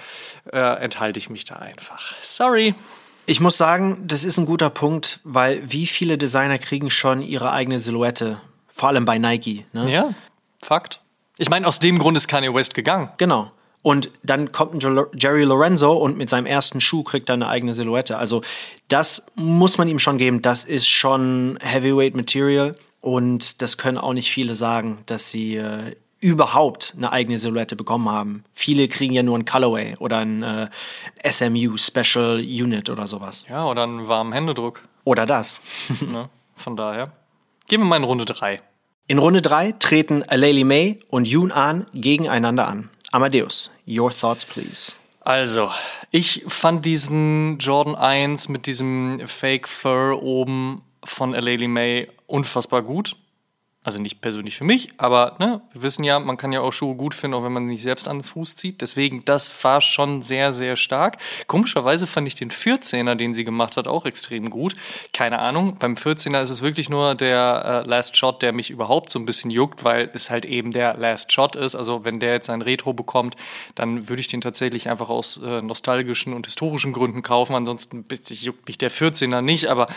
äh, 0.51 0.57
enthalte 0.57 1.19
ich 1.19 1.29
mich 1.29 1.45
da 1.45 1.55
einfach. 1.55 2.13
Sorry. 2.21 2.75
Ich 3.29 3.39
muss 3.39 3.57
sagen, 3.57 4.07
das 4.07 4.23
ist 4.23 4.39
ein 4.39 4.47
guter 4.47 4.71
Punkt, 4.71 5.19
weil 5.23 5.61
wie 5.71 5.85
viele 5.85 6.17
Designer 6.17 6.57
kriegen 6.57 6.89
schon 6.89 7.21
ihre 7.21 7.51
eigene 7.51 7.79
Silhouette? 7.79 8.41
Vor 8.67 8.89
allem 8.89 9.05
bei 9.05 9.19
Nike. 9.19 9.65
Ne? 9.71 9.91
Ja, 9.91 10.15
Fakt. 10.63 11.01
Ich 11.37 11.47
meine, 11.47 11.67
aus 11.67 11.77
dem 11.77 11.99
Grund 11.99 12.17
ist 12.17 12.27
Kanye 12.27 12.51
West 12.51 12.73
gegangen. 12.73 13.09
Genau. 13.17 13.51
Und 13.83 14.09
dann 14.23 14.51
kommt 14.51 14.83
ein 14.83 15.05
Jerry 15.13 15.43
Lorenzo 15.43 15.93
und 15.93 16.17
mit 16.17 16.31
seinem 16.31 16.47
ersten 16.47 16.81
Schuh 16.81 17.03
kriegt 17.03 17.29
er 17.29 17.33
eine 17.33 17.47
eigene 17.47 17.75
Silhouette. 17.75 18.17
Also 18.17 18.41
das 18.87 19.27
muss 19.35 19.77
man 19.77 19.87
ihm 19.87 19.99
schon 19.99 20.17
geben. 20.17 20.41
Das 20.41 20.65
ist 20.65 20.87
schon 20.87 21.59
Heavyweight 21.61 22.15
Material. 22.15 22.75
Und 22.99 23.61
das 23.61 23.77
können 23.77 23.99
auch 23.99 24.13
nicht 24.13 24.31
viele 24.31 24.55
sagen, 24.55 25.03
dass 25.05 25.29
sie 25.29 25.57
äh, 25.57 25.95
überhaupt 26.19 26.93
eine 26.97 27.11
eigene 27.11 27.39
Silhouette 27.39 27.75
bekommen 27.75 28.09
haben. 28.09 28.43
Viele 28.53 28.87
kriegen 28.87 29.13
ja 29.13 29.23
nur 29.23 29.37
ein 29.37 29.45
Colorway 29.45 29.95
oder 29.99 30.17
ein 30.17 30.43
äh, 30.43 30.69
SMU 31.29 31.77
Special 31.77 32.37
Unit 32.39 32.89
oder 32.89 33.07
sowas. 33.07 33.45
Ja, 33.49 33.65
oder 33.65 33.83
einen 33.83 34.07
warmen 34.07 34.33
Händedruck. 34.33 34.81
Oder 35.05 35.25
das. 35.25 35.61
ne? 36.01 36.29
Von 36.55 36.75
daher. 36.75 37.11
Gehen 37.67 37.81
wir 37.81 37.85
mal 37.85 37.97
in 37.97 38.03
Runde 38.03 38.25
3. 38.25 38.61
In 39.07 39.17
Runde 39.17 39.41
3 39.41 39.73
treten 39.73 40.23
Alayli 40.23 40.63
May 40.63 40.99
und 41.09 41.27
Yoon 41.27 41.51
An 41.51 41.85
gegeneinander 41.93 42.67
an. 42.67 42.89
Amadeus, 43.11 43.71
your 43.87 44.11
thoughts 44.11 44.45
please. 44.45 44.93
Also, 45.21 45.71
ich 46.11 46.43
fand 46.47 46.85
diesen 46.85 47.57
Jordan 47.59 47.95
1 47.95 48.49
mit 48.49 48.65
diesem 48.65 49.21
Fake 49.27 49.67
Fur 49.67 50.21
oben 50.21 50.81
von 51.03 51.33
Alayli 51.33 51.67
May 51.67 52.07
unfassbar 52.27 52.81
gut. 52.81 53.15
Also 53.89 54.03
nicht 54.03 54.21
persönlich 54.21 54.55
für 54.55 54.65
mich, 54.65 54.89
aber 54.97 55.35
ne, 55.39 55.63
wir 55.73 55.81
wissen 55.81 56.03
ja, 56.03 56.19
man 56.19 56.37
kann 56.37 56.51
ja 56.51 56.61
auch 56.61 56.71
Schuhe 56.71 56.93
gut 56.93 57.15
finden, 57.15 57.33
auch 57.33 57.43
wenn 57.43 57.53
man 57.53 57.65
sie 57.65 57.71
nicht 57.71 57.81
selbst 57.81 58.07
an 58.07 58.19
den 58.19 58.23
Fuß 58.23 58.55
zieht. 58.55 58.81
Deswegen, 58.81 59.25
das 59.25 59.63
war 59.63 59.81
schon 59.81 60.21
sehr, 60.21 60.53
sehr 60.53 60.75
stark. 60.75 61.17
Komischerweise 61.47 62.05
fand 62.05 62.27
ich 62.27 62.35
den 62.35 62.51
14er, 62.51 63.15
den 63.15 63.33
sie 63.33 63.43
gemacht 63.43 63.77
hat, 63.77 63.87
auch 63.87 64.05
extrem 64.05 64.51
gut. 64.51 64.75
Keine 65.11 65.39
Ahnung, 65.39 65.77
beim 65.79 65.95
14er 65.95 66.39
ist 66.43 66.51
es 66.51 66.61
wirklich 66.61 66.91
nur 66.91 67.15
der 67.15 67.83
äh, 67.83 67.89
Last 67.89 68.15
Shot, 68.15 68.43
der 68.43 68.53
mich 68.53 68.69
überhaupt 68.69 69.09
so 69.09 69.17
ein 69.17 69.25
bisschen 69.25 69.49
juckt, 69.49 69.83
weil 69.83 70.11
es 70.13 70.29
halt 70.29 70.45
eben 70.45 70.69
der 70.69 70.95
Last 70.95 71.33
Shot 71.33 71.55
ist. 71.55 71.73
Also 71.73 72.05
wenn 72.05 72.19
der 72.19 72.33
jetzt 72.33 72.51
ein 72.51 72.61
Retro 72.61 72.93
bekommt, 72.93 73.37
dann 73.73 74.07
würde 74.07 74.19
ich 74.19 74.27
den 74.27 74.41
tatsächlich 74.41 74.87
einfach 74.87 75.09
aus 75.09 75.41
äh, 75.43 75.63
nostalgischen 75.63 76.33
und 76.33 76.45
historischen 76.45 76.93
Gründen 76.93 77.23
kaufen. 77.23 77.55
Ansonsten 77.55 78.05
juckt 78.29 78.67
mich 78.67 78.77
der 78.77 78.91
14er 78.91 79.41
nicht, 79.41 79.65
aber 79.65 79.87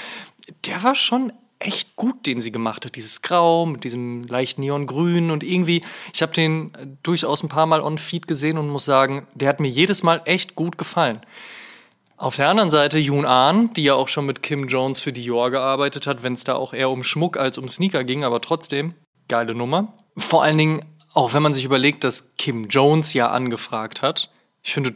der 0.64 0.82
war 0.82 0.94
schon 0.94 1.30
echt 1.66 1.96
gut, 1.96 2.26
den 2.26 2.40
sie 2.40 2.52
gemacht 2.52 2.84
hat. 2.84 2.96
Dieses 2.96 3.22
Grau 3.22 3.66
mit 3.66 3.84
diesem 3.84 4.22
leicht 4.24 4.58
Neongrün 4.58 5.30
und 5.30 5.42
irgendwie, 5.42 5.82
ich 6.12 6.22
habe 6.22 6.32
den 6.32 6.74
äh, 6.74 6.86
durchaus 7.02 7.42
ein 7.42 7.48
paar 7.48 7.66
Mal 7.66 7.80
on 7.80 7.98
Feed 7.98 8.26
gesehen 8.26 8.58
und 8.58 8.68
muss 8.68 8.84
sagen, 8.84 9.26
der 9.34 9.48
hat 9.48 9.60
mir 9.60 9.68
jedes 9.68 10.02
Mal 10.02 10.22
echt 10.24 10.54
gut 10.54 10.78
gefallen. 10.78 11.20
Auf 12.16 12.36
der 12.36 12.48
anderen 12.48 12.70
Seite 12.70 12.98
Yoon 12.98 13.26
Ahn, 13.26 13.72
die 13.74 13.82
ja 13.82 13.94
auch 13.94 14.08
schon 14.08 14.26
mit 14.26 14.42
Kim 14.42 14.68
Jones 14.68 15.00
für 15.00 15.12
Dior 15.12 15.50
gearbeitet 15.50 16.06
hat, 16.06 16.22
wenn 16.22 16.34
es 16.34 16.44
da 16.44 16.54
auch 16.54 16.72
eher 16.72 16.90
um 16.90 17.02
Schmuck 17.02 17.36
als 17.36 17.58
um 17.58 17.68
Sneaker 17.68 18.04
ging, 18.04 18.22
aber 18.22 18.40
trotzdem, 18.40 18.94
geile 19.26 19.54
Nummer. 19.54 19.94
Vor 20.16 20.44
allen 20.44 20.58
Dingen, 20.58 20.84
auch 21.14 21.34
wenn 21.34 21.42
man 21.42 21.52
sich 21.52 21.64
überlegt, 21.64 22.04
dass 22.04 22.36
Kim 22.36 22.68
Jones 22.68 23.12
ja 23.12 23.30
angefragt 23.30 24.02
hat. 24.02 24.30
Ich 24.64 24.74
finde, 24.74 24.94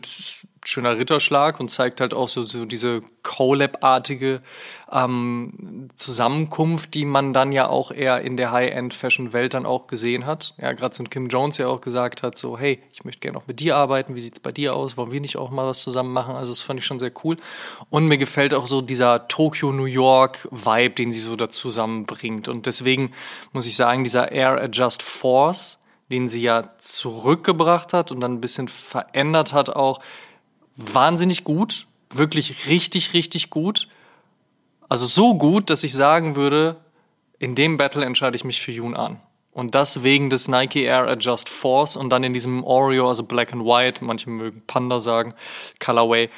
schöner 0.64 0.96
Ritterschlag 0.96 1.60
und 1.60 1.70
zeigt 1.70 2.00
halt 2.00 2.14
auch 2.14 2.28
so, 2.28 2.44
so 2.44 2.64
diese 2.64 3.02
Collab-artige 3.22 4.40
ähm, 4.90 5.88
Zusammenkunft, 5.94 6.94
die 6.94 7.04
man 7.04 7.32
dann 7.32 7.52
ja 7.52 7.68
auch 7.68 7.90
eher 7.90 8.20
in 8.20 8.36
der 8.36 8.52
High-End-Fashion-Welt 8.52 9.54
dann 9.54 9.66
auch 9.66 9.86
gesehen 9.86 10.26
hat. 10.26 10.54
Ja, 10.58 10.72
gerade 10.72 10.94
so 10.94 11.02
ein 11.02 11.10
Kim 11.10 11.28
Jones 11.28 11.58
ja 11.58 11.68
auch 11.68 11.80
gesagt 11.80 12.22
hat, 12.22 12.36
so, 12.36 12.58
hey, 12.58 12.80
ich 12.92 13.04
möchte 13.04 13.20
gerne 13.20 13.38
auch 13.38 13.46
mit 13.46 13.60
dir 13.60 13.76
arbeiten, 13.76 14.14
wie 14.14 14.22
sieht 14.22 14.34
es 14.34 14.40
bei 14.40 14.52
dir 14.52 14.74
aus, 14.74 14.96
wollen 14.96 15.12
wir 15.12 15.20
nicht 15.20 15.36
auch 15.36 15.50
mal 15.50 15.66
was 15.66 15.82
zusammen 15.82 16.12
machen? 16.12 16.34
Also 16.36 16.52
das 16.52 16.62
fand 16.62 16.80
ich 16.80 16.86
schon 16.86 16.98
sehr 16.98 17.12
cool. 17.24 17.36
Und 17.90 18.06
mir 18.06 18.18
gefällt 18.18 18.54
auch 18.54 18.66
so 18.66 18.80
dieser 18.80 19.28
Tokyo-New 19.28 19.86
York-Vibe, 19.86 20.94
den 20.94 21.12
sie 21.12 21.20
so 21.20 21.36
da 21.36 21.48
zusammenbringt. 21.48 22.48
Und 22.48 22.66
deswegen 22.66 23.12
muss 23.52 23.66
ich 23.66 23.76
sagen, 23.76 24.04
dieser 24.04 24.32
Air 24.32 24.60
Adjust 24.62 25.02
Force, 25.02 25.78
den 26.10 26.28
sie 26.28 26.42
ja 26.42 26.70
zurückgebracht 26.78 27.92
hat 27.92 28.12
und 28.12 28.20
dann 28.20 28.34
ein 28.34 28.40
bisschen 28.40 28.68
verändert 28.68 29.52
hat 29.52 29.70
auch, 29.70 30.00
wahnsinnig 30.76 31.44
gut, 31.44 31.86
wirklich 32.10 32.68
richtig, 32.68 33.12
richtig 33.14 33.50
gut. 33.50 33.88
Also 34.88 35.06
so 35.06 35.34
gut, 35.34 35.70
dass 35.70 35.82
ich 35.84 35.94
sagen 35.94 36.36
würde, 36.36 36.76
in 37.38 37.54
dem 37.54 37.76
Battle 37.76 38.04
entscheide 38.04 38.36
ich 38.36 38.44
mich 38.44 38.60
für 38.60 38.72
Yoon 38.72 38.94
an. 38.94 39.20
Und 39.52 39.74
das 39.74 40.02
wegen 40.02 40.28
des 40.28 40.48
Nike 40.48 40.82
Air 40.82 41.08
Adjust 41.08 41.48
Force 41.48 41.96
und 41.96 42.10
dann 42.10 42.22
in 42.22 42.34
diesem 42.34 42.62
Oreo, 42.62 43.08
also 43.08 43.22
Black 43.22 43.54
and 43.54 43.64
White, 43.64 44.04
manche 44.04 44.28
mögen 44.28 44.62
Panda 44.66 45.00
sagen, 45.00 45.34
Colorway. 45.80 46.28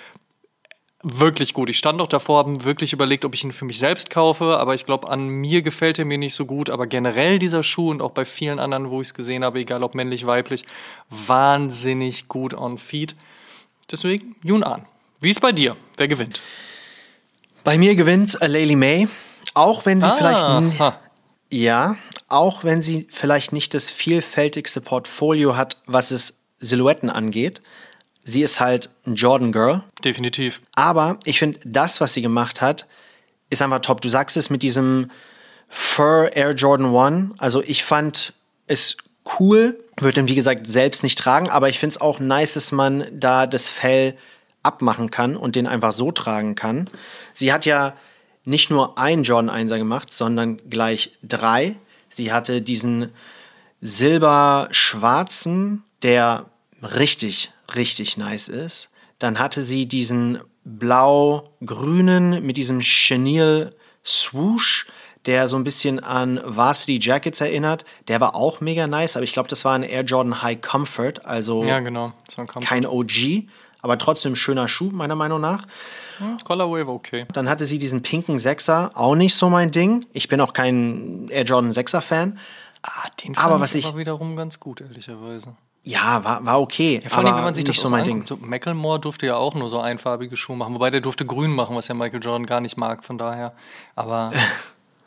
Wirklich 1.03 1.55
gut. 1.55 1.71
Ich 1.71 1.79
stand 1.79 2.01
auch 2.01 2.09
davor, 2.09 2.39
habe 2.39 2.65
wirklich 2.65 2.93
überlegt, 2.93 3.25
ob 3.25 3.35
ich 3.35 3.45
ihn 3.45 3.53
für 3.53 3.65
mich 3.65 3.79
selbst 3.79 4.11
kaufe, 4.11 4.59
aber 4.59 4.75
ich 4.75 4.85
glaube, 4.85 5.09
an 5.09 5.29
mir 5.29 5.63
gefällt 5.63 5.99
er 5.99 6.05
mir 6.05 6.19
nicht 6.19 6.35
so 6.35 6.45
gut. 6.45 6.71
Aber 6.71 6.87
generell 6.87 7.39
dieser 7.39 7.63
Schuh 7.63 7.91
und 7.91 8.03
auch 8.03 8.11
bei 8.11 8.25
vielen 8.25 8.59
anderen, 8.59 8.91
wo 8.91 9.01
ich 9.01 9.09
es 9.09 9.15
gesehen 9.15 9.45
habe, 9.45 9.61
egal 9.61 9.83
ob 9.83 9.95
männlich, 9.95 10.27
weiblich, 10.27 10.65
wahnsinnig 11.11 12.29
gut 12.29 12.55
on 12.55 12.79
feet. 12.79 13.15
Deswegen 13.91 14.37
Jun 14.43 14.63
an. 14.65 14.87
Wie 15.21 15.31
ist 15.31 15.41
bei 15.41 15.53
dir? 15.53 15.77
Wer 15.97 16.09
gewinnt? 16.09 16.43
Bei 17.65 17.79
mir 17.79 17.95
gewinnt 17.97 18.39
Laylie 18.41 18.77
May, 18.77 19.09
auch 19.55 19.85
wenn 19.87 20.01
sie 20.01 20.09
Ah, 20.09 20.17
vielleicht 20.17 20.79
ha. 20.79 21.01
ja, 21.51 21.97
auch 22.29 22.65
wenn 22.65 22.83
sie 22.83 23.07
vielleicht 23.11 23.53
nicht 23.53 23.75
das 23.75 23.91
vielfältigste 23.91 24.81
Portfolio 24.81 25.57
hat, 25.57 25.79
was 25.87 26.11
es 26.11 26.45
Silhouetten 26.61 27.11
angeht. 27.11 27.63
Sie 28.29 28.43
ist 28.43 28.61
halt 28.61 28.91
ein 29.07 29.15
Jordan 29.15 29.53
Girl, 29.53 29.83
Definitiv. 30.05 30.61
aber 30.75 31.19
ich 31.25 31.39
finde, 31.39 31.61
das, 31.65 32.03
was 32.03 32.13
sie 32.13 32.21
gemacht 32.21 32.61
hat, 32.61 32.85
ist 33.49 33.63
einfach 33.63 33.81
top. 33.81 34.03
Du 34.03 34.11
sagst 34.11 34.37
es 34.37 34.51
mit 34.51 34.63
diesem 34.63 35.11
Fur 35.71 36.37
Air 36.37 36.53
Jordan 36.53 36.95
1. 36.95 37.31
Also 37.39 37.63
ich 37.63 37.85
fand 37.85 38.35
es 38.67 38.99
cool, 39.41 39.83
würde 39.99 40.21
ihn 40.21 40.29
wie 40.29 40.35
gesagt 40.35 40.67
selbst 40.67 41.03
nicht 41.03 41.19
tragen, 41.19 41.49
aber 41.49 41.71
ich 41.71 41.79
finde 41.79 41.95
es 41.95 42.01
auch 42.03 42.21
nice, 42.21 42.53
dass 42.53 42.71
man 42.71 43.07
da 43.13 43.47
das 43.47 43.71
Fell 43.71 44.15
abmachen 44.63 45.11
kann 45.11 45.35
und 45.35 45.57
den 45.57 45.67
einfach 45.67 45.95
so 45.95 46.13
tragen 46.13 46.55
kann. 46.55 46.91
Sie 47.33 47.51
hat 47.51 47.65
ja 47.65 47.97
nicht 48.45 48.69
nur 48.69 48.99
einen 48.99 49.23
Jordan 49.23 49.69
1er 49.69 49.79
gemacht, 49.79 50.13
sondern 50.13 50.59
gleich 50.69 51.13
drei. 51.23 51.77
Sie 52.11 52.31
hatte 52.31 52.61
diesen 52.61 53.11
silber-schwarzen, 53.81 55.83
der 56.03 56.45
richtig, 56.83 57.53
richtig 57.75 58.17
nice 58.17 58.49
ist. 58.49 58.91
Dann 59.19 59.39
hatte 59.39 59.63
sie 59.63 59.87
diesen 59.87 60.41
blau-grünen 60.65 62.45
mit 62.45 62.57
diesem 62.57 62.81
Chenille 62.81 63.71
Swoosh, 64.05 64.87
der 65.27 65.49
so 65.49 65.57
ein 65.57 65.65
bisschen 65.65 66.01
an 66.01 66.41
Varsity 66.45 66.99
Jackets 67.01 67.41
erinnert. 67.41 67.85
Der 68.09 68.21
war 68.21 68.35
auch 68.35 68.61
mega 68.61 68.87
nice, 68.87 69.17
aber 69.17 69.25
ich 69.25 69.33
glaube, 69.33 69.49
das 69.49 69.65
war 69.65 69.75
ein 69.75 69.83
Air 69.83 70.03
Jordan 70.05 70.43
High 70.43 70.61
Comfort, 70.61 71.25
also 71.25 71.65
Ja, 71.65 71.81
genau. 71.81 72.13
Kampf. 72.35 72.61
kein 72.67 72.87
OG, 72.87 73.49
aber 73.83 73.99
trotzdem 73.99 74.37
schöner 74.37 74.69
Schuh, 74.69 74.91
meiner 74.93 75.17
Meinung 75.17 75.41
nach. 75.41 75.67
Colorway 76.45 76.87
war 76.87 76.95
okay. 76.95 77.27
Dann 77.33 77.49
hatte 77.49 77.65
sie 77.67 77.79
diesen 77.79 78.03
pinken 78.03 78.39
Sechser, 78.39 78.91
auch 78.95 79.15
nicht 79.15 79.35
so 79.35 79.51
mein 79.51 79.71
Ding. 79.71 80.05
Ich 80.13 80.27
bin 80.29 80.41
auch 80.41 80.53
kein 80.53 81.29
Air 81.29 81.45
Jordan 81.45 81.71
6er 81.71 82.01
Fan. 82.01 82.39
Ah, 82.83 83.09
den 83.25 83.37
Aber 83.37 83.51
fand 83.51 83.61
was 83.61 83.75
ich 83.75 83.81
ich- 83.85 83.87
aber 83.91 83.99
wiederum 83.99 84.35
ganz 84.37 84.59
gut, 84.59 84.81
ehrlicherweise. 84.81 85.57
Ja, 85.85 86.23
war, 86.25 86.45
war 86.45 86.61
okay. 86.61 87.01
Vor 87.07 87.25
allem, 87.25 87.35
wenn 87.35 87.45
man 87.45 87.55
sich 87.55 87.65
das 87.65 87.77
nicht 87.77 87.87
so 87.87 87.95
anguckt, 87.95 88.09
Ding. 88.09 88.27
so 88.27 88.37
Macklemore 88.37 89.01
durfte 89.01 89.27
ja 89.27 89.37
auch 89.37 89.55
nur 89.55 89.71
so 89.71 89.81
einfarbige 89.81 90.37
Schuhe 90.37 90.57
machen, 90.57 90.75
wobei 90.75 90.91
der 90.91 91.01
durfte 91.01 91.25
grün 91.25 91.55
machen, 91.55 91.75
was 91.77 91.89
ja 91.89 91.95
Michael 91.95 92.23
Jordan 92.23 92.47
gar 92.47 92.61
nicht 92.61 92.77
mag, 92.77 93.05
von 93.05 93.17
daher. 93.17 93.55
Aber 93.95 94.33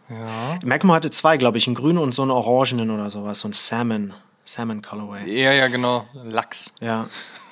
Macklemore 0.66 0.96
hatte 0.96 1.12
zwei, 1.12 1.38
glaube 1.38 1.58
ich, 1.58 1.68
einen 1.68 1.76
grünen 1.76 2.00
und 2.00 2.16
so 2.16 2.24
einen 2.24 2.32
orangenen 2.32 2.90
oder 2.90 3.10
sowas, 3.10 3.42
so 3.42 3.48
ein 3.48 3.54
Salmon, 3.54 4.14
Salmon 4.46 4.82
Colorway. 4.82 5.30
ja, 5.32 5.52
ja, 5.52 5.68
genau, 5.68 6.06
Lachs. 6.14 6.74
Ja, 6.82 7.08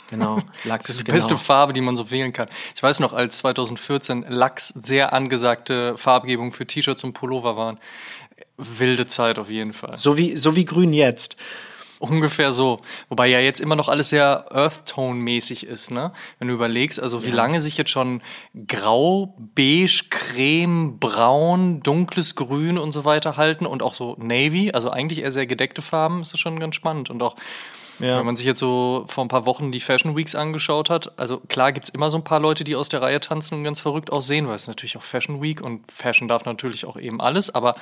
genau. 0.10 0.39
Lachs 0.63 0.88
Das 0.88 0.95
ist 0.95 0.99
die 1.01 1.03
genau. 1.03 1.15
beste 1.15 1.38
Farbe, 1.38 1.73
die 1.73 1.82
man 1.82 1.95
so 1.95 2.10
wählen 2.10 2.34
kann. 2.34 2.49
Ich 2.75 2.82
weiß 2.82 2.99
noch, 2.99 3.13
als 3.13 3.38
2014 3.39 4.25
Lachs 4.27 4.69
sehr 4.69 5.13
angesagte 5.13 5.97
Farbgebung 5.97 6.51
für 6.51 6.65
T-Shirts 6.65 7.03
und 7.03 7.13
Pullover 7.13 7.55
waren. 7.55 7.79
Wilde 8.58 9.05
Zeit 9.05 9.39
auf 9.39 9.49
jeden 9.49 9.73
Fall. 9.73 9.95
So 9.95 10.17
wie, 10.17 10.36
so 10.36 10.55
wie 10.55 10.65
grün 10.65 10.93
jetzt. 10.93 11.38
Ungefähr 11.99 12.53
so. 12.53 12.79
Wobei 13.09 13.27
ja 13.27 13.39
jetzt 13.39 13.59
immer 13.59 13.75
noch 13.75 13.89
alles 13.89 14.09
sehr 14.09 14.47
Earth 14.51 14.85
Tone-mäßig 14.85 15.65
ist, 15.65 15.91
ne? 15.91 16.13
Wenn 16.39 16.47
du 16.47 16.53
überlegst, 16.53 17.01
also 17.01 17.25
wie 17.25 17.31
lange 17.31 17.59
sich 17.59 17.77
jetzt 17.77 17.91
schon 17.91 18.21
Grau, 18.67 19.35
Beige, 19.38 20.05
Creme, 20.09 20.97
Braun, 20.97 21.81
dunkles 21.81 22.35
Grün 22.35 22.77
und 22.77 22.93
so 22.93 23.03
weiter 23.03 23.35
halten 23.35 23.65
und 23.65 23.83
auch 23.83 23.95
so 23.95 24.15
Navy, 24.17 24.71
also 24.71 24.89
eigentlich 24.89 25.21
eher 25.21 25.33
sehr 25.33 25.45
gedeckte 25.45 25.81
Farben, 25.81 26.21
ist 26.21 26.31
das 26.31 26.39
schon 26.39 26.59
ganz 26.59 26.75
spannend. 26.75 27.09
Und 27.09 27.21
auch 27.21 27.35
Ja. 27.99 28.17
wenn 28.17 28.25
man 28.25 28.35
sich 28.35 28.45
jetzt 28.45 28.59
so 28.59 29.05
vor 29.07 29.25
ein 29.25 29.27
paar 29.27 29.45
Wochen 29.45 29.71
die 29.71 29.79
Fashion 29.79 30.15
Weeks 30.15 30.35
angeschaut 30.35 30.89
hat, 30.89 31.17
also 31.19 31.39
klar 31.47 31.71
gibt's 31.71 31.89
immer 31.89 32.09
so 32.09 32.17
ein 32.17 32.23
paar 32.23 32.39
Leute, 32.39 32.63
die 32.63 32.75
aus 32.75 32.89
der 32.89 33.01
Reihe 33.01 33.19
tanzen 33.19 33.55
und 33.55 33.63
ganz 33.63 33.79
verrückt 33.79 34.12
aussehen, 34.12 34.47
weil 34.47 34.55
es 34.55 34.67
natürlich 34.67 34.97
auch 34.97 35.03
Fashion 35.03 35.41
Week 35.41 35.62
und 35.62 35.91
Fashion 35.91 36.27
darf 36.27 36.45
natürlich 36.45 36.85
auch 36.85 36.97
eben 36.97 37.19
alles, 37.21 37.53
aber 37.53 37.75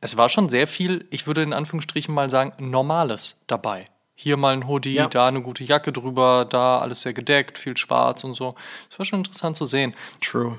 es 0.00 0.16
war 0.16 0.28
schon 0.28 0.48
sehr 0.48 0.66
viel, 0.66 1.06
ich 1.10 1.26
würde 1.26 1.42
in 1.42 1.52
Anführungsstrichen 1.52 2.14
mal 2.14 2.30
sagen, 2.30 2.52
Normales 2.58 3.36
dabei. 3.46 3.86
Hier 4.14 4.36
mal 4.36 4.52
ein 4.52 4.66
Hoodie, 4.66 4.94
Ja. 4.94 5.06
da 5.06 5.28
eine 5.28 5.42
gute 5.42 5.62
Jacke 5.62 5.92
drüber, 5.92 6.44
da 6.48 6.80
alles 6.80 7.02
sehr 7.02 7.12
gedeckt, 7.12 7.56
viel 7.56 7.76
schwarz 7.76 8.24
und 8.24 8.34
so. 8.34 8.56
Das 8.90 8.98
war 8.98 9.06
schon 9.06 9.20
interessant 9.20 9.54
zu 9.56 9.64
sehen. 9.64 9.94
True. 10.20 10.58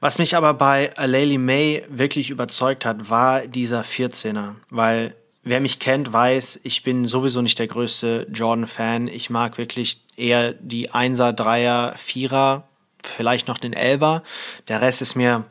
Was 0.00 0.18
mich 0.18 0.36
aber 0.36 0.52
bei 0.52 0.94
Alayli 0.96 1.38
May 1.38 1.84
wirklich 1.88 2.28
überzeugt 2.30 2.84
hat, 2.84 3.08
war 3.08 3.46
dieser 3.46 3.82
14er. 3.84 4.56
Weil 4.68 5.14
wer 5.42 5.60
mich 5.60 5.78
kennt, 5.78 6.12
weiß, 6.12 6.60
ich 6.62 6.82
bin 6.82 7.06
sowieso 7.06 7.42
nicht 7.42 7.58
der 7.58 7.66
größte 7.66 8.26
Jordan-Fan. 8.32 9.08
Ich 9.08 9.30
mag 9.30 9.58
wirklich 9.58 10.02
eher 10.16 10.52
die 10.52 10.90
1er, 10.90 11.32
3er, 11.36 11.96
4er, 11.96 12.62
vielleicht 13.02 13.48
noch 13.48 13.58
den 13.58 13.74
11er. 13.74 14.22
Der 14.68 14.80
Rest 14.80 15.02
ist 15.02 15.16
mir 15.16 15.44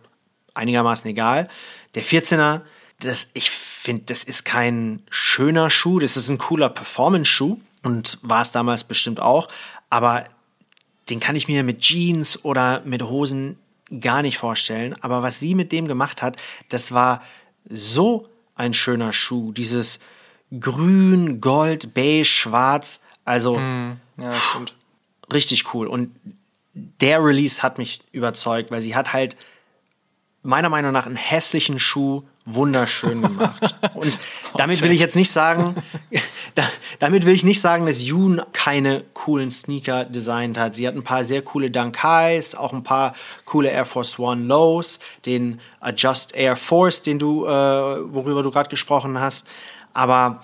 einigermaßen 0.54 1.10
egal. 1.10 1.50
Der 1.96 2.04
14er, 2.04 2.62
das, 3.00 3.30
ich 3.34 3.50
finde, 3.50 4.04
das 4.06 4.24
ist 4.24 4.46
kein 4.46 5.04
schöner 5.10 5.70
Schuh, 5.70 6.00
das 6.00 6.18
ist 6.18 6.30
ein 6.30 6.38
cooler 6.38 6.70
Performance-Schuh 6.70 7.60
und 7.84 8.20
war 8.22 8.42
es 8.42 8.52
damals 8.52 8.84
bestimmt 8.84 9.20
auch. 9.20 9.48
Aber 9.90 10.26
den 11.10 11.20
kann 11.20 11.36
ich 11.36 11.48
mir 11.48 11.64
mit 11.64 11.80
Jeans 11.80 12.46
oder 12.46 12.82
mit 12.86 13.04
Hosen 13.04 13.58
gar 14.00 14.22
nicht 14.22 14.38
vorstellen. 14.38 14.96
Aber 15.02 15.22
was 15.24 15.40
sie 15.40 15.56
mit 15.56 15.72
dem 15.72 15.88
gemacht 15.88 16.22
hat, 16.22 16.38
das 16.70 16.94
war 16.94 17.22
so 17.68 18.30
ein 18.56 18.74
schöner 18.74 19.14
Schuh. 19.14 19.52
Dieses 19.52 20.00
Grün, 20.60 21.40
Gold, 21.42 21.94
Beige, 21.94 22.26
Schwarz. 22.26 23.02
Also 23.26 23.58
Ja, 24.18 24.32
stimmt. 24.34 24.76
richtig 25.32 25.74
cool. 25.74 25.88
Und 25.88 26.16
der 26.74 27.24
Release 27.24 27.64
hat 27.64 27.78
mich 27.78 28.02
überzeugt, 28.12 28.72
weil 28.72 28.82
sie 28.82 28.96
hat 28.96 29.14
halt 29.14 29.36
meiner 30.44 30.70
Meinung 30.70 30.92
nach 30.92 31.06
einen 31.06 31.16
hässlichen 31.16 31.80
Schuh 31.80 32.24
wunderschön 32.46 33.22
gemacht. 33.22 33.76
Und 33.94 34.18
damit 34.58 34.82
will 34.82 34.92
ich 34.92 35.00
jetzt 35.00 35.16
nicht 35.16 35.32
sagen, 35.32 35.76
da, 36.56 36.64
damit 37.00 37.26
will 37.26 37.34
ich 37.34 37.44
nicht 37.44 37.62
sagen, 37.62 37.86
dass 37.86 38.02
Yoon 38.02 38.42
keine 38.54 39.04
coolen 39.14 39.52
Sneaker 39.52 40.06
designt 40.06 40.58
hat. 40.58 40.76
Sie 40.76 40.88
hat 40.88 40.96
ein 40.96 41.04
paar 41.04 41.24
sehr 41.24 41.42
coole 41.42 41.72
Dunk 41.72 42.02
Highs, 42.02 42.56
auch 42.56 42.74
ein 42.74 42.84
paar 42.84 43.14
coole 43.46 43.70
Air 43.70 43.86
Force 43.86 44.18
One 44.20 44.46
Lows, 44.46 45.00
den 45.26 45.60
Adjust 45.80 46.36
Air 46.36 46.56
Force, 46.56 47.02
den 47.02 47.20
du, 47.20 47.46
äh, 47.46 47.50
worüber 47.50 48.44
du 48.44 48.52
gerade 48.52 48.70
gesprochen 48.70 49.20
hast. 49.20 49.48
Aber 49.94 50.42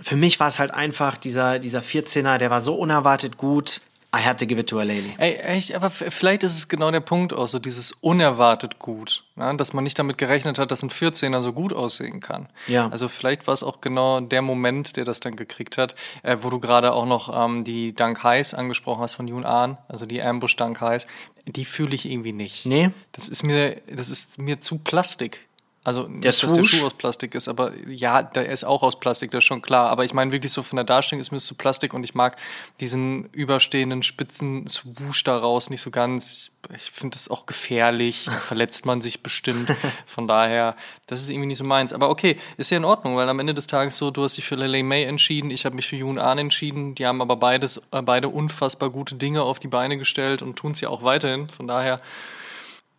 für 0.00 0.16
mich 0.16 0.38
war 0.40 0.48
es 0.48 0.58
halt 0.58 0.72
einfach 0.72 1.16
dieser, 1.16 1.58
dieser 1.58 1.80
14er, 1.80 2.38
der 2.38 2.50
war 2.50 2.60
so 2.60 2.74
unerwartet 2.74 3.36
gut. 3.36 3.80
I 4.14 4.20
had 4.20 4.38
to 4.38 4.46
give 4.46 4.58
it 4.58 4.68
to 4.70 4.80
a 4.80 4.84
lady. 4.84 5.14
Ey, 5.18 5.34
echt, 5.34 5.74
aber 5.74 5.90
vielleicht 5.90 6.42
ist 6.42 6.56
es 6.56 6.68
genau 6.68 6.90
der 6.90 7.00
Punkt 7.00 7.34
auch, 7.34 7.46
so 7.46 7.58
dieses 7.58 7.92
unerwartet 7.92 8.78
gut, 8.78 9.24
ne? 9.36 9.54
dass 9.56 9.74
man 9.74 9.84
nicht 9.84 9.98
damit 9.98 10.16
gerechnet 10.16 10.58
hat, 10.58 10.70
dass 10.70 10.82
ein 10.82 10.88
14er 10.88 11.42
so 11.42 11.52
gut 11.52 11.74
aussehen 11.74 12.20
kann. 12.20 12.48
Ja. 12.68 12.88
Also 12.88 13.08
vielleicht 13.08 13.46
war 13.46 13.52
es 13.52 13.62
auch 13.62 13.82
genau 13.82 14.20
der 14.20 14.40
Moment, 14.40 14.96
der 14.96 15.04
das 15.04 15.20
dann 15.20 15.36
gekriegt 15.36 15.76
hat, 15.76 15.94
äh, 16.22 16.38
wo 16.40 16.48
du 16.48 16.58
gerade 16.58 16.94
auch 16.94 17.04
noch 17.04 17.28
ähm, 17.34 17.64
die 17.64 17.94
Dunk 17.94 18.22
Highs 18.24 18.54
angesprochen 18.54 19.02
hast 19.02 19.12
von 19.12 19.28
Yun 19.28 19.44
Ahn, 19.44 19.76
also 19.88 20.06
die 20.06 20.22
Ambush 20.22 20.56
Dunk 20.56 20.80
Highs, 20.80 21.06
die 21.44 21.66
fühle 21.66 21.94
ich 21.94 22.10
irgendwie 22.10 22.32
nicht. 22.32 22.64
Nee? 22.64 22.90
Das 23.12 23.28
ist 23.28 23.42
mir, 23.42 23.82
das 23.94 24.08
ist 24.08 24.38
mir 24.38 24.58
zu 24.58 24.78
Plastik. 24.78 25.47
Also 25.88 26.02
nicht, 26.02 26.22
dass 26.26 26.40
der? 26.40 26.64
Schuh 26.64 26.84
aus 26.84 26.92
Plastik 26.92 27.34
ist, 27.34 27.48
aber 27.48 27.72
ja, 27.86 28.22
der 28.22 28.50
ist 28.50 28.62
auch 28.62 28.82
aus 28.82 29.00
Plastik, 29.00 29.30
das 29.30 29.38
ist 29.38 29.46
schon 29.46 29.62
klar. 29.62 29.88
Aber 29.88 30.04
ich 30.04 30.12
meine 30.12 30.32
wirklich 30.32 30.52
so 30.52 30.62
von 30.62 30.76
der 30.76 30.84
Darstellung 30.84 31.18
ist 31.18 31.30
mir 31.30 31.38
zu 31.38 31.54
Plastik 31.54 31.94
und 31.94 32.04
ich 32.04 32.14
mag 32.14 32.36
diesen 32.78 33.30
überstehenden 33.32 34.02
spitzen 34.02 34.66
Swoosh 34.66 35.24
daraus 35.24 35.70
nicht 35.70 35.80
so 35.80 35.90
ganz. 35.90 36.50
Ich 36.76 36.90
finde 36.90 37.14
das 37.14 37.30
auch 37.30 37.46
gefährlich, 37.46 38.26
da 38.26 38.32
verletzt 38.38 38.84
man 38.84 39.00
sich 39.00 39.22
bestimmt. 39.22 39.74
Von 40.06 40.28
daher, 40.28 40.76
das 41.06 41.22
ist 41.22 41.30
irgendwie 41.30 41.46
nicht 41.46 41.56
so 41.56 41.64
meins. 41.64 41.94
Aber 41.94 42.10
okay, 42.10 42.36
ist 42.58 42.68
ja 42.68 42.76
in 42.76 42.84
Ordnung, 42.84 43.16
weil 43.16 43.26
am 43.26 43.40
Ende 43.40 43.54
des 43.54 43.66
Tages 43.66 43.96
so, 43.96 44.10
du 44.10 44.24
hast 44.24 44.36
dich 44.36 44.44
für 44.44 44.56
Lele 44.56 44.82
May 44.82 45.04
entschieden, 45.04 45.50
ich 45.50 45.64
habe 45.64 45.74
mich 45.74 45.88
für 45.88 45.96
Yoon 45.96 46.18
Ahn 46.18 46.36
entschieden. 46.36 46.96
Die 46.96 47.06
haben 47.06 47.22
aber 47.22 47.36
beides, 47.36 47.80
äh, 47.92 48.02
beide 48.02 48.28
unfassbar 48.28 48.90
gute 48.90 49.14
Dinge 49.14 49.42
auf 49.42 49.58
die 49.58 49.68
Beine 49.68 49.96
gestellt 49.96 50.42
und 50.42 50.56
tun 50.56 50.72
es 50.72 50.82
ja 50.82 50.90
auch 50.90 51.02
weiterhin. 51.02 51.48
Von 51.48 51.66
daher 51.66 51.96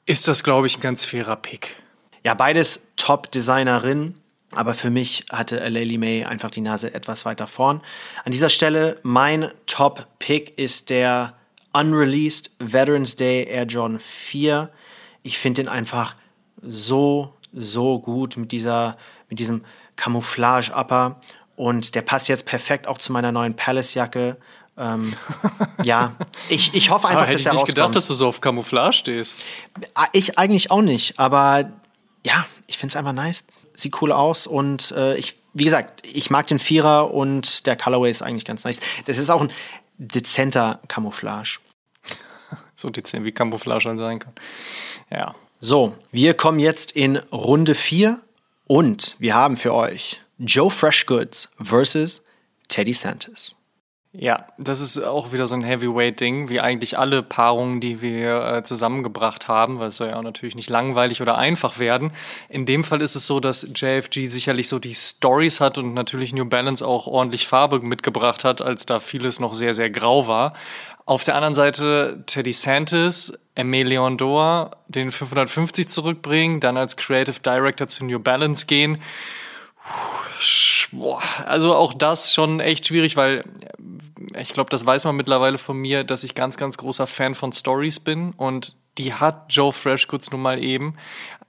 ist 0.07 0.27
das, 0.27 0.43
glaube 0.43 0.65
ich, 0.65 0.79
ein 0.79 0.81
ganz 0.81 1.05
fairer 1.05 1.35
Pick. 1.35 1.75
Ja, 2.23 2.33
beides 2.33 2.81
Top-Designerin, 2.97 4.15
aber 4.51 4.73
für 4.73 4.89
mich 4.89 5.25
hatte 5.31 5.67
Laylie 5.69 5.97
May 5.97 6.25
einfach 6.25 6.51
die 6.51 6.61
Nase 6.61 6.93
etwas 6.93 7.25
weiter 7.25 7.47
vorn. 7.47 7.81
An 8.25 8.31
dieser 8.31 8.49
Stelle, 8.49 8.97
mein 9.03 9.51
Top-Pick 9.67 10.57
ist 10.57 10.89
der 10.89 11.33
Unreleased 11.73 12.51
Veterans 12.59 13.15
Day 13.15 13.45
Air 13.47 13.65
Jordan 13.65 13.99
4. 13.99 14.69
Ich 15.23 15.37
finde 15.37 15.63
den 15.63 15.69
einfach 15.69 16.15
so, 16.61 17.33
so 17.53 17.99
gut 17.99 18.37
mit 18.37 18.51
dieser, 18.51 18.97
mit 19.29 19.39
diesem 19.39 19.63
Camouflage-Upper. 19.95 21.19
Und 21.55 21.93
der 21.95 22.01
passt 22.01 22.27
jetzt 22.29 22.45
perfekt 22.45 22.87
auch 22.87 22.97
zu 22.97 23.11
meiner 23.11 23.31
neuen 23.31 23.55
Palace-Jacke. 23.55 24.37
Ähm, 24.77 25.13
ja, 25.83 26.15
ich, 26.49 26.73
ich 26.73 26.89
hoffe 26.89 27.07
einfach, 27.07 27.23
Aber 27.23 27.31
dass 27.31 27.41
hätte 27.41 27.43
der 27.43 27.51
ich 27.51 27.53
nicht 27.53 27.61
rauskommt. 27.61 27.75
gedacht, 27.75 27.95
dass 27.95 28.07
du 28.07 28.13
so 28.13 28.27
auf 28.27 28.41
Camouflage 28.41 28.93
stehst. 28.93 29.37
Ah, 29.93 30.07
Ich 30.13 30.39
eigentlich 30.39 30.71
auch 30.71 30.81
nicht, 30.81 31.19
aber 31.19 31.69
ja, 32.23 32.45
ich 32.67 32.77
finde 32.77 32.91
es 32.91 32.95
einfach 32.95 33.13
nice. 33.13 33.45
Sieht 33.73 34.01
cool 34.01 34.11
aus 34.11 34.47
und 34.47 34.91
äh, 34.91 35.15
ich, 35.15 35.37
wie 35.53 35.63
gesagt, 35.63 36.05
ich 36.05 36.29
mag 36.29 36.47
den 36.47 36.59
Vierer 36.59 37.13
und 37.13 37.65
der 37.65 37.75
Colorway 37.75 38.11
ist 38.11 38.21
eigentlich 38.21 38.45
ganz 38.45 38.63
nice. 38.63 38.79
Das 39.05 39.17
ist 39.17 39.29
auch 39.29 39.41
ein 39.41 39.51
dezenter 39.97 40.79
Camouflage. 40.87 41.59
So 42.75 42.89
dezent 42.89 43.25
wie 43.25 43.33
Camouflage 43.33 43.83
dann 43.83 43.97
sein 43.97 44.19
kann. 44.19 44.31
Ja. 45.11 45.35
So, 45.59 45.95
wir 46.13 46.33
kommen 46.33 46.59
jetzt 46.59 46.93
in 46.93 47.17
Runde 47.17 47.75
4 47.75 48.17
und 48.67 49.17
wir 49.19 49.35
haben 49.35 49.57
für 49.57 49.73
euch 49.73 50.21
Joe 50.37 50.71
Freshgoods 50.71 51.49
versus 51.59 52.23
Teddy 52.69 52.93
Santis. 52.93 53.57
Ja, 54.11 54.47
das 54.57 54.79
ist 54.79 54.97
auch 54.97 55.33
wieder 55.33 55.45
so 55.45 55.53
ein 55.53 55.61
Heavyweight-Ding, 55.61 56.49
wie 56.49 56.59
eigentlich 56.59 56.97
alle 56.97 57.21
Paarungen, 57.21 57.79
die 57.79 58.01
wir 58.01 58.43
äh, 58.43 58.63
zusammengebracht 58.63 59.47
haben, 59.47 59.77
weil 59.77 59.89
es 59.89 59.97
soll 59.97 60.09
ja 60.09 60.17
auch 60.17 60.23
natürlich 60.23 60.55
nicht 60.55 60.69
langweilig 60.71 61.21
oder 61.21 61.37
einfach 61.37 61.77
werden. 61.77 62.11
In 62.49 62.65
dem 62.65 62.83
Fall 62.83 63.01
ist 63.01 63.15
es 63.15 63.27
so, 63.27 63.39
dass 63.39 63.67
JFG 63.75 64.25
sicherlich 64.25 64.67
so 64.67 64.79
die 64.79 64.95
Stories 64.95 65.61
hat 65.61 65.77
und 65.77 65.93
natürlich 65.93 66.33
New 66.33 66.45
Balance 66.45 66.85
auch 66.85 67.05
ordentlich 67.05 67.47
Farbe 67.47 67.81
mitgebracht 67.81 68.43
hat, 68.43 68.63
als 68.63 68.87
da 68.87 68.99
vieles 68.99 69.39
noch 69.39 69.53
sehr, 69.53 69.75
sehr 69.75 69.91
grau 69.91 70.27
war. 70.27 70.53
Auf 71.05 71.23
der 71.23 71.35
anderen 71.35 71.53
Seite 71.53 72.23
Teddy 72.25 72.53
Santis, 72.53 73.31
Emelion 73.53 74.17
Dor, 74.17 74.71
den 74.87 75.11
550 75.11 75.87
zurückbringen, 75.87 76.59
dann 76.59 76.77
als 76.77 76.97
Creative 76.97 77.39
Director 77.41 77.87
zu 77.87 78.05
New 78.05 78.19
Balance 78.19 78.65
gehen. 78.65 78.97
Also 81.45 81.75
auch 81.75 81.93
das 81.93 82.33
schon 82.33 82.59
echt 82.59 82.87
schwierig, 82.87 83.15
weil 83.17 83.43
ich 84.35 84.53
glaube, 84.53 84.69
das 84.69 84.85
weiß 84.85 85.05
man 85.05 85.15
mittlerweile 85.15 85.57
von 85.57 85.77
mir, 85.77 86.03
dass 86.03 86.23
ich 86.23 86.35
ganz, 86.35 86.57
ganz 86.57 86.77
großer 86.77 87.07
Fan 87.07 87.35
von 87.35 87.51
Stories 87.51 87.99
bin 87.99 88.31
und 88.31 88.75
die 88.99 89.13
hat 89.13 89.45
Joe 89.49 89.73
Freshgoods 89.73 90.31
nun 90.31 90.41
mal 90.41 90.63
eben 90.63 90.95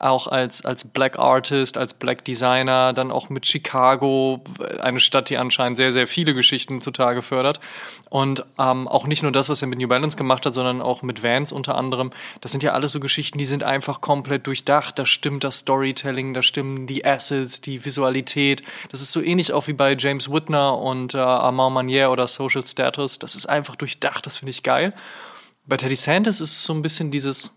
auch 0.01 0.27
als, 0.27 0.65
als 0.65 0.85
Black 0.85 1.19
Artist, 1.19 1.77
als 1.77 1.93
Black 1.93 2.25
Designer, 2.25 2.95
dann 2.95 3.11
auch 3.11 3.29
mit 3.29 3.47
Chicago, 3.47 4.43
eine 4.81 4.99
Stadt, 4.99 5.29
die 5.29 5.37
anscheinend 5.37 5.77
sehr, 5.77 5.93
sehr 5.93 6.07
viele 6.07 6.33
Geschichten 6.33 6.81
zutage 6.81 7.21
fördert. 7.21 7.61
Und 8.09 8.45
ähm, 8.59 8.89
auch 8.89 9.07
nicht 9.07 9.23
nur 9.23 9.31
das, 9.31 9.51
was 9.51 9.61
er 9.61 9.69
mit 9.69 9.79
New 9.79 9.89
Balance 9.89 10.17
gemacht 10.17 10.47
hat, 10.47 10.55
sondern 10.55 10.81
auch 10.81 11.03
mit 11.03 11.23
Vans 11.23 11.53
unter 11.53 11.77
anderem. 11.77 12.13
Das 12.41 12.51
sind 12.51 12.63
ja 12.63 12.73
alles 12.73 12.93
so 12.93 13.01
Geschichten, 13.01 13.37
die 13.37 13.45
sind 13.45 13.63
einfach 13.63 14.01
komplett 14.01 14.47
durchdacht. 14.47 14.99
Da 14.99 15.05
stimmt 15.05 15.45
das 15.45 15.59
Storytelling, 15.59 16.33
da 16.33 16.43
stimmen 16.43 16.87
die 16.87 17.05
Assets, 17.05 17.61
die 17.61 17.85
Visualität. 17.85 18.63
Das 18.91 19.03
ist 19.03 19.13
so 19.13 19.21
ähnlich 19.21 19.53
auch 19.53 19.69
wie 19.69 19.75
bei 19.75 19.95
James 19.97 20.33
Whitner 20.33 20.79
und 20.79 21.13
äh, 21.13 21.19
Armand 21.19 21.75
Manier 21.75 22.11
oder 22.11 22.27
Social 22.27 22.65
Status. 22.65 23.19
Das 23.19 23.35
ist 23.35 23.47
einfach 23.47 23.77
durchdacht, 23.77 24.25
das 24.25 24.39
finde 24.39 24.51
ich 24.51 24.63
geil. 24.63 24.95
Bei 25.71 25.77
Teddy 25.77 25.95
Santis 25.95 26.41
ist 26.41 26.51
es 26.51 26.65
so 26.65 26.73
ein 26.75 26.83
bisschen 26.83 27.13
dieses, 27.13 27.53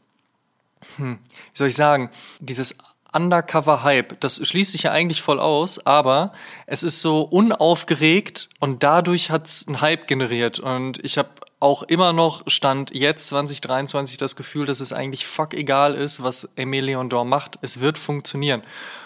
hm, 0.98 1.18
wie 1.52 1.58
soll 1.58 1.70
ich 1.70 1.76
sagen, 1.76 2.12
dieses 2.40 2.78
Undercover-Hype, 3.12 4.20
das 4.20 4.48
schließt 4.48 4.72
sich 4.72 4.84
ja 4.84 4.92
eigentlich 4.92 5.24
voll 5.24 5.40
aus, 5.40 5.84
aber 5.84 6.32
es 6.68 6.84
ist 6.84 7.02
so 7.02 7.24
unaufgeregt 7.24 8.50
und 8.60 8.84
dadurch 8.84 9.32
hat 9.32 9.48
es 9.48 9.68
einen 9.68 9.82
Hype 9.82 10.06
generiert. 10.06 10.60
Und 10.60 11.04
ich 11.04 11.18
habe 11.18 11.30
auch 11.60 11.82
immer 11.82 12.14
noch, 12.14 12.44
Stand 12.46 12.94
jetzt 12.94 13.30
2023, 13.30 14.18
das 14.18 14.36
Gefühl, 14.36 14.68
dass 14.68 14.80
es 14.80 14.94
eigentlich 14.94 15.26
fuck 15.26 15.56
egal 15.56 15.96
ist, 15.96 16.22
was 16.22 16.48
Emilion 16.56 17.10
Dor 17.10 17.26
macht. 17.26 17.58
Es 17.64 17.80
wird 17.80 17.98
funktionieren. 17.98 18.62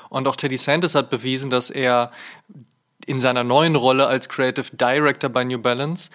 Und 0.10 0.28
auch 0.28 0.36
Teddy 0.36 0.58
Santis 0.58 0.95
hat 0.95 1.10
bewiesen, 1.10 1.49
dass 1.49 1.70
er 1.70 2.12
in 3.05 3.22
seiner 3.22 3.45
neuen 3.45 3.78
Rolle 3.78 4.08
als 4.08 4.28
Creative 4.28 4.76
Director 4.76 5.30
bei 5.30 5.45
New 5.45 5.60
Balance 5.60 6.10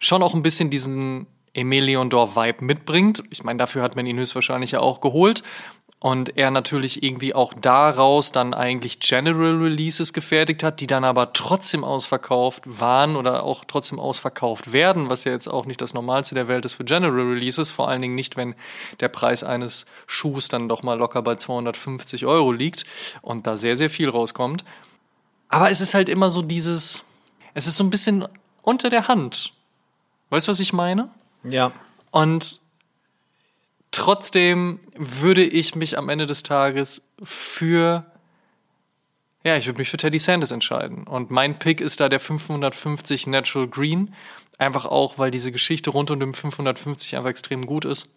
schon 0.00 0.20
auch 0.20 0.34
ein 0.34 0.42
bisschen 0.42 0.68
diesen 0.68 1.28
Emelion 1.54 2.10
Dor 2.10 2.36
Vibe 2.36 2.64
mitbringt. 2.64 3.22
Ich 3.30 3.44
meine, 3.44 3.58
dafür 3.58 3.82
hat 3.82 3.96
man 3.96 4.06
ihn 4.06 4.18
höchstwahrscheinlich 4.18 4.72
ja 4.72 4.80
auch 4.80 5.00
geholt. 5.00 5.42
Und 6.04 6.36
er 6.36 6.50
natürlich 6.50 7.02
irgendwie 7.02 7.34
auch 7.34 7.54
daraus 7.54 8.30
dann 8.30 8.52
eigentlich 8.52 9.00
General 9.00 9.56
Releases 9.56 10.12
gefertigt 10.12 10.62
hat, 10.62 10.80
die 10.80 10.86
dann 10.86 11.02
aber 11.02 11.32
trotzdem 11.32 11.82
ausverkauft 11.82 12.62
waren 12.66 13.16
oder 13.16 13.42
auch 13.42 13.64
trotzdem 13.64 13.98
ausverkauft 13.98 14.74
werden, 14.74 15.08
was 15.08 15.24
ja 15.24 15.32
jetzt 15.32 15.46
auch 15.46 15.64
nicht 15.64 15.80
das 15.80 15.94
Normalste 15.94 16.34
der 16.34 16.46
Welt 16.46 16.66
ist 16.66 16.74
für 16.74 16.84
General 16.84 17.28
Releases, 17.28 17.70
vor 17.70 17.88
allen 17.88 18.02
Dingen 18.02 18.16
nicht, 18.16 18.36
wenn 18.36 18.54
der 19.00 19.08
Preis 19.08 19.44
eines 19.44 19.86
Schuhs 20.06 20.48
dann 20.48 20.68
doch 20.68 20.82
mal 20.82 20.98
locker 20.98 21.22
bei 21.22 21.36
250 21.36 22.26
Euro 22.26 22.52
liegt 22.52 22.84
und 23.22 23.46
da 23.46 23.56
sehr, 23.56 23.78
sehr 23.78 23.88
viel 23.88 24.10
rauskommt. 24.10 24.62
Aber 25.48 25.70
es 25.70 25.80
ist 25.80 25.94
halt 25.94 26.10
immer 26.10 26.28
so 26.28 26.42
dieses, 26.42 27.02
es 27.54 27.66
ist 27.66 27.76
so 27.76 27.84
ein 27.84 27.88
bisschen 27.88 28.28
unter 28.60 28.90
der 28.90 29.08
Hand. 29.08 29.52
Weißt 30.28 30.48
du, 30.48 30.50
was 30.50 30.60
ich 30.60 30.74
meine? 30.74 31.08
Ja. 31.44 31.72
Und 32.10 32.60
trotzdem 33.90 34.80
würde 34.96 35.44
ich 35.44 35.74
mich 35.74 35.96
am 35.98 36.08
Ende 36.08 36.26
des 36.26 36.42
Tages 36.42 37.08
für, 37.22 38.04
ja, 39.44 39.56
ich 39.56 39.66
würde 39.66 39.78
mich 39.78 39.90
für 39.90 39.96
Teddy 39.96 40.18
Sanders 40.18 40.50
entscheiden. 40.50 41.04
Und 41.04 41.30
mein 41.30 41.58
Pick 41.58 41.80
ist 41.80 42.00
da 42.00 42.08
der 42.08 42.20
550 42.20 43.26
Natural 43.26 43.68
Green. 43.68 44.14
Einfach 44.58 44.86
auch, 44.86 45.18
weil 45.18 45.30
diese 45.30 45.52
Geschichte 45.52 45.90
rund 45.90 46.10
um 46.10 46.20
den 46.20 46.34
550 46.34 47.16
einfach 47.16 47.30
extrem 47.30 47.62
gut 47.62 47.84
ist. 47.84 48.14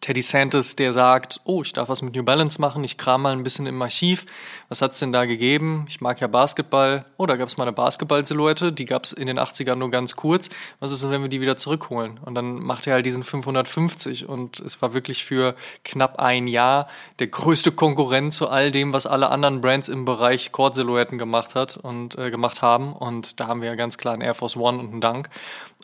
Teddy 0.00 0.22
Santis, 0.22 0.76
der 0.76 0.92
sagt, 0.92 1.40
oh, 1.44 1.62
ich 1.62 1.72
darf 1.72 1.88
was 1.88 2.02
mit 2.02 2.14
New 2.14 2.22
Balance 2.22 2.60
machen, 2.60 2.84
ich 2.84 2.98
kram 2.98 3.22
mal 3.22 3.32
ein 3.32 3.42
bisschen 3.42 3.66
im 3.66 3.80
Archiv. 3.82 4.26
Was 4.68 4.82
hat's 4.82 4.98
denn 4.98 5.12
da 5.12 5.24
gegeben? 5.24 5.86
Ich 5.88 6.00
mag 6.00 6.20
ja 6.20 6.26
Basketball. 6.26 7.06
Oh, 7.16 7.26
da 7.26 7.36
gab's 7.36 7.56
mal 7.56 7.64
eine 7.64 7.72
Basketball-Silhouette, 7.72 8.72
die 8.72 8.84
gab's 8.84 9.12
in 9.12 9.26
den 9.26 9.38
80ern 9.38 9.76
nur 9.76 9.90
ganz 9.90 10.14
kurz. 10.14 10.50
Was 10.78 10.92
ist 10.92 11.02
denn, 11.02 11.10
wenn 11.10 11.22
wir 11.22 11.28
die 11.28 11.40
wieder 11.40 11.56
zurückholen? 11.56 12.18
Und 12.24 12.34
dann 12.34 12.58
macht 12.60 12.86
er 12.86 12.94
halt 12.94 13.06
diesen 13.06 13.22
550 13.22 14.28
und 14.28 14.60
es 14.60 14.80
war 14.82 14.94
wirklich 14.94 15.24
für 15.24 15.54
knapp 15.84 16.18
ein 16.18 16.46
Jahr 16.46 16.88
der 17.18 17.28
größte 17.28 17.72
Konkurrent 17.72 18.32
zu 18.32 18.48
all 18.48 18.70
dem, 18.70 18.92
was 18.92 19.06
alle 19.06 19.30
anderen 19.30 19.60
Brands 19.60 19.88
im 19.88 20.04
Bereich 20.04 20.52
Cord-Silhouetten 20.52 21.18
gemacht 21.18 21.54
hat 21.54 21.76
und 21.76 22.16
äh, 22.18 22.30
gemacht 22.30 22.62
haben. 22.62 22.92
Und 22.92 23.40
da 23.40 23.46
haben 23.46 23.62
wir 23.62 23.68
ja 23.68 23.74
ganz 23.74 23.98
klar 23.98 24.14
einen 24.14 24.22
Air 24.22 24.34
Force 24.34 24.56
One 24.56 24.78
und 24.78 24.90
einen 24.92 25.00
Dunk. 25.00 25.28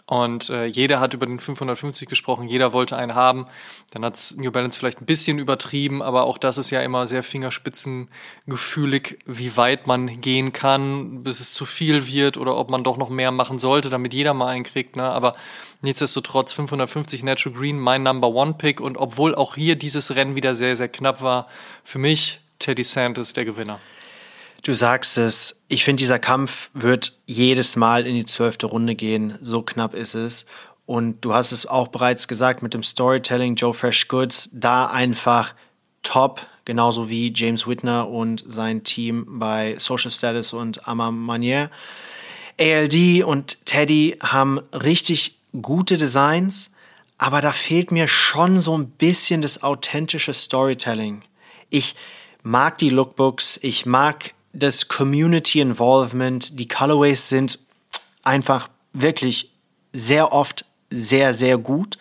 Und 0.06 0.50
äh, 0.50 0.66
jeder 0.66 1.00
hat 1.00 1.14
über 1.14 1.24
den 1.24 1.40
550 1.40 2.08
gesprochen, 2.08 2.46
jeder 2.46 2.74
wollte 2.74 2.96
einen 2.96 3.14
haben. 3.14 3.46
Dann 3.92 4.03
hat 4.04 4.34
New 4.36 4.50
Balance 4.52 4.78
vielleicht 4.78 5.00
ein 5.00 5.06
bisschen 5.06 5.38
übertrieben, 5.38 6.02
aber 6.02 6.24
auch 6.24 6.38
das 6.38 6.58
ist 6.58 6.70
ja 6.70 6.80
immer 6.82 7.06
sehr 7.06 7.22
fingerspitzengefühlig, 7.22 9.18
wie 9.26 9.56
weit 9.56 9.86
man 9.86 10.20
gehen 10.20 10.52
kann, 10.52 11.22
bis 11.24 11.40
es 11.40 11.54
zu 11.54 11.64
viel 11.64 12.06
wird 12.06 12.36
oder 12.36 12.56
ob 12.56 12.70
man 12.70 12.84
doch 12.84 12.96
noch 12.96 13.08
mehr 13.08 13.30
machen 13.30 13.58
sollte, 13.58 13.90
damit 13.90 14.14
jeder 14.14 14.34
mal 14.34 14.48
einen 14.48 14.64
kriegt. 14.64 14.96
Ne? 14.96 15.02
Aber 15.02 15.34
nichtsdestotrotz 15.82 16.52
550 16.52 17.22
Natural 17.22 17.58
Green, 17.58 17.78
mein 17.78 18.02
Number 18.02 18.28
One 18.28 18.54
Pick. 18.54 18.80
Und 18.80 18.96
obwohl 18.96 19.34
auch 19.34 19.54
hier 19.54 19.76
dieses 19.76 20.14
Rennen 20.14 20.36
wieder 20.36 20.54
sehr, 20.54 20.76
sehr 20.76 20.88
knapp 20.88 21.22
war, 21.22 21.48
für 21.82 21.98
mich 21.98 22.40
Teddy 22.58 22.84
Santis 22.84 23.32
der 23.32 23.44
Gewinner. 23.44 23.80
Du 24.62 24.72
sagst 24.72 25.18
es, 25.18 25.62
ich 25.68 25.84
finde, 25.84 26.00
dieser 26.00 26.18
Kampf 26.18 26.70
wird 26.72 27.18
jedes 27.26 27.76
Mal 27.76 28.06
in 28.06 28.14
die 28.14 28.24
zwölfte 28.24 28.66
Runde 28.66 28.94
gehen. 28.94 29.36
So 29.42 29.60
knapp 29.60 29.92
ist 29.92 30.14
es. 30.14 30.46
Und 30.86 31.24
du 31.24 31.32
hast 31.32 31.52
es 31.52 31.66
auch 31.66 31.88
bereits 31.88 32.28
gesagt 32.28 32.62
mit 32.62 32.74
dem 32.74 32.82
Storytelling, 32.82 33.54
Joe 33.54 33.72
Fresh 33.72 34.08
Goods, 34.08 34.50
da 34.52 34.86
einfach 34.86 35.54
top, 36.02 36.46
genauso 36.64 37.08
wie 37.08 37.32
James 37.34 37.66
Whitner 37.66 38.08
und 38.08 38.44
sein 38.46 38.84
Team 38.84 39.26
bei 39.38 39.76
Social 39.78 40.10
Status 40.10 40.52
und 40.52 40.86
Ama 40.86 41.10
Manier. 41.10 41.70
ALD 42.60 43.24
und 43.24 43.64
Teddy 43.66 44.18
haben 44.22 44.60
richtig 44.72 45.38
gute 45.60 45.96
Designs, 45.96 46.70
aber 47.18 47.40
da 47.40 47.52
fehlt 47.52 47.90
mir 47.90 48.08
schon 48.08 48.60
so 48.60 48.76
ein 48.76 48.90
bisschen 48.90 49.40
das 49.40 49.62
authentische 49.62 50.34
Storytelling. 50.34 51.22
Ich 51.70 51.94
mag 52.42 52.78
die 52.78 52.90
Lookbooks, 52.90 53.58
ich 53.62 53.86
mag 53.86 54.34
das 54.52 54.88
Community 54.88 55.60
Involvement, 55.60 56.58
die 56.58 56.68
Colorways 56.68 57.28
sind 57.28 57.58
einfach 58.22 58.68
wirklich 58.92 59.50
sehr 59.92 60.32
oft 60.32 60.64
sehr, 60.94 61.34
sehr 61.34 61.58
gut, 61.58 61.98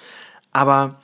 aber 0.51 0.95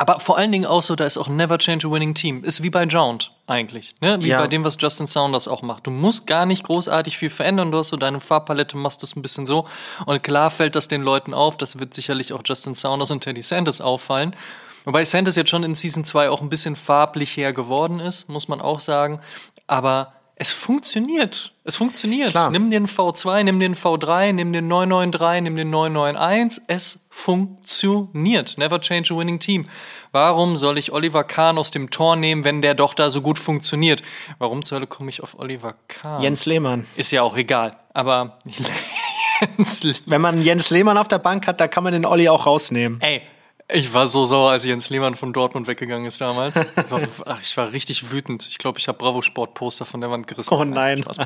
Aber 0.00 0.20
vor 0.20 0.38
allen 0.38 0.52
Dingen 0.52 0.64
auch 0.64 0.84
so, 0.84 0.94
da 0.94 1.04
ist 1.06 1.18
auch 1.18 1.26
Never 1.26 1.58
Change 1.58 1.88
a 1.88 1.90
Winning 1.90 2.14
Team. 2.14 2.44
Ist 2.44 2.62
wie 2.62 2.70
bei 2.70 2.84
Jound 2.84 3.32
eigentlich. 3.48 3.96
Ne? 4.00 4.22
Wie 4.22 4.28
Ja. 4.28 4.38
bei 4.38 4.46
dem, 4.46 4.62
was 4.62 4.76
Justin 4.78 5.06
Saunders 5.06 5.48
auch 5.48 5.62
macht. 5.62 5.88
Du 5.88 5.90
musst 5.90 6.28
gar 6.28 6.46
nicht 6.46 6.62
großartig 6.62 7.18
viel 7.18 7.30
verändern. 7.30 7.72
Du 7.72 7.78
hast 7.78 7.88
so 7.88 7.96
deine 7.96 8.20
Farbpalette, 8.20 8.76
machst 8.76 9.02
das 9.02 9.16
ein 9.16 9.22
bisschen 9.22 9.44
so. 9.44 9.66
Und 10.06 10.22
klar 10.22 10.50
fällt 10.50 10.76
das 10.76 10.86
den 10.86 11.02
Leuten 11.02 11.34
auf. 11.34 11.56
Das 11.56 11.80
wird 11.80 11.94
sicherlich 11.94 12.32
auch 12.32 12.42
Justin 12.44 12.74
Saunders 12.74 13.10
und 13.10 13.24
Teddy 13.24 13.42
Sanders 13.42 13.80
auffallen. 13.80 14.36
Wobei 14.84 15.04
Sanders 15.04 15.34
jetzt 15.34 15.50
schon 15.50 15.64
in 15.64 15.74
Season 15.74 16.04
2 16.04 16.30
auch 16.30 16.42
ein 16.42 16.48
bisschen 16.48 16.76
farblich 16.76 17.36
her 17.36 17.52
geworden 17.52 17.98
ist, 17.98 18.28
muss 18.28 18.46
man 18.46 18.60
auch 18.60 18.78
sagen. 18.78 19.20
Aber 19.66 20.12
es 20.40 20.52
funktioniert. 20.52 21.52
Es 21.64 21.76
funktioniert. 21.76 22.30
Klar. 22.30 22.50
Nimm 22.52 22.70
den 22.70 22.86
V2, 22.86 23.42
nimm 23.42 23.58
den 23.58 23.74
V3, 23.74 24.32
nimm 24.32 24.52
den 24.52 24.68
993, 24.68 25.42
nimm 25.42 25.56
den 25.56 25.70
991. 25.70 26.62
Es 26.68 27.06
funktioniert. 27.10 28.56
Never 28.56 28.80
change 28.80 29.12
a 29.12 29.18
winning 29.18 29.40
team. 29.40 29.64
Warum 30.12 30.54
soll 30.54 30.78
ich 30.78 30.92
Oliver 30.92 31.24
Kahn 31.24 31.58
aus 31.58 31.72
dem 31.72 31.90
Tor 31.90 32.14
nehmen, 32.14 32.44
wenn 32.44 32.62
der 32.62 32.74
doch 32.74 32.94
da 32.94 33.10
so 33.10 33.20
gut 33.20 33.36
funktioniert? 33.40 34.02
Warum 34.38 34.64
zur 34.64 34.76
Hölle 34.76 34.86
komme 34.86 35.10
ich 35.10 35.24
auf 35.24 35.36
Oliver 35.36 35.74
Kahn? 35.88 36.22
Jens 36.22 36.46
Lehmann. 36.46 36.86
Ist 36.94 37.10
ja 37.10 37.22
auch 37.22 37.36
egal. 37.36 37.76
Aber 37.92 38.38
Wenn 40.06 40.20
man 40.20 40.40
Jens 40.42 40.70
Lehmann 40.70 40.98
auf 40.98 41.08
der 41.08 41.18
Bank 41.18 41.48
hat, 41.48 41.60
da 41.60 41.66
kann 41.66 41.82
man 41.82 41.92
den 41.92 42.06
Olli 42.06 42.28
auch 42.28 42.46
rausnehmen. 42.46 43.00
Ey, 43.00 43.22
ich 43.70 43.92
war 43.92 44.06
so 44.06 44.24
sauer, 44.24 44.50
als 44.50 44.64
Jens 44.64 44.90
Lehmann 44.90 45.14
von 45.14 45.32
Dortmund 45.32 45.66
weggegangen 45.66 46.06
ist 46.06 46.20
damals. 46.20 46.56
Ich 46.76 46.90
war, 46.90 47.00
ach, 47.26 47.40
ich 47.42 47.56
war 47.56 47.72
richtig 47.72 48.10
wütend. 48.10 48.46
Ich 48.48 48.58
glaube, 48.58 48.78
ich 48.78 48.88
habe 48.88 48.98
Bravo 48.98 49.20
Sport 49.22 49.54
Poster 49.54 49.84
von 49.84 50.00
der 50.00 50.10
Wand 50.10 50.26
gerissen. 50.26 50.52
Oh 50.54 50.64
nein. 50.64 51.02
Spaß 51.02 51.18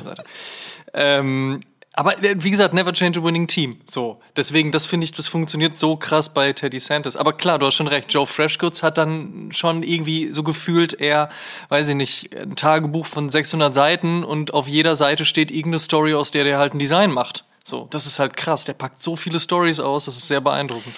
ähm, 0.93 1.59
aber 1.93 2.21
äh, 2.23 2.35
wie 2.43 2.49
gesagt, 2.49 2.73
never 2.73 2.91
change 2.91 3.19
a 3.19 3.23
winning 3.23 3.47
team. 3.47 3.79
So, 3.85 4.19
deswegen, 4.35 4.71
das 4.71 4.85
finde 4.85 5.05
ich, 5.05 5.11
das 5.11 5.27
funktioniert 5.27 5.75
so 5.75 5.95
krass 5.95 6.33
bei 6.33 6.51
Teddy 6.51 6.79
Santis. 6.79 7.15
Aber 7.15 7.33
klar, 7.33 7.59
du 7.59 7.67
hast 7.67 7.75
schon 7.75 7.87
recht. 7.87 8.11
Joe 8.11 8.25
Freshgoods 8.25 8.81
hat 8.81 8.97
dann 8.97 9.51
schon 9.51 9.83
irgendwie 9.83 10.33
so 10.33 10.43
gefühlt, 10.43 10.99
er, 10.99 11.29
weiß 11.69 11.87
ich 11.89 11.95
nicht, 11.95 12.35
ein 12.35 12.55
Tagebuch 12.55 13.05
von 13.05 13.29
600 13.29 13.73
Seiten 13.73 14.23
und 14.23 14.53
auf 14.53 14.67
jeder 14.67 14.95
Seite 14.95 15.25
steht 15.25 15.51
irgendeine 15.51 15.79
Story, 15.79 16.15
aus 16.15 16.31
der 16.31 16.43
der 16.43 16.57
halt 16.57 16.73
ein 16.73 16.79
Design 16.79 17.11
macht. 17.11 17.45
So, 17.63 17.87
das 17.91 18.07
ist 18.07 18.19
halt 18.19 18.35
krass. 18.35 18.65
Der 18.65 18.73
packt 18.73 19.01
so 19.01 19.15
viele 19.15 19.39
Stories 19.39 19.79
aus, 19.79 20.05
das 20.05 20.17
ist 20.17 20.27
sehr 20.27 20.41
beeindruckend. 20.41 20.95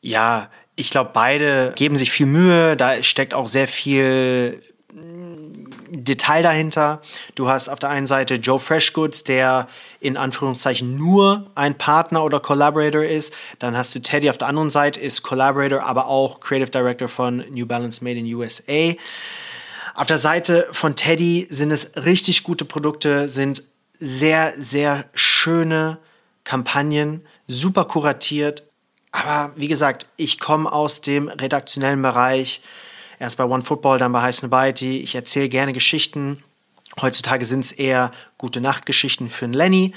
Ja, 0.00 0.50
ich 0.76 0.90
glaube, 0.90 1.10
beide 1.12 1.72
geben 1.76 1.96
sich 1.96 2.10
viel 2.10 2.26
Mühe. 2.26 2.76
Da 2.76 3.02
steckt 3.02 3.34
auch 3.34 3.46
sehr 3.46 3.68
viel 3.68 4.62
Detail 5.94 6.42
dahinter. 6.42 7.02
Du 7.34 7.48
hast 7.48 7.68
auf 7.68 7.78
der 7.78 7.90
einen 7.90 8.06
Seite 8.06 8.34
Joe 8.36 8.58
Freshgoods, 8.58 9.24
der 9.24 9.68
in 10.00 10.16
Anführungszeichen 10.16 10.96
nur 10.96 11.50
ein 11.54 11.76
Partner 11.76 12.24
oder 12.24 12.40
Collaborator 12.40 13.04
ist. 13.04 13.32
Dann 13.58 13.76
hast 13.76 13.94
du 13.94 14.00
Teddy 14.00 14.30
auf 14.30 14.38
der 14.38 14.48
anderen 14.48 14.70
Seite, 14.70 15.00
ist 15.00 15.22
Collaborator, 15.22 15.82
aber 15.82 16.06
auch 16.06 16.40
Creative 16.40 16.70
Director 16.70 17.08
von 17.08 17.44
New 17.50 17.66
Balance 17.66 18.02
Made 18.02 18.18
in 18.18 18.34
USA. 18.34 18.94
Auf 19.94 20.06
der 20.06 20.18
Seite 20.18 20.66
von 20.72 20.96
Teddy 20.96 21.46
sind 21.50 21.70
es 21.70 21.90
richtig 21.96 22.42
gute 22.42 22.64
Produkte, 22.64 23.28
sind 23.28 23.62
sehr, 24.00 24.54
sehr 24.56 25.04
schöne 25.14 25.98
Kampagnen, 26.44 27.26
super 27.46 27.84
kuratiert. 27.84 28.64
Aber 29.12 29.52
wie 29.56 29.68
gesagt, 29.68 30.06
ich 30.16 30.40
komme 30.40 30.70
aus 30.72 31.00
dem 31.00 31.28
redaktionellen 31.28 32.02
Bereich 32.02 32.62
Erst 33.22 33.36
bei 33.36 33.44
One 33.44 33.62
Football, 33.62 34.00
dann 34.00 34.10
bei 34.10 34.20
High 34.20 34.34
Snobiety. 34.34 34.98
Ich 34.98 35.14
erzähle 35.14 35.48
gerne 35.48 35.72
Geschichten. 35.72 36.42
Heutzutage 37.00 37.44
sind 37.44 37.64
es 37.64 37.70
eher 37.70 38.10
gute 38.36 38.60
Nachtgeschichten 38.60 39.30
für 39.30 39.44
einen 39.44 39.54
Lenny. 39.54 39.94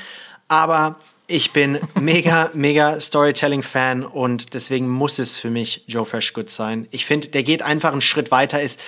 Aber 0.48 1.00
ich 1.26 1.50
bin 1.50 1.80
mega, 1.96 2.52
mega 2.54 3.02
Storytelling-Fan 3.02 4.04
und 4.04 4.54
deswegen 4.54 4.88
muss 4.88 5.18
es 5.18 5.40
für 5.40 5.50
mich 5.50 5.86
Joe 5.88 6.06
Freshgood 6.06 6.52
sein. 6.52 6.88
Ich 6.92 7.08
finde, 7.08 7.30
der 7.30 7.42
geht 7.42 7.64
einfach 7.64 7.94
einen 7.94 8.02
Schritt 8.02 8.30
weiter. 8.30 8.62
Ist, 8.62 8.80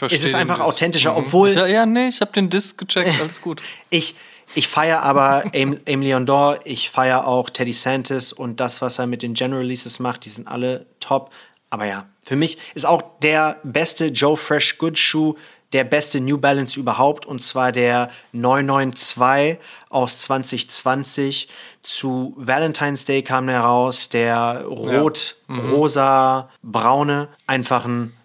es 0.00 0.24
ist 0.24 0.34
einfach 0.34 0.58
authentischer, 0.58 1.12
mhm. 1.12 1.18
obwohl. 1.18 1.50
Ja, 1.50 1.68
ja, 1.68 1.86
nee, 1.86 2.08
ich 2.08 2.20
habe 2.20 2.32
den 2.32 2.50
Disc 2.50 2.78
gecheckt, 2.78 3.20
alles 3.20 3.40
gut. 3.40 3.62
ich 3.90 4.16
ich 4.54 4.68
feiere 4.68 5.02
aber 5.02 5.44
Aim, 5.52 5.78
Leon 5.86 6.26
Dor, 6.26 6.60
ich 6.64 6.90
feiere 6.90 7.26
auch 7.26 7.50
Teddy 7.50 7.72
Santis 7.72 8.32
und 8.32 8.60
das, 8.60 8.82
was 8.82 8.98
er 8.98 9.06
mit 9.06 9.22
den 9.22 9.34
General 9.34 9.62
Releases 9.62 9.98
macht, 9.98 10.24
die 10.24 10.30
sind 10.30 10.48
alle 10.48 10.86
top. 11.00 11.30
Aber 11.70 11.84
ja, 11.84 12.08
für 12.22 12.36
mich 12.36 12.58
ist 12.74 12.86
auch 12.86 13.02
der 13.22 13.58
beste 13.62 14.06
Joe 14.06 14.36
Fresh 14.36 14.78
Good 14.78 14.98
Shoe 14.98 15.34
der 15.72 15.84
beste 15.84 16.20
New 16.20 16.38
Balance 16.38 16.80
überhaupt 16.80 17.26
und 17.26 17.42
zwar 17.42 17.72
der 17.72 18.10
992 18.32 19.58
aus 19.90 20.20
2020 20.22 21.48
zu 21.82 22.34
Valentine's 22.36 23.04
Day 23.04 23.22
kam 23.22 23.46
der 23.46 23.60
raus, 23.60 24.08
der 24.08 24.64
rot, 24.64 25.36
ja. 25.48 25.54
mhm. 25.54 25.70
rosa, 25.70 26.50
braune, 26.62 27.28
einfach 27.46 27.84
ein 27.84 28.17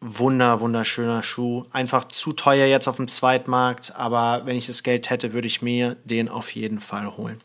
wunder 0.00 0.60
wunderschöner 0.60 1.22
Schuh, 1.22 1.64
einfach 1.72 2.06
zu 2.08 2.32
teuer 2.32 2.66
jetzt 2.66 2.88
auf 2.88 2.96
dem 2.96 3.08
Zweitmarkt, 3.08 3.94
aber 3.96 4.46
wenn 4.46 4.56
ich 4.56 4.66
das 4.66 4.82
Geld 4.82 5.10
hätte, 5.10 5.32
würde 5.32 5.46
ich 5.46 5.62
mir 5.62 5.96
den 6.04 6.28
auf 6.28 6.54
jeden 6.54 6.80
Fall 6.80 7.16
holen. 7.16 7.40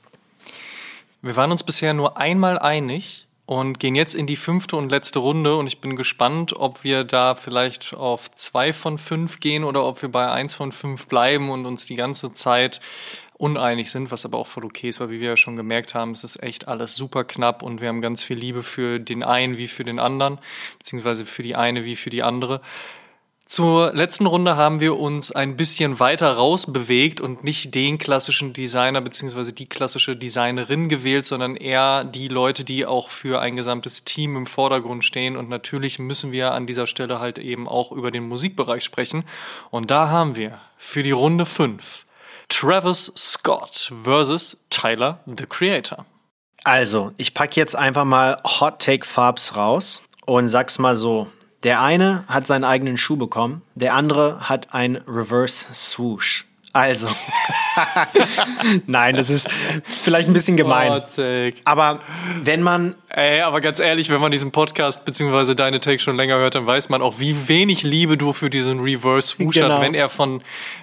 Wir 1.21 1.35
waren 1.35 1.51
uns 1.51 1.63
bisher 1.63 1.93
nur 1.93 2.17
einmal 2.17 2.59
einig, 2.59 3.27
und 3.45 3.79
gehen 3.79 3.95
jetzt 3.95 4.15
in 4.15 4.25
die 4.25 4.35
fünfte 4.35 4.75
und 4.75 4.89
letzte 4.89 5.19
Runde. 5.19 5.55
Und 5.55 5.67
ich 5.67 5.79
bin 5.79 5.95
gespannt, 5.95 6.53
ob 6.55 6.83
wir 6.83 7.03
da 7.03 7.35
vielleicht 7.35 7.93
auf 7.93 8.31
zwei 8.31 8.73
von 8.73 8.97
fünf 8.97 9.39
gehen 9.39 9.63
oder 9.63 9.85
ob 9.85 10.01
wir 10.01 10.09
bei 10.09 10.31
eins 10.31 10.55
von 10.55 10.71
fünf 10.71 11.07
bleiben 11.07 11.49
und 11.49 11.65
uns 11.65 11.85
die 11.85 11.95
ganze 11.95 12.31
Zeit 12.31 12.81
uneinig 13.37 13.91
sind, 13.91 14.11
was 14.11 14.25
aber 14.25 14.37
auch 14.37 14.47
voll 14.47 14.65
okay 14.65 14.89
ist, 14.89 14.99
weil 14.99 15.09
wie 15.09 15.19
wir 15.19 15.29
ja 15.29 15.37
schon 15.37 15.55
gemerkt 15.55 15.93
haben, 15.93 16.11
es 16.11 16.23
ist 16.23 16.41
echt 16.41 16.67
alles 16.67 16.95
super 16.95 17.23
knapp 17.23 17.63
und 17.63 17.81
wir 17.81 17.89
haben 17.89 18.01
ganz 18.01 18.23
viel 18.23 18.37
Liebe 18.37 18.63
für 18.63 18.99
den 18.99 19.23
einen 19.23 19.57
wie 19.57 19.67
für 19.67 19.83
den 19.83 19.99
anderen, 19.99 20.39
beziehungsweise 20.79 21.25
für 21.25 21.43
die 21.43 21.55
eine 21.55 21.85
wie 21.85 21.95
für 21.95 22.09
die 22.09 22.23
andere. 22.23 22.61
Zur 23.47 23.93
letzten 23.93 24.25
Runde 24.25 24.55
haben 24.55 24.79
wir 24.79 24.97
uns 24.97 25.31
ein 25.31 25.55
bisschen 25.55 25.99
weiter 25.99 26.31
rausbewegt 26.31 27.21
und 27.21 27.43
nicht 27.43 27.75
den 27.75 27.99
klassischen 27.99 28.53
Designer 28.53 29.01
bzw. 29.01 29.51
die 29.51 29.69
klassische 29.69 30.15
Designerin 30.15 30.89
gewählt, 30.89 31.27
sondern 31.27 31.55
eher 31.55 32.05
die 32.05 32.27
Leute, 32.27 32.63
die 32.63 32.87
auch 32.87 33.09
für 33.09 33.41
ein 33.41 33.55
gesamtes 33.55 34.03
Team 34.03 34.35
im 34.35 34.47
Vordergrund 34.47 35.05
stehen. 35.05 35.37
Und 35.37 35.47
natürlich 35.47 35.99
müssen 35.99 36.31
wir 36.31 36.53
an 36.53 36.65
dieser 36.65 36.87
Stelle 36.87 37.19
halt 37.19 37.37
eben 37.37 37.67
auch 37.67 37.91
über 37.91 38.09
den 38.09 38.27
Musikbereich 38.27 38.83
sprechen. 38.83 39.25
Und 39.69 39.91
da 39.91 40.09
haben 40.09 40.35
wir 40.35 40.59
für 40.77 41.03
die 41.03 41.11
Runde 41.11 41.45
5 41.45 42.04
Travis 42.49 43.11
Scott 43.15 43.91
versus 44.03 44.57
Tyler, 44.69 45.19
the 45.25 45.45
Creator. 45.45 46.05
Also, 46.63 47.11
ich 47.17 47.33
packe 47.33 47.59
jetzt 47.59 47.75
einfach 47.75 48.05
mal 48.05 48.37
Hot 48.43 48.79
Take 48.81 49.05
Farbs 49.05 49.55
raus 49.55 50.01
und 50.25 50.47
sag's 50.47 50.79
mal 50.79 50.95
so. 50.95 51.27
Der 51.63 51.81
eine 51.81 52.25
hat 52.27 52.47
seinen 52.47 52.63
eigenen 52.63 52.97
Schuh 52.97 53.17
bekommen, 53.17 53.61
der 53.73 53.95
andere 53.95 54.49
hat 54.49 54.73
ein 54.73 54.97
Reverse 55.07 55.65
Swoosh. 55.73 56.45
Also, 56.75 57.07
nein, 58.85 59.15
das 59.15 59.29
ist 59.29 59.47
vielleicht 59.85 60.27
ein 60.27 60.33
bisschen 60.33 60.57
gemein. 60.57 61.03
Aber 61.63 62.01
wenn 62.43 62.61
man. 62.61 62.95
Ey, 63.07 63.39
aber 63.39 63.61
ganz 63.61 63.79
ehrlich, 63.79 64.09
wenn 64.09 64.19
man 64.19 64.33
diesen 64.33 64.51
Podcast 64.51 65.05
bzw. 65.05 65.55
deine 65.55 65.79
Take 65.79 65.99
schon 65.99 66.17
länger 66.17 66.35
hört, 66.35 66.55
dann 66.55 66.65
weiß 66.65 66.89
man 66.89 67.01
auch, 67.01 67.17
wie 67.17 67.47
wenig 67.47 67.83
Liebe 67.83 68.17
du 68.17 68.33
für 68.33 68.49
diesen 68.49 68.81
Reverse 68.81 69.37
Swoosh 69.37 69.55
genau. 69.55 69.75
hast, 69.75 69.81
wenn 69.83 69.93
er 69.93 70.09
von, 70.09 70.41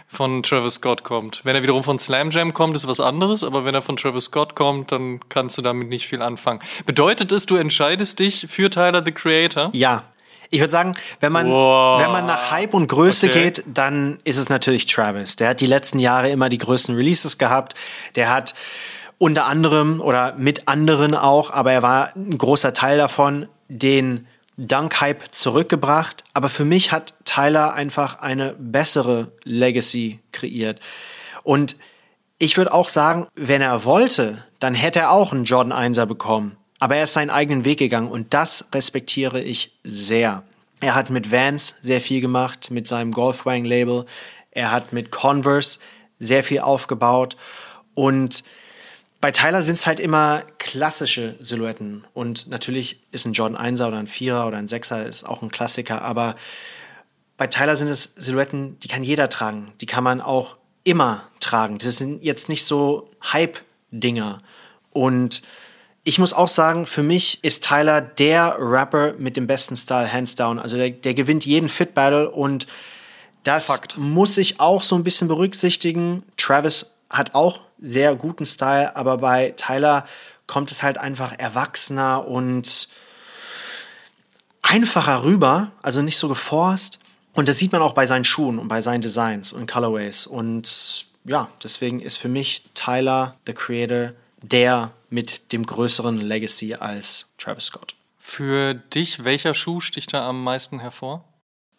von 0.09 0.43
Travis 0.43 0.76
Scott 0.76 1.05
kommt. 1.05 1.43
Wenn 1.45 1.57
er 1.57 1.62
wiederum 1.62 1.84
von 1.84 1.99
Slam 1.99 2.30
Jam 2.30 2.55
kommt, 2.55 2.74
ist 2.74 2.88
was 2.88 2.99
anderes, 2.99 3.45
aber 3.45 3.66
wenn 3.66 3.74
er 3.74 3.82
von 3.82 3.99
Travis 3.99 4.24
Scott 4.24 4.57
kommt, 4.57 4.93
dann 4.93 5.20
kannst 5.28 5.59
du 5.59 5.62
damit 5.62 5.90
nicht 5.90 6.07
viel 6.07 6.22
anfangen. 6.22 6.61
Bedeutet 6.86 7.32
es, 7.32 7.45
du 7.45 7.57
entscheidest 7.57 8.18
dich 8.18 8.47
für 8.49 8.70
Tyler 8.70 9.05
the 9.05 9.12
Creator? 9.12 9.68
Ja, 9.74 10.05
ich 10.53 10.61
würde 10.61 10.71
sagen, 10.71 10.93
wenn 11.21 11.33
man, 11.33 11.49
wow. 11.49 11.99
wenn 11.99 12.13
man 12.13 12.27
nach 12.27 12.51
Hype 12.51 12.75
und 12.75 12.87
Größe 12.87 13.27
okay. 13.27 13.45
geht, 13.45 13.65
dann 13.67 14.21
ist 14.25 14.37
es 14.37 14.51
natürlich 14.51 14.85
Travis. 14.85 15.37
Der 15.37 15.49
hat 15.49 15.63
die 15.63 15.67
letzten 15.67 15.99
Jahre 15.99 16.29
immer 16.29 16.51
die 16.51 16.59
größten 16.59 16.95
Releases 16.95 17.39
gehabt. 17.39 17.73
Der 18.17 18.33
hat 18.33 18.55
unter 19.17 19.47
anderem 19.47 20.01
oder 20.01 20.35
mit 20.35 20.69
anderen 20.69 21.15
auch, 21.15 21.51
aber 21.51 21.73
er 21.73 21.83
war 21.83 22.15
ein 22.15 22.37
großer 22.37 22.75
Teil 22.75 22.99
davon, 22.99 23.49
den 23.69 24.27
Dunk-Hype 24.59 25.35
zurückgebracht. 25.35 26.23
Aber 26.35 26.51
für 26.51 26.67
mich 26.67 26.93
hat 26.93 27.15
Tyler 27.25 27.73
einfach 27.73 28.21
eine 28.21 28.55
bessere 28.59 29.33
Legacy 29.45 30.21
kreiert. 30.33 30.81
Und 31.45 31.77
ich 32.37 32.59
würde 32.59 32.75
auch 32.75 32.91
sagen, 32.91 33.27
wenn 33.35 33.63
er 33.63 33.87
wollte, 33.87 34.45
dann 34.61 34.75
hätte 34.75 34.99
er 34.99 35.13
auch 35.13 35.33
einen 35.33 35.45
Jordan 35.45 35.95
1er 35.95 36.05
bekommen. 36.05 36.59
Aber 36.83 36.97
er 36.97 37.05
ist 37.05 37.12
seinen 37.12 37.30
eigenen 37.30 37.64
Weg 37.64 37.78
gegangen 37.78 38.11
und 38.11 38.35
das 38.35 38.64
respektiere 38.74 39.41
ich 39.41 39.78
sehr. 39.85 40.43
Er 40.80 40.97
hat 40.97 41.11
mit 41.11 41.30
Vans 41.30 41.76
sehr 41.80 42.01
viel 42.01 42.20
gemacht, 42.20 42.72
mit 42.72 42.89
seinem 42.89 43.12
Golfwang-Label. 43.12 44.05
Er 44.51 44.72
hat 44.72 44.93
mit 44.93 45.12
Converse 45.12 45.78
sehr 46.18 46.43
viel 46.43 46.59
aufgebaut. 46.59 47.37
Und 47.95 48.43
bei 49.20 49.30
Tyler 49.30 49.62
sind 49.62 49.76
es 49.78 49.87
halt 49.87 50.01
immer 50.01 50.43
klassische 50.59 51.37
Silhouetten. 51.39 52.05
Und 52.14 52.49
natürlich 52.49 52.99
ist 53.12 53.26
ein 53.26 53.33
Jordan 53.33 53.76
1er 53.76 53.87
oder 53.87 53.99
ein 53.99 54.09
4er 54.09 54.49
oder 54.49 54.57
ein 54.57 54.66
6er 54.66 55.05
ist 55.05 55.22
auch 55.22 55.41
ein 55.41 55.53
Klassiker. 55.53 56.03
Aber 56.03 56.35
bei 57.37 57.47
Tyler 57.47 57.76
sind 57.76 57.87
es 57.87 58.12
Silhouetten, 58.16 58.80
die 58.80 58.89
kann 58.89 59.05
jeder 59.05 59.28
tragen. 59.28 59.72
Die 59.80 59.87
kann 59.87 60.03
man 60.03 60.20
auch 60.20 60.57
immer 60.83 61.28
tragen. 61.39 61.78
Das 61.78 61.99
sind 61.99 62.24
jetzt 62.24 62.49
nicht 62.49 62.64
so 62.64 63.09
Hype-Dinger. 63.33 64.39
Und 64.91 65.43
ich 66.05 66.19
muss 66.19 66.33
auch 66.33 66.49
sagen, 66.49 66.87
für 66.87 67.03
mich 67.03 67.43
ist 67.45 67.65
Tyler 67.65 68.01
der 68.01 68.57
Rapper 68.59 69.15
mit 69.19 69.37
dem 69.37 69.47
besten 69.47 69.77
Style, 69.77 70.13
hands 70.13 70.35
down. 70.35 70.59
Also 70.59 70.77
der, 70.77 70.91
der 70.91 71.15
gewinnt 71.15 71.47
jeden 71.47 71.69
Fit 71.69 71.95
Battle 71.95 72.29
und 72.31 72.67
das 73.45 73.67
Fakt. 73.67 73.99
muss 73.99 74.37
ich 74.37 74.61
auch 74.61 74.83
so 74.83 74.97
ein 74.97 75.05
bisschen 75.05 75.29
berücksichtigen. 75.29 76.25
Travis 76.37 76.87
hat 77.11 77.35
auch 77.35 77.61
sehr 77.81 78.15
guten 78.15 78.47
Style, 78.47 78.97
aber 78.97 79.19
bei 79.19 79.55
Tyler 79.57 80.07
kommt 80.47 80.71
es 80.71 80.83
halt 80.83 80.99
einfach 80.99 81.39
erwachsener 81.39 82.27
und 82.27 82.89
einfacher 84.63 85.23
rüber, 85.23 85.73
also 85.83 86.03
nicht 86.03 86.19
so 86.19 86.29
geforst. 86.29 86.99
Und 87.35 87.49
das 87.49 87.59
sieht 87.59 87.73
man 87.73 87.81
auch 87.81 87.95
bei 87.95 88.07
seinen 88.07 88.25
Schuhen 88.25 88.59
und 88.59 88.69
bei 88.69 88.81
seinen 88.81 89.01
Designs 89.01 89.53
und 89.53 89.71
Colorways. 89.71 90.27
Und 90.27 91.07
ja, 91.25 91.49
deswegen 91.63 92.01
ist 92.01 92.17
für 92.17 92.29
mich 92.29 92.63
Tyler, 92.75 93.37
the 93.47 93.55
Creator, 93.55 94.13
der 94.43 94.93
mit 95.11 95.53
dem 95.53 95.64
größeren 95.64 96.18
Legacy 96.18 96.74
als 96.74 97.32
Travis 97.38 97.66
Scott. 97.66 97.95
Für 98.18 98.74
dich, 98.74 99.24
welcher 99.24 99.55
Schuh 99.55 99.80
sticht 99.80 100.12
da 100.12 100.28
am 100.28 100.43
meisten 100.43 100.80
hervor? 100.80 101.24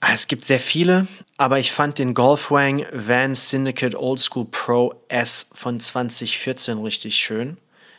Ah, 0.01 0.13
es 0.13 0.27
gibt 0.27 0.43
sehr 0.43 0.59
viele, 0.59 1.07
aber 1.37 1.59
ich 1.59 1.71
fand 1.71 1.97
den 1.97 2.13
Golfwang 2.13 2.85
Van 2.91 3.35
Syndicate 3.35 3.95
Old 3.95 4.19
School 4.19 4.45
Pro 4.51 4.93
S 5.07 5.49
von 5.53 5.79
2014 5.79 6.77
richtig 6.79 7.15
schön. 7.15 7.57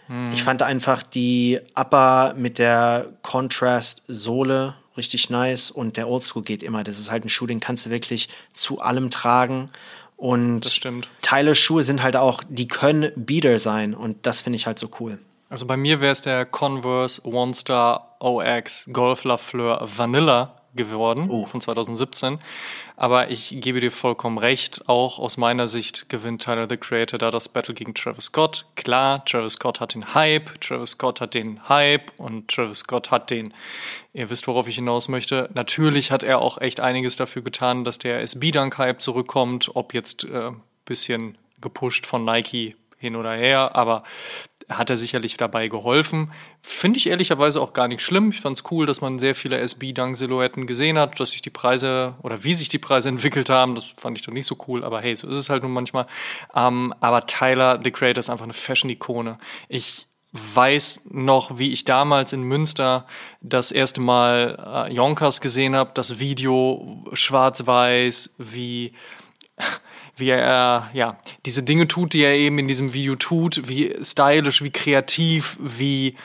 Mhm. 0.08 0.32
Ich 0.32 0.42
fand 0.42 0.62
einfach 0.62 1.02
die 1.02 1.60
Upper 1.74 2.34
mit 2.36 2.58
der 2.58 3.08
Contrast-Sohle 3.22 4.74
richtig 4.96 5.30
nice 5.30 5.70
und 5.70 5.96
der 5.96 6.08
Oldschool 6.08 6.42
geht 6.42 6.62
immer. 6.62 6.84
Das 6.84 6.98
ist 6.98 7.10
halt 7.10 7.24
ein 7.24 7.28
Schuh, 7.28 7.46
den 7.46 7.60
kannst 7.60 7.86
du 7.86 7.90
wirklich 7.90 8.28
zu 8.52 8.80
allem 8.80 9.10
tragen. 9.10 9.70
Und. 10.16 10.80
Teile 11.22 11.54
Schuhe 11.54 11.82
sind 11.82 12.02
halt 12.02 12.16
auch, 12.16 12.42
die 12.48 12.68
können 12.68 13.12
Beater 13.16 13.58
sein 13.58 13.94
und 13.94 14.26
das 14.26 14.42
finde 14.42 14.56
ich 14.56 14.66
halt 14.66 14.78
so 14.78 14.88
cool. 15.00 15.18
Also 15.48 15.66
bei 15.66 15.76
mir 15.76 16.00
wäre 16.00 16.12
es 16.12 16.22
der 16.22 16.46
Converse 16.46 17.24
One 17.26 17.54
Star 17.54 18.16
OX 18.20 18.88
Golf 18.92 19.24
La 19.24 19.36
Fleur 19.36 19.80
Vanilla 19.84 20.56
geworden 20.74 21.28
oh. 21.30 21.46
von 21.46 21.60
2017. 21.60 22.38
Aber 22.96 23.30
ich 23.30 23.56
gebe 23.60 23.80
dir 23.80 23.90
vollkommen 23.90 24.38
recht, 24.38 24.88
auch 24.88 25.18
aus 25.18 25.36
meiner 25.36 25.66
Sicht 25.66 26.08
gewinnt 26.08 26.42
Tyler 26.42 26.68
the 26.68 26.76
Creator 26.76 27.18
da 27.18 27.32
das 27.32 27.48
Battle 27.48 27.74
gegen 27.74 27.92
Travis 27.92 28.26
Scott. 28.26 28.66
Klar, 28.76 29.24
Travis 29.24 29.54
Scott 29.54 29.80
hat 29.80 29.94
den 29.94 30.14
Hype, 30.14 30.60
Travis 30.60 30.92
Scott 30.92 31.20
hat 31.20 31.34
den 31.34 31.68
Hype 31.68 32.12
und 32.18 32.48
Travis 32.48 32.80
Scott 32.80 33.10
hat 33.10 33.30
den, 33.30 33.52
ihr 34.12 34.30
wisst, 34.30 34.46
worauf 34.46 34.68
ich 34.68 34.76
hinaus 34.76 35.08
möchte. 35.08 35.50
Natürlich 35.54 36.12
hat 36.12 36.22
er 36.22 36.40
auch 36.40 36.58
echt 36.58 36.78
einiges 36.78 37.16
dafür 37.16 37.42
getan, 37.42 37.82
dass 37.82 37.98
der 37.98 38.20
SB-Dunk-Hype 38.20 39.00
zurückkommt, 39.00 39.72
ob 39.74 39.92
jetzt 39.92 40.24
äh, 40.24 40.50
bisschen 40.84 41.36
gepusht 41.60 42.06
von 42.06 42.24
Nike 42.24 42.76
hin 42.98 43.16
oder 43.16 43.32
her, 43.32 43.74
aber 43.74 44.04
hat 44.68 44.90
er 44.90 44.96
sicherlich 44.96 45.36
dabei 45.36 45.68
geholfen. 45.68 46.32
Finde 46.62 46.98
ich 46.98 47.08
ehrlicherweise 47.08 47.60
auch 47.60 47.72
gar 47.72 47.88
nicht 47.88 48.00
schlimm. 48.00 48.30
Ich 48.30 48.40
fand 48.40 48.56
es 48.56 48.64
cool, 48.70 48.86
dass 48.86 49.00
man 49.00 49.18
sehr 49.18 49.34
viele 49.34 49.58
SB-Dunk-Silhouetten 49.58 50.66
gesehen 50.66 50.98
hat, 50.98 51.20
dass 51.20 51.32
sich 51.32 51.42
die 51.42 51.50
Preise 51.50 52.14
oder 52.22 52.44
wie 52.44 52.54
sich 52.54 52.68
die 52.68 52.78
Preise 52.78 53.08
entwickelt 53.10 53.50
haben. 53.50 53.74
Das 53.74 53.94
fand 53.96 54.18
ich 54.18 54.24
doch 54.24 54.32
nicht 54.32 54.46
so 54.46 54.56
cool, 54.68 54.84
aber 54.84 55.00
hey, 55.00 55.14
so 55.16 55.28
ist 55.28 55.38
es 55.38 55.50
halt 55.50 55.62
nun 55.62 55.72
manchmal. 55.72 56.06
Ähm, 56.54 56.94
aber 57.00 57.26
Tyler, 57.26 57.80
The 57.82 57.90
Creator, 57.90 58.20
ist 58.20 58.30
einfach 58.30 58.44
eine 58.44 58.52
Fashion-Ikone. 58.52 59.38
Ich 59.68 60.06
weiß 60.32 61.02
noch, 61.10 61.58
wie 61.58 61.70
ich 61.70 61.84
damals 61.84 62.32
in 62.32 62.42
Münster 62.42 63.06
das 63.40 63.70
erste 63.70 64.00
Mal 64.00 64.88
äh, 64.88 64.92
Yonkers 64.92 65.40
gesehen 65.40 65.76
habe, 65.76 65.92
das 65.94 66.18
Video 66.18 67.04
schwarz-weiß, 67.12 68.34
wie 68.38 68.94
wie 70.16 70.30
er 70.30 70.90
ja 70.92 71.18
diese 71.44 71.62
Dinge 71.62 71.88
tut, 71.88 72.12
die 72.12 72.22
er 72.22 72.34
eben 72.34 72.58
in 72.58 72.68
diesem 72.68 72.92
Video 72.92 73.16
tut, 73.16 73.68
wie 73.68 73.96
stylisch, 74.02 74.62
wie 74.62 74.70
kreativ, 74.70 75.56
wie 75.60 76.16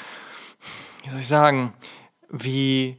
wie 1.03 1.09
soll 1.09 1.19
ich 1.21 1.27
sagen, 1.27 1.73
wie 2.29 2.97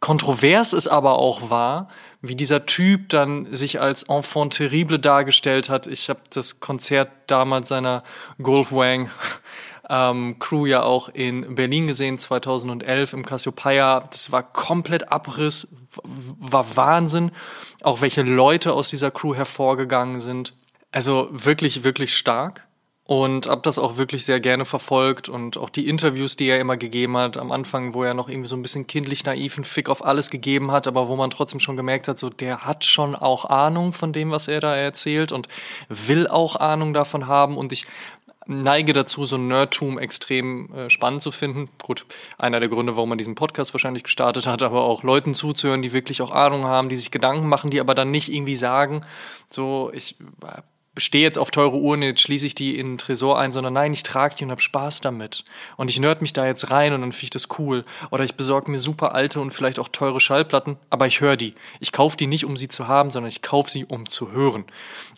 kontrovers 0.00 0.72
es 0.72 0.86
aber 0.86 1.18
auch 1.18 1.50
war, 1.50 1.88
wie 2.20 2.36
dieser 2.36 2.66
Typ 2.66 3.08
dann 3.08 3.52
sich 3.54 3.80
als 3.80 4.04
Enfant 4.04 4.54
terrible 4.54 4.98
dargestellt 4.98 5.68
hat. 5.68 5.86
Ich 5.86 6.08
habe 6.08 6.20
das 6.30 6.60
Konzert 6.60 7.10
damals 7.26 7.68
seiner 7.68 8.02
Golfwang 8.40 9.10
ähm, 9.88 10.38
Crew 10.38 10.66
ja 10.66 10.82
auch 10.82 11.08
in 11.08 11.54
Berlin 11.54 11.86
gesehen, 11.86 12.18
2011 12.18 13.12
im 13.12 13.24
Cassiopeia. 13.24 14.00
Das 14.10 14.32
war 14.32 14.42
komplett 14.42 15.12
Abriss, 15.12 15.68
war 16.02 16.76
Wahnsinn. 16.76 17.30
Auch 17.82 18.00
welche 18.00 18.22
Leute 18.22 18.72
aus 18.72 18.90
dieser 18.90 19.10
Crew 19.10 19.34
hervorgegangen 19.34 20.20
sind. 20.20 20.54
Also 20.92 21.28
wirklich, 21.30 21.84
wirklich 21.84 22.16
stark. 22.16 22.66
Und 23.08 23.46
habe 23.46 23.60
das 23.62 23.78
auch 23.78 23.98
wirklich 23.98 24.24
sehr 24.24 24.40
gerne 24.40 24.64
verfolgt 24.64 25.28
und 25.28 25.58
auch 25.58 25.70
die 25.70 25.86
Interviews, 25.86 26.34
die 26.34 26.48
er 26.48 26.58
immer 26.58 26.76
gegeben 26.76 27.16
hat, 27.16 27.38
am 27.38 27.52
Anfang, 27.52 27.94
wo 27.94 28.02
er 28.02 28.14
noch 28.14 28.28
irgendwie 28.28 28.48
so 28.48 28.56
ein 28.56 28.62
bisschen 28.62 28.88
kindlich 28.88 29.24
naiv 29.24 29.56
einen 29.56 29.64
Fick 29.64 29.88
auf 29.88 30.04
alles 30.04 30.28
gegeben 30.28 30.72
hat, 30.72 30.88
aber 30.88 31.06
wo 31.06 31.14
man 31.14 31.30
trotzdem 31.30 31.60
schon 31.60 31.76
gemerkt 31.76 32.08
hat, 32.08 32.18
so 32.18 32.30
der 32.30 32.62
hat 32.62 32.84
schon 32.84 33.14
auch 33.14 33.44
Ahnung 33.44 33.92
von 33.92 34.12
dem, 34.12 34.32
was 34.32 34.48
er 34.48 34.58
da 34.58 34.74
erzählt 34.74 35.30
und 35.30 35.46
will 35.88 36.26
auch 36.26 36.56
Ahnung 36.56 36.94
davon 36.94 37.28
haben. 37.28 37.56
Und 37.56 37.70
ich 37.72 37.86
neige 38.46 38.92
dazu, 38.92 39.24
so 39.24 39.36
ein 39.36 39.48
Nerdtum 39.48 39.98
extrem 39.98 40.72
äh, 40.74 40.90
spannend 40.90 41.22
zu 41.22 41.30
finden. 41.30 41.68
Gut, 41.82 42.06
einer 42.38 42.60
der 42.60 42.68
Gründe, 42.68 42.96
warum 42.96 43.08
man 43.08 43.18
diesen 43.18 43.34
Podcast 43.34 43.74
wahrscheinlich 43.74 44.04
gestartet 44.04 44.46
hat, 44.46 44.62
aber 44.62 44.82
auch 44.82 45.02
Leuten 45.02 45.34
zuzuhören, 45.34 45.82
die 45.82 45.92
wirklich 45.92 46.22
auch 46.22 46.30
Ahnung 46.30 46.64
haben, 46.64 46.88
die 46.88 46.96
sich 46.96 47.10
Gedanken 47.10 47.48
machen, 47.48 47.70
die 47.70 47.80
aber 47.80 47.94
dann 47.94 48.10
nicht 48.10 48.32
irgendwie 48.32 48.54
sagen, 48.54 49.04
so, 49.50 49.90
ich 49.92 50.16
äh, 50.44 50.62
stehe 50.96 51.24
jetzt 51.24 51.38
auf 51.38 51.50
teure 51.50 51.76
Uhren, 51.76 52.02
jetzt 52.02 52.20
schließe 52.20 52.46
ich 52.46 52.54
die 52.54 52.78
in 52.78 52.92
den 52.92 52.98
Tresor 52.98 53.38
ein, 53.38 53.52
sondern 53.52 53.74
nein, 53.74 53.92
ich 53.92 54.02
trage 54.02 54.34
die 54.34 54.44
und 54.44 54.50
habe 54.50 54.60
Spaß 54.60 55.00
damit. 55.00 55.44
Und 55.76 55.90
ich 55.90 56.00
nerd 56.00 56.22
mich 56.22 56.32
da 56.32 56.46
jetzt 56.46 56.70
rein 56.70 56.92
und 56.92 57.02
dann 57.02 57.12
finde 57.12 57.24
ich 57.24 57.30
das 57.30 57.48
cool. 57.58 57.84
Oder 58.10 58.24
ich 58.24 58.34
besorge 58.34 58.70
mir 58.70 58.78
super 58.78 59.14
alte 59.14 59.40
und 59.40 59.50
vielleicht 59.50 59.78
auch 59.78 59.88
teure 59.88 60.20
Schallplatten, 60.20 60.76
aber 60.88 61.06
ich 61.06 61.20
höre 61.20 61.36
die. 61.36 61.54
Ich 61.80 61.92
kaufe 61.92 62.16
die 62.16 62.26
nicht, 62.26 62.44
um 62.44 62.56
sie 62.56 62.68
zu 62.68 62.88
haben, 62.88 63.10
sondern 63.10 63.28
ich 63.28 63.42
kaufe 63.42 63.70
sie, 63.70 63.84
um 63.84 64.06
zu 64.06 64.32
hören. 64.32 64.64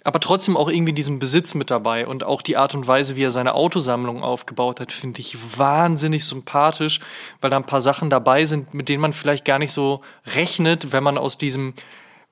Aber 0.05 0.21
trotzdem 0.21 0.57
auch 0.57 0.69
irgendwie 0.69 0.93
diesen 0.93 1.19
Besitz 1.19 1.55
mit 1.55 1.71
dabei 1.71 2.07
und 2.07 2.25
auch 2.25 2.43
die 2.43 2.57
Art 2.57 2.75
und 2.75 2.87
Weise, 2.87 3.17
wie 3.17 3.25
er 3.25 3.31
seine 3.31 3.55
Autosammlung 3.55 4.23
aufgebaut 4.23 4.81
hat, 4.81 4.93
finde 4.93 5.21
ich 5.21 5.59
wahnsinnig 5.59 6.25
sympathisch, 6.25 7.01
weil 7.41 7.51
da 7.51 7.57
ein 7.57 7.67
paar 7.67 7.81
Sachen 7.81 8.11
dabei 8.11 8.45
sind, 8.45 8.75
mit 8.75 8.89
denen 8.89 9.03
man 9.03 9.13
vielleicht 9.13 9.45
gar 9.45 9.59
nicht 9.59 9.73
so 9.73 10.03
rechnet, 10.35 10.93
wenn 10.93 11.05
man 11.05 11.19
aus 11.19 11.39
diesem 11.39 11.75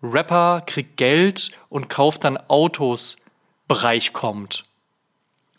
Rapper 0.03 0.63
kriegt 0.67 0.97
Geld 0.97 1.51
und 1.69 1.89
kauft 1.89 2.25
dann 2.25 2.37
Autos 2.49 3.17
Bereich 3.69 4.13
kommt. 4.13 4.65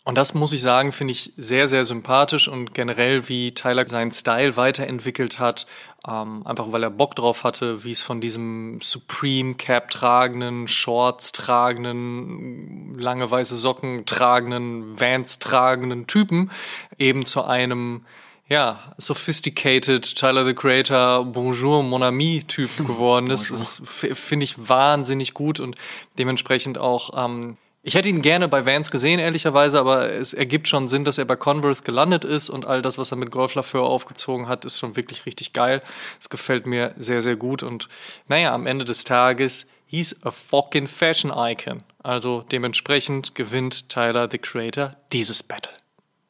Und 0.08 0.16
das 0.16 0.32
muss 0.32 0.54
ich 0.54 0.62
sagen, 0.62 0.90
finde 0.90 1.12
ich 1.12 1.34
sehr, 1.36 1.68
sehr 1.68 1.84
sympathisch 1.84 2.48
und 2.48 2.72
generell, 2.72 3.28
wie 3.28 3.52
Tyler 3.52 3.86
seinen 3.86 4.10
Style 4.10 4.56
weiterentwickelt 4.56 5.38
hat, 5.38 5.66
ähm, 6.08 6.46
einfach 6.46 6.72
weil 6.72 6.82
er 6.82 6.88
Bock 6.88 7.14
drauf 7.14 7.44
hatte, 7.44 7.84
wie 7.84 7.90
es 7.90 8.00
von 8.00 8.22
diesem 8.22 8.78
Supreme 8.80 9.52
Cap 9.52 9.90
tragenden, 9.90 10.66
Shorts 10.66 11.32
tragenden, 11.32 12.94
lange 12.94 13.30
weiße 13.30 13.54
Socken 13.54 14.06
tragenden, 14.06 14.98
Vans 14.98 15.40
tragenden 15.40 16.06
Typen 16.06 16.50
eben 16.96 17.26
zu 17.26 17.44
einem 17.44 18.06
ja, 18.48 18.94
sophisticated 18.96 20.16
Tyler 20.16 20.46
the 20.46 20.54
Creator, 20.54 21.22
Bonjour, 21.26 21.82
Mon 21.82 22.02
ami 22.02 22.44
Typ 22.48 22.74
geworden 22.78 23.26
ist. 23.30 23.50
das 23.50 23.82
finde 23.84 24.44
ich 24.44 24.68
wahnsinnig 24.70 25.34
gut 25.34 25.60
und 25.60 25.76
dementsprechend 26.16 26.78
auch 26.78 27.10
ähm, 27.14 27.58
ich 27.82 27.94
hätte 27.94 28.08
ihn 28.08 28.22
gerne 28.22 28.48
bei 28.48 28.66
Vans 28.66 28.90
gesehen, 28.90 29.20
ehrlicherweise, 29.20 29.78
aber 29.78 30.10
es 30.12 30.34
ergibt 30.34 30.68
schon 30.68 30.88
Sinn, 30.88 31.04
dass 31.04 31.18
er 31.18 31.24
bei 31.24 31.36
Converse 31.36 31.84
gelandet 31.84 32.24
ist 32.24 32.50
und 32.50 32.66
all 32.66 32.82
das, 32.82 32.98
was 32.98 33.12
er 33.12 33.16
mit 33.16 33.30
Golf 33.30 33.54
Lafleur 33.54 33.84
aufgezogen 33.84 34.48
hat, 34.48 34.64
ist 34.64 34.78
schon 34.78 34.96
wirklich 34.96 35.26
richtig 35.26 35.52
geil. 35.52 35.82
Es 36.20 36.28
gefällt 36.28 36.66
mir 36.66 36.94
sehr, 36.98 37.22
sehr 37.22 37.36
gut 37.36 37.62
und 37.62 37.88
naja, 38.26 38.52
am 38.52 38.66
Ende 38.66 38.84
des 38.84 39.04
Tages, 39.04 39.66
he's 39.86 40.16
a 40.24 40.30
fucking 40.30 40.88
Fashion 40.88 41.32
Icon. 41.34 41.82
Also 42.02 42.44
dementsprechend 42.50 43.34
gewinnt 43.34 43.88
Tyler, 43.88 44.28
the 44.30 44.38
Creator, 44.38 44.96
dieses 45.12 45.42
Battle. 45.42 45.72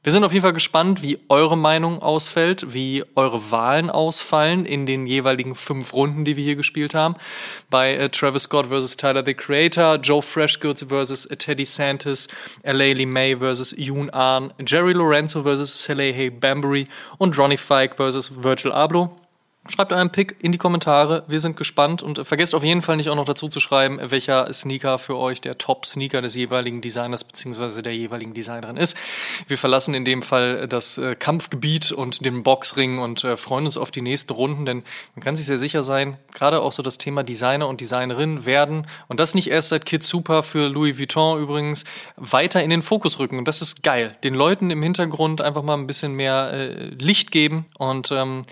Wir 0.05 0.13
sind 0.13 0.23
auf 0.23 0.33
jeden 0.33 0.45
Fall 0.45 0.53
gespannt, 0.53 1.03
wie 1.03 1.19
eure 1.29 1.59
Meinung 1.59 2.01
ausfällt, 2.01 2.73
wie 2.73 3.05
eure 3.17 3.51
Wahlen 3.51 3.91
ausfallen 3.91 4.65
in 4.65 4.87
den 4.87 5.09
jeweiligen 5.09 5.57
fünf 5.57 5.93
Runden, 5.93 6.25
die 6.25 6.37
wir 6.37 6.45
hier 6.45 6.55
gespielt 6.55 6.95
haben. 6.95 7.17
Bei 7.69 7.95
äh, 7.95 8.09
Travis 8.09 8.45
Scott 8.45 8.67
vs. 8.67 8.97
Tyler 8.97 9.25
the 9.27 9.35
Creator, 9.35 9.97
Joe 9.97 10.23
Freshgoods 10.23 10.87
vs. 10.89 11.27
Teddy 11.39 11.65
Santis, 11.65 12.29
Lee 12.63 13.07
May 13.07 13.37
vs. 13.41 13.75
Yoon 13.77 14.09
Ahn, 14.11 14.55
Jerry 14.65 14.93
Lorenzo 14.93 15.43
vs. 15.43 15.83
Salehe 15.83 16.31
Bambury 16.31 16.87
und 17.19 17.37
Ronnie 17.37 17.57
Fike 17.57 17.97
vs. 17.97 18.41
Virgil 18.41 18.71
Abloh. 18.71 19.11
Schreibt 19.71 19.93
euren 19.93 20.11
Pick 20.11 20.37
in 20.41 20.51
die 20.51 20.57
Kommentare. 20.57 21.25
Wir 21.29 21.41
sind 21.41 21.59
gespannt 21.59 22.03
und 22.03 22.27
vergesst 22.27 22.55
auf 22.55 22.65
jeden 22.65 22.81
Fall 22.81 22.97
nicht 22.97 23.11
auch 23.11 23.15
noch 23.15 23.27
dazu 23.27 23.49
zu 23.49 23.61
schreiben, 23.61 23.99
welcher 24.03 24.51
Sneaker 24.51 24.99
für 24.99 25.17
euch 25.19 25.43
der 25.43 25.59
Top-Sneaker 25.59 26.23
des 26.23 26.35
jeweiligen 26.35 26.81
Designers 26.81 27.23
bzw. 27.25 27.83
der 27.83 27.95
jeweiligen 27.95 28.33
Designerin 28.33 28.79
ist. 28.79 28.97
Wir 29.47 29.59
verlassen 29.59 29.93
in 29.93 30.07
dem 30.07 30.23
Fall 30.23 30.67
das 30.69 30.97
äh, 30.97 31.15
Kampfgebiet 31.17 31.93
und 31.93 32.25
den 32.25 32.43
Boxring 32.43 32.99
und 32.99 33.25
äh, 33.25 33.37
freuen 33.37 33.67
uns 33.67 33.77
auf 33.77 33.91
die 33.91 34.01
nächsten 34.01 34.33
Runden, 34.33 34.65
denn 34.65 34.85
man 35.15 35.23
kann 35.23 35.37
sich 35.37 35.45
sehr 35.45 35.59
sicher 35.59 35.83
sein, 35.83 36.17
gerade 36.33 36.63
auch 36.63 36.73
so 36.73 36.83
das 36.83 36.97
Thema 36.97 37.23
Designer 37.23 37.69
und 37.69 37.83
Designerin 37.83 38.47
werden 38.47 38.87
und 39.07 39.21
das 39.21 39.35
nicht 39.35 39.51
erst 39.51 39.69
seit 39.69 39.85
Kids 39.85 40.09
Super 40.09 40.43
für 40.43 40.69
Louis 40.69 40.99
Vuitton 40.99 41.43
übrigens 41.43 41.85
weiter 42.17 42.63
in 42.63 42.71
den 42.71 42.81
Fokus 42.81 43.19
rücken 43.19 43.37
und 43.37 43.47
das 43.47 43.61
ist 43.61 43.83
geil. 43.83 44.17
Den 44.25 44.35
Leuten 44.35 44.71
im 44.71 44.83
Hintergrund 44.83 45.43
einfach 45.43 45.63
mal 45.63 45.75
ein 45.75 45.87
bisschen 45.87 46.15
mehr 46.15 46.53
äh, 46.55 46.89
Licht 46.95 47.31
geben 47.31 47.67
und 47.77 48.11
ähm, 48.13 48.43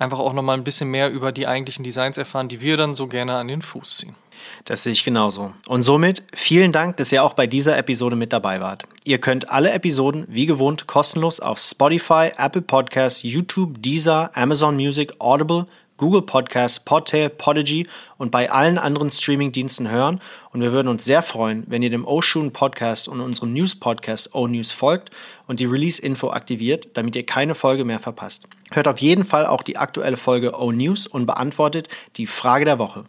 einfach 0.00 0.18
auch 0.18 0.32
nochmal 0.32 0.56
ein 0.56 0.64
bisschen 0.64 0.90
mehr 0.90 1.10
über 1.10 1.30
die 1.30 1.46
eigentlichen 1.46 1.84
Designs 1.84 2.18
erfahren, 2.18 2.48
die 2.48 2.60
wir 2.60 2.76
dann 2.76 2.94
so 2.94 3.06
gerne 3.06 3.34
an 3.34 3.48
den 3.48 3.62
Fuß 3.62 3.98
ziehen. 3.98 4.16
Das 4.64 4.82
sehe 4.82 4.92
ich 4.92 5.04
genauso. 5.04 5.52
Und 5.66 5.82
somit 5.82 6.22
vielen 6.34 6.72
Dank, 6.72 6.96
dass 6.96 7.12
ihr 7.12 7.22
auch 7.22 7.34
bei 7.34 7.46
dieser 7.46 7.76
Episode 7.76 8.16
mit 8.16 8.32
dabei 8.32 8.60
wart. 8.60 8.84
Ihr 9.04 9.18
könnt 9.18 9.50
alle 9.50 9.70
Episoden 9.70 10.26
wie 10.28 10.46
gewohnt 10.46 10.86
kostenlos 10.86 11.40
auf 11.40 11.58
Spotify, 11.58 12.30
Apple 12.36 12.62
Podcasts, 12.62 13.22
YouTube, 13.22 13.82
Deezer, 13.82 14.30
Amazon 14.34 14.76
Music, 14.76 15.12
Audible, 15.18 15.66
Google 16.00 16.22
Podcasts, 16.22 16.80
Podtail, 16.80 17.28
Podigy 17.28 17.86
und 18.16 18.30
bei 18.30 18.50
allen 18.50 18.78
anderen 18.78 19.10
Streaming-Diensten 19.10 19.90
hören. 19.90 20.18
Und 20.50 20.62
wir 20.62 20.72
würden 20.72 20.88
uns 20.88 21.04
sehr 21.04 21.22
freuen, 21.22 21.64
wenn 21.66 21.82
ihr 21.82 21.90
dem 21.90 22.06
Oshun 22.06 22.54
Podcast 22.54 23.06
und 23.06 23.20
unserem 23.20 23.52
News-Podcast 23.52 24.34
O-News 24.34 24.72
folgt 24.72 25.10
und 25.46 25.60
die 25.60 25.66
Release-Info 25.66 26.30
aktiviert, 26.30 26.88
damit 26.94 27.16
ihr 27.16 27.26
keine 27.26 27.54
Folge 27.54 27.84
mehr 27.84 28.00
verpasst. 28.00 28.48
Hört 28.72 28.88
auf 28.88 28.98
jeden 28.98 29.26
Fall 29.26 29.44
auch 29.44 29.62
die 29.62 29.76
aktuelle 29.76 30.16
Folge 30.16 30.58
O-News 30.58 31.06
und 31.06 31.26
beantwortet 31.26 31.88
die 32.16 32.26
Frage 32.26 32.64
der 32.64 32.78
Woche. 32.78 33.04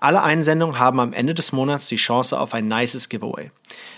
Alle 0.00 0.22
Einsendungen 0.22 0.78
haben 0.78 1.00
am 1.00 1.12
Ende 1.12 1.34
des 1.34 1.50
Monats 1.50 1.88
die 1.88 1.96
Chance 1.96 2.38
auf 2.38 2.54
ein 2.54 2.68
nices 2.68 3.08
Giveaway. 3.08 3.50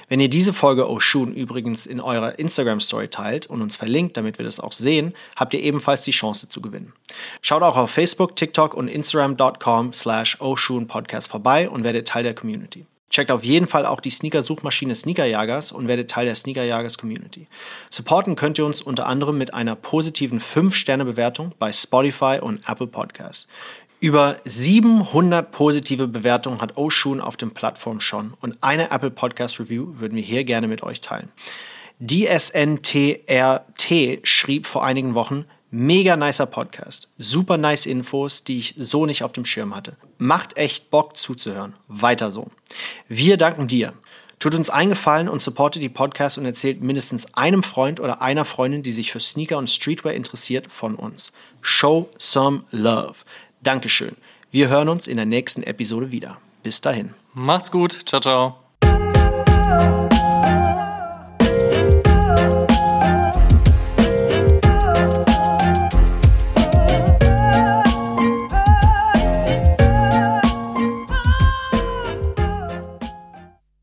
Wenn 0.08 0.18
ihr 0.18 0.30
diese 0.30 0.54
Folge 0.54 0.88
Oshun 0.88 1.34
übrigens 1.34 1.84
in 1.84 2.00
eurer 2.00 2.38
Instagram-Story 2.38 3.08
teilt 3.08 3.46
und 3.46 3.60
uns 3.60 3.76
verlinkt, 3.76 4.16
damit 4.16 4.38
wir 4.38 4.46
das 4.46 4.60
auch 4.60 4.72
sehen, 4.72 5.14
habt 5.36 5.52
ihr 5.52 5.60
ebenfalls 5.60 6.02
die 6.02 6.10
Chance 6.10 6.48
zu 6.48 6.62
gewinnen. 6.62 6.94
Schaut 7.42 7.62
auch 7.62 7.76
auf 7.76 7.90
Facebook, 7.90 8.34
TikTok 8.34 8.72
und 8.72 8.88
Instagram.com 8.88 9.92
slash 9.92 10.38
Podcast 10.88 11.30
vorbei 11.30 11.68
und 11.68 11.84
werdet 11.84 12.08
Teil 12.08 12.22
der 12.22 12.34
Community. 12.34 12.86
Checkt 13.10 13.32
auf 13.32 13.44
jeden 13.44 13.66
Fall 13.66 13.86
auch 13.86 14.00
die 14.00 14.10
Sneaker-Suchmaschine 14.10 14.94
Sneakerjagers 14.94 15.72
und 15.72 15.88
werdet 15.88 16.10
Teil 16.10 16.26
der 16.26 16.36
Sneakerjagers 16.36 16.96
Community. 16.96 17.48
Supporten 17.90 18.36
könnt 18.36 18.56
ihr 18.56 18.64
uns 18.64 18.80
unter 18.80 19.06
anderem 19.06 19.36
mit 19.36 19.52
einer 19.52 19.74
positiven 19.74 20.40
5-Sterne-Bewertung 20.40 21.52
bei 21.58 21.72
Spotify 21.72 22.38
und 22.40 22.68
Apple 22.68 22.86
Podcasts. 22.86 23.48
Über 24.00 24.38
700 24.46 25.52
positive 25.52 26.08
Bewertungen 26.08 26.62
hat 26.62 26.78
Oshun 26.78 27.20
auf 27.20 27.36
den 27.36 27.50
Plattformen 27.50 28.00
schon 28.00 28.32
und 28.40 28.56
eine 28.62 28.90
Apple 28.90 29.10
Podcast 29.10 29.60
Review 29.60 29.88
würden 29.98 30.16
wir 30.16 30.22
hier 30.22 30.44
gerne 30.44 30.68
mit 30.68 30.82
euch 30.82 31.02
teilen. 31.02 31.28
DSNTRT 32.00 33.20
schrieb 34.22 34.66
vor 34.66 34.82
einigen 34.86 35.14
Wochen, 35.14 35.44
mega 35.70 36.16
nicer 36.16 36.46
Podcast, 36.46 37.08
super 37.18 37.58
nice 37.58 37.84
Infos, 37.84 38.42
die 38.42 38.56
ich 38.56 38.74
so 38.78 39.04
nicht 39.04 39.22
auf 39.22 39.32
dem 39.32 39.44
Schirm 39.44 39.76
hatte. 39.76 39.98
Macht 40.16 40.56
echt 40.56 40.88
Bock 40.88 41.18
zuzuhören. 41.18 41.74
Weiter 41.86 42.30
so. 42.30 42.50
Wir 43.06 43.36
danken 43.36 43.66
dir. 43.66 43.92
Tut 44.38 44.54
uns 44.54 44.70
eingefallen 44.70 45.28
und 45.28 45.42
supportet 45.42 45.82
die 45.82 45.90
Podcast 45.90 46.38
und 46.38 46.46
erzählt 46.46 46.80
mindestens 46.80 47.34
einem 47.34 47.62
Freund 47.62 48.00
oder 48.00 48.22
einer 48.22 48.46
Freundin, 48.46 48.82
die 48.82 48.92
sich 48.92 49.12
für 49.12 49.20
Sneaker 49.20 49.58
und 49.58 49.68
Streetwear 49.68 50.14
interessiert, 50.14 50.72
von 50.72 50.94
uns. 50.94 51.32
Show 51.60 52.08
some 52.16 52.64
love. 52.70 53.16
Dankeschön. 53.62 54.16
Wir 54.50 54.68
hören 54.68 54.88
uns 54.88 55.06
in 55.06 55.16
der 55.16 55.26
nächsten 55.26 55.62
Episode 55.62 56.10
wieder. 56.10 56.38
Bis 56.62 56.80
dahin. 56.80 57.14
Macht's 57.34 57.70
gut. 57.70 57.98
Ciao, 58.06 58.20
ciao. 58.20 60.09